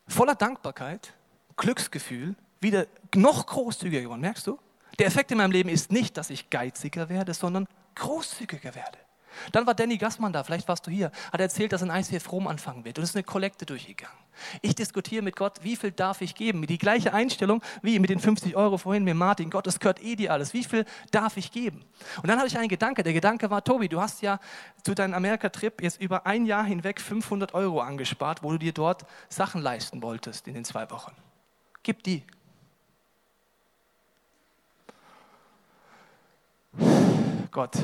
Voller 0.06 0.34
Dankbarkeit, 0.34 1.14
Glücksgefühl, 1.56 2.34
wieder 2.60 2.86
noch 3.14 3.46
großzügiger 3.46 4.02
geworden. 4.02 4.20
Merkst 4.20 4.46
du? 4.46 4.58
Der 4.98 5.06
Effekt 5.06 5.30
in 5.30 5.38
meinem 5.38 5.52
Leben 5.52 5.68
ist 5.68 5.90
nicht, 5.90 6.16
dass 6.16 6.30
ich 6.30 6.50
geiziger 6.50 7.08
werde, 7.08 7.34
sondern 7.34 7.66
großzügiger 7.94 8.74
werde. 8.74 8.98
Dann 9.52 9.66
war 9.66 9.74
Danny 9.74 9.98
Gassmann 9.98 10.32
da, 10.32 10.44
vielleicht 10.44 10.68
warst 10.68 10.86
du 10.86 10.90
hier, 10.90 11.10
hat 11.32 11.40
erzählt, 11.40 11.72
dass 11.72 11.82
ein 11.82 11.90
ICF 11.90 12.30
Rom 12.32 12.46
anfangen 12.46 12.84
wird 12.84 12.98
und 12.98 13.04
es 13.04 13.10
ist 13.10 13.16
eine 13.16 13.24
Kollekte 13.24 13.66
durchgegangen. 13.66 14.24
Ich 14.62 14.74
diskutiere 14.74 15.22
mit 15.22 15.36
Gott, 15.36 15.58
wie 15.62 15.76
viel 15.76 15.92
darf 15.92 16.20
ich 16.20 16.34
geben? 16.34 16.66
Die 16.66 16.78
gleiche 16.78 17.12
Einstellung 17.12 17.62
wie 17.82 17.98
mit 17.98 18.10
den 18.10 18.18
50 18.18 18.56
Euro 18.56 18.78
vorhin 18.78 19.04
mit 19.04 19.14
Martin. 19.14 19.50
Gott, 19.50 19.66
es 19.66 19.78
gehört 19.78 20.02
eh 20.02 20.16
dir 20.16 20.32
alles. 20.32 20.52
Wie 20.52 20.64
viel 20.64 20.84
darf 21.10 21.36
ich 21.36 21.52
geben? 21.52 21.84
Und 22.22 22.28
dann 22.28 22.38
habe 22.38 22.48
ich 22.48 22.58
einen 22.58 22.68
Gedanke. 22.68 23.02
Der 23.02 23.12
Gedanke 23.12 23.50
war, 23.50 23.62
Tobi, 23.62 23.88
du 23.88 24.00
hast 24.00 24.22
ja 24.22 24.40
zu 24.82 24.94
deinem 24.94 25.14
Amerika-Trip 25.14 25.82
jetzt 25.82 26.00
über 26.00 26.26
ein 26.26 26.46
Jahr 26.46 26.64
hinweg 26.64 27.00
500 27.00 27.54
Euro 27.54 27.80
angespart, 27.80 28.42
wo 28.42 28.50
du 28.52 28.58
dir 28.58 28.72
dort 28.72 29.04
Sachen 29.28 29.62
leisten 29.62 30.02
wolltest 30.02 30.48
in 30.48 30.54
den 30.54 30.64
zwei 30.64 30.90
Wochen. 30.90 31.12
Gib 31.82 32.02
die. 32.02 32.24
Gott, 37.50 37.76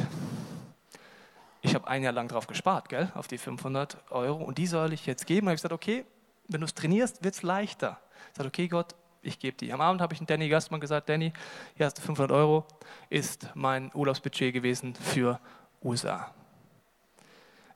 ich 1.62 1.74
habe 1.74 1.88
ein 1.88 2.02
Jahr 2.02 2.12
lang 2.12 2.28
drauf 2.28 2.46
gespart, 2.46 2.88
gell, 2.88 3.12
auf 3.14 3.28
die 3.28 3.38
500 3.38 4.10
Euro 4.10 4.42
und 4.42 4.58
die 4.58 4.66
soll 4.66 4.92
ich 4.92 5.06
jetzt 5.06 5.26
geben. 5.26 5.46
Und 5.46 5.52
ich 5.52 5.58
gesagt, 5.58 5.74
okay, 5.74 6.04
wenn 6.48 6.60
du 6.60 6.64
es 6.64 6.74
trainierst, 6.74 7.22
wird 7.22 7.34
es 7.34 7.42
leichter. 7.42 8.00
Ich 8.30 8.36
sage, 8.36 8.48
okay, 8.48 8.68
Gott, 8.68 8.94
ich 9.22 9.38
gebe 9.38 9.56
die. 9.56 9.72
Am 9.72 9.80
Abend 9.80 10.00
habe 10.00 10.14
ich 10.14 10.18
den 10.18 10.26
Danny 10.26 10.48
Gastmann 10.48 10.80
gesagt, 10.80 11.08
Danny, 11.08 11.32
hier 11.76 11.86
hast 11.86 11.98
du 11.98 12.02
500 12.02 12.32
Euro, 12.32 12.64
ist 13.10 13.48
mein 13.54 13.90
Urlaubsbudget 13.94 14.52
gewesen 14.52 14.94
für 14.94 15.40
USA. 15.82 16.34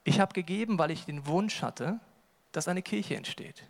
Ich 0.04 0.20
habe 0.20 0.32
gegeben, 0.32 0.78
weil 0.78 0.90
ich 0.90 1.04
den 1.04 1.26
Wunsch 1.26 1.62
hatte, 1.62 2.00
dass 2.52 2.68
eine 2.68 2.82
Kirche 2.82 3.16
entsteht. 3.16 3.64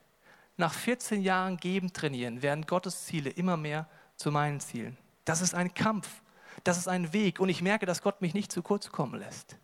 Nach 0.57 0.73
14 0.73 1.23
Jahren 1.23 1.57
Geben, 1.57 1.93
Trainieren 1.93 2.43
werden 2.43 2.67
Gottes 2.67 3.07
Ziele 3.07 3.31
immer 3.31 3.57
mehr 3.57 3.89
zu 4.17 4.31
meinen 4.31 4.61
Zielen. 4.61 4.97
Das 5.25 5.41
ist 5.41 5.55
ein 5.55 5.75
Kampf, 5.75 6.23
das 6.63 6.79
ist 6.79 6.87
ein 6.87 7.13
Weg 7.13 7.41
und 7.41 7.49
ich 7.49 7.63
merke, 7.63 7.87
dass 7.87 8.03
Gott 8.03 8.21
mich 8.21 8.35
nicht 8.35 8.53
zu 8.53 8.63
kurz 8.63 8.91
kommen 8.91 9.19
lässt. 9.19 9.57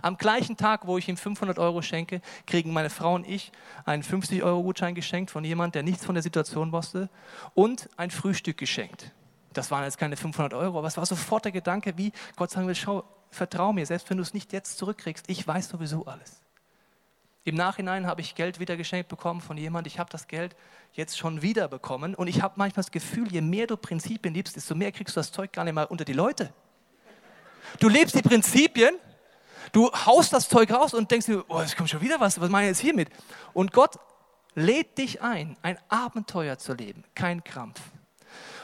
Am 0.00 0.16
gleichen 0.16 0.56
Tag, 0.56 0.86
wo 0.86 0.98
ich 0.98 1.08
ihm 1.08 1.16
500 1.16 1.58
Euro 1.58 1.82
schenke, 1.82 2.20
kriegen 2.46 2.72
meine 2.72 2.90
Frau 2.90 3.14
und 3.14 3.26
ich 3.26 3.52
einen 3.84 4.02
50-Euro-Gutschein 4.02 4.94
geschenkt 4.94 5.30
von 5.30 5.44
jemandem, 5.44 5.72
der 5.72 5.82
nichts 5.82 6.04
von 6.04 6.14
der 6.14 6.22
Situation 6.22 6.72
wusste 6.72 7.08
und 7.54 7.88
ein 7.96 8.10
Frühstück 8.10 8.56
geschenkt. 8.56 9.12
Das 9.52 9.70
waren 9.70 9.84
jetzt 9.84 9.98
keine 9.98 10.16
500 10.16 10.54
Euro, 10.54 10.78
aber 10.78 10.88
es 10.88 10.96
war 10.96 11.06
sofort 11.06 11.44
der 11.44 11.52
Gedanke, 11.52 11.96
wie 11.96 12.12
Gott 12.36 12.50
sagen 12.50 12.66
will, 12.66 12.74
schau, 12.74 13.04
vertrau 13.30 13.72
mir, 13.72 13.86
selbst 13.86 14.08
wenn 14.10 14.16
du 14.16 14.22
es 14.22 14.34
nicht 14.34 14.52
jetzt 14.52 14.78
zurückkriegst, 14.78 15.28
ich 15.28 15.46
weiß 15.46 15.68
sowieso 15.68 16.06
alles. 16.06 16.42
Im 17.44 17.56
Nachhinein 17.56 18.06
habe 18.06 18.20
ich 18.20 18.36
Geld 18.36 18.60
wieder 18.60 18.76
geschenkt 18.76 19.08
bekommen 19.08 19.40
von 19.40 19.56
jemandem, 19.56 19.90
ich 19.90 19.98
habe 19.98 20.08
das 20.10 20.28
Geld 20.28 20.54
jetzt 20.92 21.18
schon 21.18 21.42
wieder 21.42 21.66
bekommen 21.66 22.14
und 22.14 22.28
ich 22.28 22.40
habe 22.40 22.54
manchmal 22.56 22.84
das 22.84 22.92
Gefühl, 22.92 23.32
je 23.32 23.40
mehr 23.40 23.66
du 23.66 23.76
Prinzipien 23.76 24.32
liebst, 24.32 24.54
desto 24.54 24.76
mehr 24.76 24.92
kriegst 24.92 25.16
du 25.16 25.20
das 25.20 25.32
Zeug 25.32 25.52
gar 25.52 25.64
nicht 25.64 25.74
mal 25.74 25.84
unter 25.84 26.04
die 26.04 26.12
Leute. 26.12 26.52
Du 27.80 27.88
lebst 27.88 28.14
die 28.14 28.22
Prinzipien 28.22 28.94
Du 29.70 29.90
haust 29.92 30.32
das 30.32 30.48
Zeug 30.48 30.70
raus 30.72 30.94
und 30.94 31.10
denkst 31.10 31.26
dir, 31.26 31.44
oh, 31.48 31.60
es 31.60 31.76
kommt 31.76 31.90
schon 31.90 32.00
wieder 32.00 32.18
was, 32.20 32.40
was 32.40 32.50
mache 32.50 32.62
ich 32.62 32.68
jetzt 32.68 32.80
hiermit? 32.80 33.08
Und 33.52 33.72
Gott 33.72 33.98
lädt 34.54 34.98
dich 34.98 35.22
ein, 35.22 35.56
ein 35.62 35.78
Abenteuer 35.88 36.58
zu 36.58 36.74
leben, 36.74 37.04
kein 37.14 37.44
Krampf. 37.44 37.80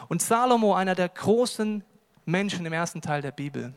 Und 0.09 0.23
Salomo, 0.23 0.75
einer 0.75 0.95
der 0.95 1.09
großen 1.09 1.85
Menschen 2.25 2.67
im 2.67 2.73
ersten 2.73 3.01
Teil 3.01 3.23
der 3.23 3.31
Bibel, 3.31 3.73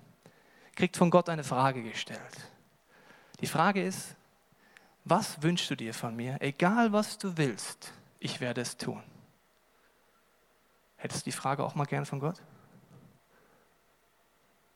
kriegt 0.75 0.97
von 0.97 1.09
Gott 1.09 1.29
eine 1.29 1.43
Frage 1.43 1.83
gestellt. 1.83 2.19
Die 3.39 3.47
Frage 3.47 3.83
ist, 3.83 4.15
was 5.03 5.41
wünschst 5.41 5.69
du 5.69 5.75
dir 5.75 5.93
von 5.93 6.15
mir? 6.15 6.37
Egal 6.39 6.93
was 6.93 7.17
du 7.17 7.37
willst, 7.37 7.91
ich 8.19 8.39
werde 8.39 8.61
es 8.61 8.77
tun. 8.77 9.01
Hättest 10.95 11.25
du 11.25 11.31
die 11.31 11.35
Frage 11.35 11.63
auch 11.63 11.75
mal 11.75 11.85
gern 11.85 12.05
von 12.05 12.19
Gott? 12.19 12.41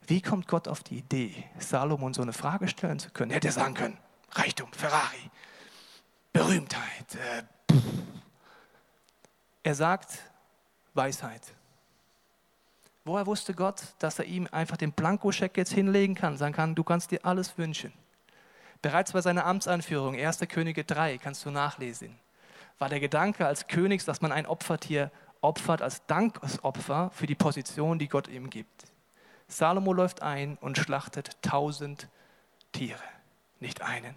Wie 0.06 0.22
kommt 0.22 0.46
Gott 0.46 0.68
auf 0.68 0.82
die 0.82 0.98
Idee, 0.98 1.44
Salomon 1.58 2.14
so 2.14 2.22
eine 2.22 2.32
Frage 2.32 2.68
stellen 2.68 2.98
zu 2.98 3.10
können? 3.10 3.32
Hätte 3.32 3.48
er 3.48 3.52
sagen 3.52 3.74
können, 3.74 3.98
Reichtum, 4.32 4.72
Ferrari, 4.72 5.30
Berühmtheit. 6.32 7.14
Äh, 7.14 7.74
er 9.64 9.74
sagt 9.74 10.18
Weisheit. 10.94 11.42
Woher 13.04 13.26
wusste 13.26 13.54
Gott, 13.54 13.82
dass 13.98 14.18
er 14.18 14.26
ihm 14.26 14.48
einfach 14.52 14.76
den 14.76 14.92
Blankoscheck 14.92 15.56
jetzt 15.56 15.72
hinlegen 15.72 16.14
kann, 16.14 16.36
sagen 16.36 16.54
kann, 16.54 16.74
du 16.74 16.84
kannst 16.84 17.10
dir 17.10 17.24
alles 17.24 17.58
wünschen? 17.58 17.92
Bereits 18.82 19.12
bei 19.12 19.20
seiner 19.20 19.46
Amtsanführung, 19.46 20.16
1. 20.16 20.40
Könige 20.48 20.84
3, 20.84 21.18
kannst 21.18 21.44
du 21.44 21.50
nachlesen, 21.50 22.16
war 22.78 22.88
der 22.88 23.00
Gedanke 23.00 23.46
als 23.46 23.66
Königs, 23.66 24.04
dass 24.04 24.20
man 24.20 24.32
ein 24.32 24.46
Opfertier 24.46 25.10
opfert 25.40 25.82
als 25.82 26.04
Dankesopfer 26.06 27.10
für 27.12 27.26
die 27.26 27.34
Position, 27.34 27.98
die 27.98 28.08
Gott 28.08 28.28
ihm 28.28 28.50
gibt. 28.50 28.95
Salomo 29.48 29.92
läuft 29.92 30.22
ein 30.22 30.58
und 30.60 30.78
schlachtet 30.78 31.36
tausend 31.42 32.08
Tiere. 32.72 33.02
Nicht 33.60 33.82
einen, 33.82 34.14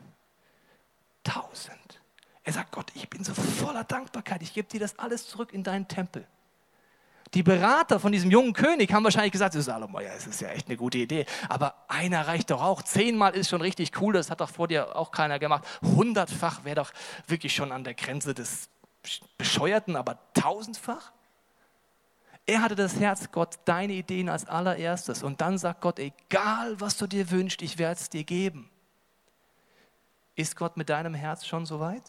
tausend. 1.23 2.01
Er 2.43 2.53
sagt, 2.53 2.71
Gott, 2.71 2.91
ich 2.95 3.09
bin 3.09 3.23
so 3.23 3.33
voller 3.33 3.83
Dankbarkeit, 3.83 4.41
ich 4.41 4.53
gebe 4.53 4.67
dir 4.67 4.79
das 4.79 4.97
alles 4.97 5.27
zurück 5.27 5.53
in 5.53 5.63
deinen 5.63 5.87
Tempel. 5.87 6.25
Die 7.35 7.43
Berater 7.43 7.99
von 7.99 8.11
diesem 8.11 8.31
jungen 8.31 8.53
König 8.53 8.91
haben 8.91 9.03
wahrscheinlich 9.03 9.31
gesagt, 9.31 9.53
Salomo, 9.53 9.99
ja, 9.99 10.13
es 10.13 10.25
ist 10.25 10.41
ja 10.41 10.49
echt 10.49 10.67
eine 10.67 10.77
gute 10.77 10.97
Idee, 10.97 11.27
aber 11.47 11.75
einer 11.87 12.27
reicht 12.27 12.49
doch 12.49 12.61
auch. 12.61 12.81
Zehnmal 12.81 13.35
ist 13.35 13.49
schon 13.49 13.61
richtig 13.61 14.01
cool, 14.01 14.13
das 14.13 14.31
hat 14.31 14.41
doch 14.41 14.49
vor 14.49 14.67
dir 14.67 14.95
auch 14.95 15.11
keiner 15.11 15.37
gemacht. 15.37 15.63
Hundertfach 15.83 16.63
wäre 16.63 16.77
doch 16.77 16.91
wirklich 17.27 17.53
schon 17.53 17.71
an 17.71 17.83
der 17.83 17.93
Grenze 17.93 18.33
des 18.33 18.69
Bescheuerten, 19.37 19.95
aber 19.95 20.17
tausendfach? 20.33 21.11
Er 22.49 22.63
hatte 22.63 22.73
das 22.73 22.99
Herz, 22.99 23.31
Gott, 23.31 23.59
deine 23.65 23.93
Ideen 23.93 24.27
als 24.27 24.47
allererstes. 24.47 25.21
Und 25.21 25.39
dann 25.39 25.59
sagt 25.59 25.81
Gott, 25.81 25.99
egal 25.99 26.81
was 26.81 26.97
du 26.97 27.05
dir 27.05 27.29
wünschst, 27.29 27.61
ich 27.61 27.77
werde 27.77 27.99
es 28.01 28.09
dir 28.09 28.23
geben. 28.23 28.71
Ist 30.33 30.55
Gott 30.55 30.75
mit 30.75 30.89
deinem 30.89 31.13
Herz 31.13 31.45
schon 31.45 31.67
so 31.67 31.79
weit? 31.79 32.01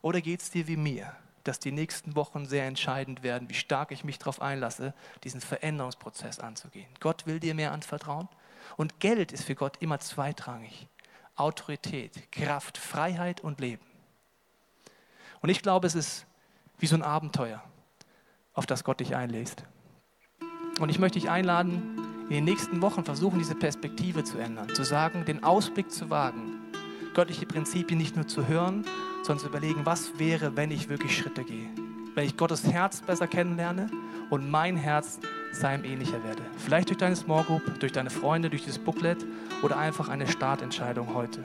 Oder 0.00 0.22
geht 0.22 0.40
es 0.40 0.50
dir 0.50 0.66
wie 0.66 0.78
mir, 0.78 1.14
dass 1.44 1.60
die 1.60 1.72
nächsten 1.72 2.16
Wochen 2.16 2.46
sehr 2.46 2.64
entscheidend 2.66 3.22
werden, 3.22 3.50
wie 3.50 3.54
stark 3.54 3.90
ich 3.90 4.02
mich 4.02 4.18
darauf 4.18 4.40
einlasse, 4.40 4.94
diesen 5.24 5.42
Veränderungsprozess 5.42 6.38
anzugehen? 6.38 6.88
Gott 6.98 7.26
will 7.26 7.38
dir 7.38 7.54
mehr 7.54 7.72
anvertrauen. 7.72 8.30
Und 8.78 8.98
Geld 8.98 9.30
ist 9.32 9.44
für 9.44 9.54
Gott 9.54 9.76
immer 9.80 10.00
zweitrangig. 10.00 10.88
Autorität, 11.36 12.32
Kraft, 12.32 12.78
Freiheit 12.78 13.42
und 13.42 13.60
Leben. 13.60 13.84
Und 15.42 15.50
ich 15.50 15.60
glaube, 15.60 15.86
es 15.86 15.94
ist 15.94 16.24
wie 16.78 16.86
so 16.86 16.96
ein 16.96 17.02
Abenteuer 17.02 17.62
auf 18.58 18.66
das 18.66 18.82
Gott 18.82 18.98
dich 18.98 19.14
einlädt. 19.14 19.54
Und 20.80 20.88
ich 20.88 20.98
möchte 20.98 21.20
dich 21.20 21.30
einladen, 21.30 21.96
in 22.28 22.34
den 22.34 22.44
nächsten 22.44 22.82
Wochen 22.82 23.04
versuchen, 23.04 23.38
diese 23.38 23.54
Perspektive 23.54 24.24
zu 24.24 24.36
ändern, 24.36 24.74
zu 24.74 24.82
sagen, 24.82 25.24
den 25.24 25.44
Ausblick 25.44 25.92
zu 25.92 26.10
wagen, 26.10 26.58
göttliche 27.14 27.46
Prinzipien 27.46 27.98
nicht 27.98 28.16
nur 28.16 28.26
zu 28.26 28.48
hören, 28.48 28.84
sondern 29.22 29.38
zu 29.38 29.46
überlegen, 29.46 29.86
was 29.86 30.18
wäre, 30.18 30.56
wenn 30.56 30.72
ich 30.72 30.88
wirklich 30.88 31.16
Schritte 31.16 31.44
gehe, 31.44 31.68
wenn 32.16 32.26
ich 32.26 32.36
Gottes 32.36 32.64
Herz 32.64 33.00
besser 33.00 33.28
kennenlerne 33.28 33.88
und 34.28 34.50
mein 34.50 34.76
Herz 34.76 35.20
seinem 35.52 35.84
ähnlicher 35.84 36.22
werde. 36.24 36.42
Vielleicht 36.58 36.88
durch 36.88 36.98
deine 36.98 37.14
Small 37.14 37.44
Group, 37.44 37.78
durch 37.78 37.92
deine 37.92 38.10
Freunde, 38.10 38.50
durch 38.50 38.64
dieses 38.64 38.80
Booklet 38.80 39.24
oder 39.62 39.78
einfach 39.78 40.08
eine 40.08 40.26
Startentscheidung 40.26 41.14
heute. 41.14 41.44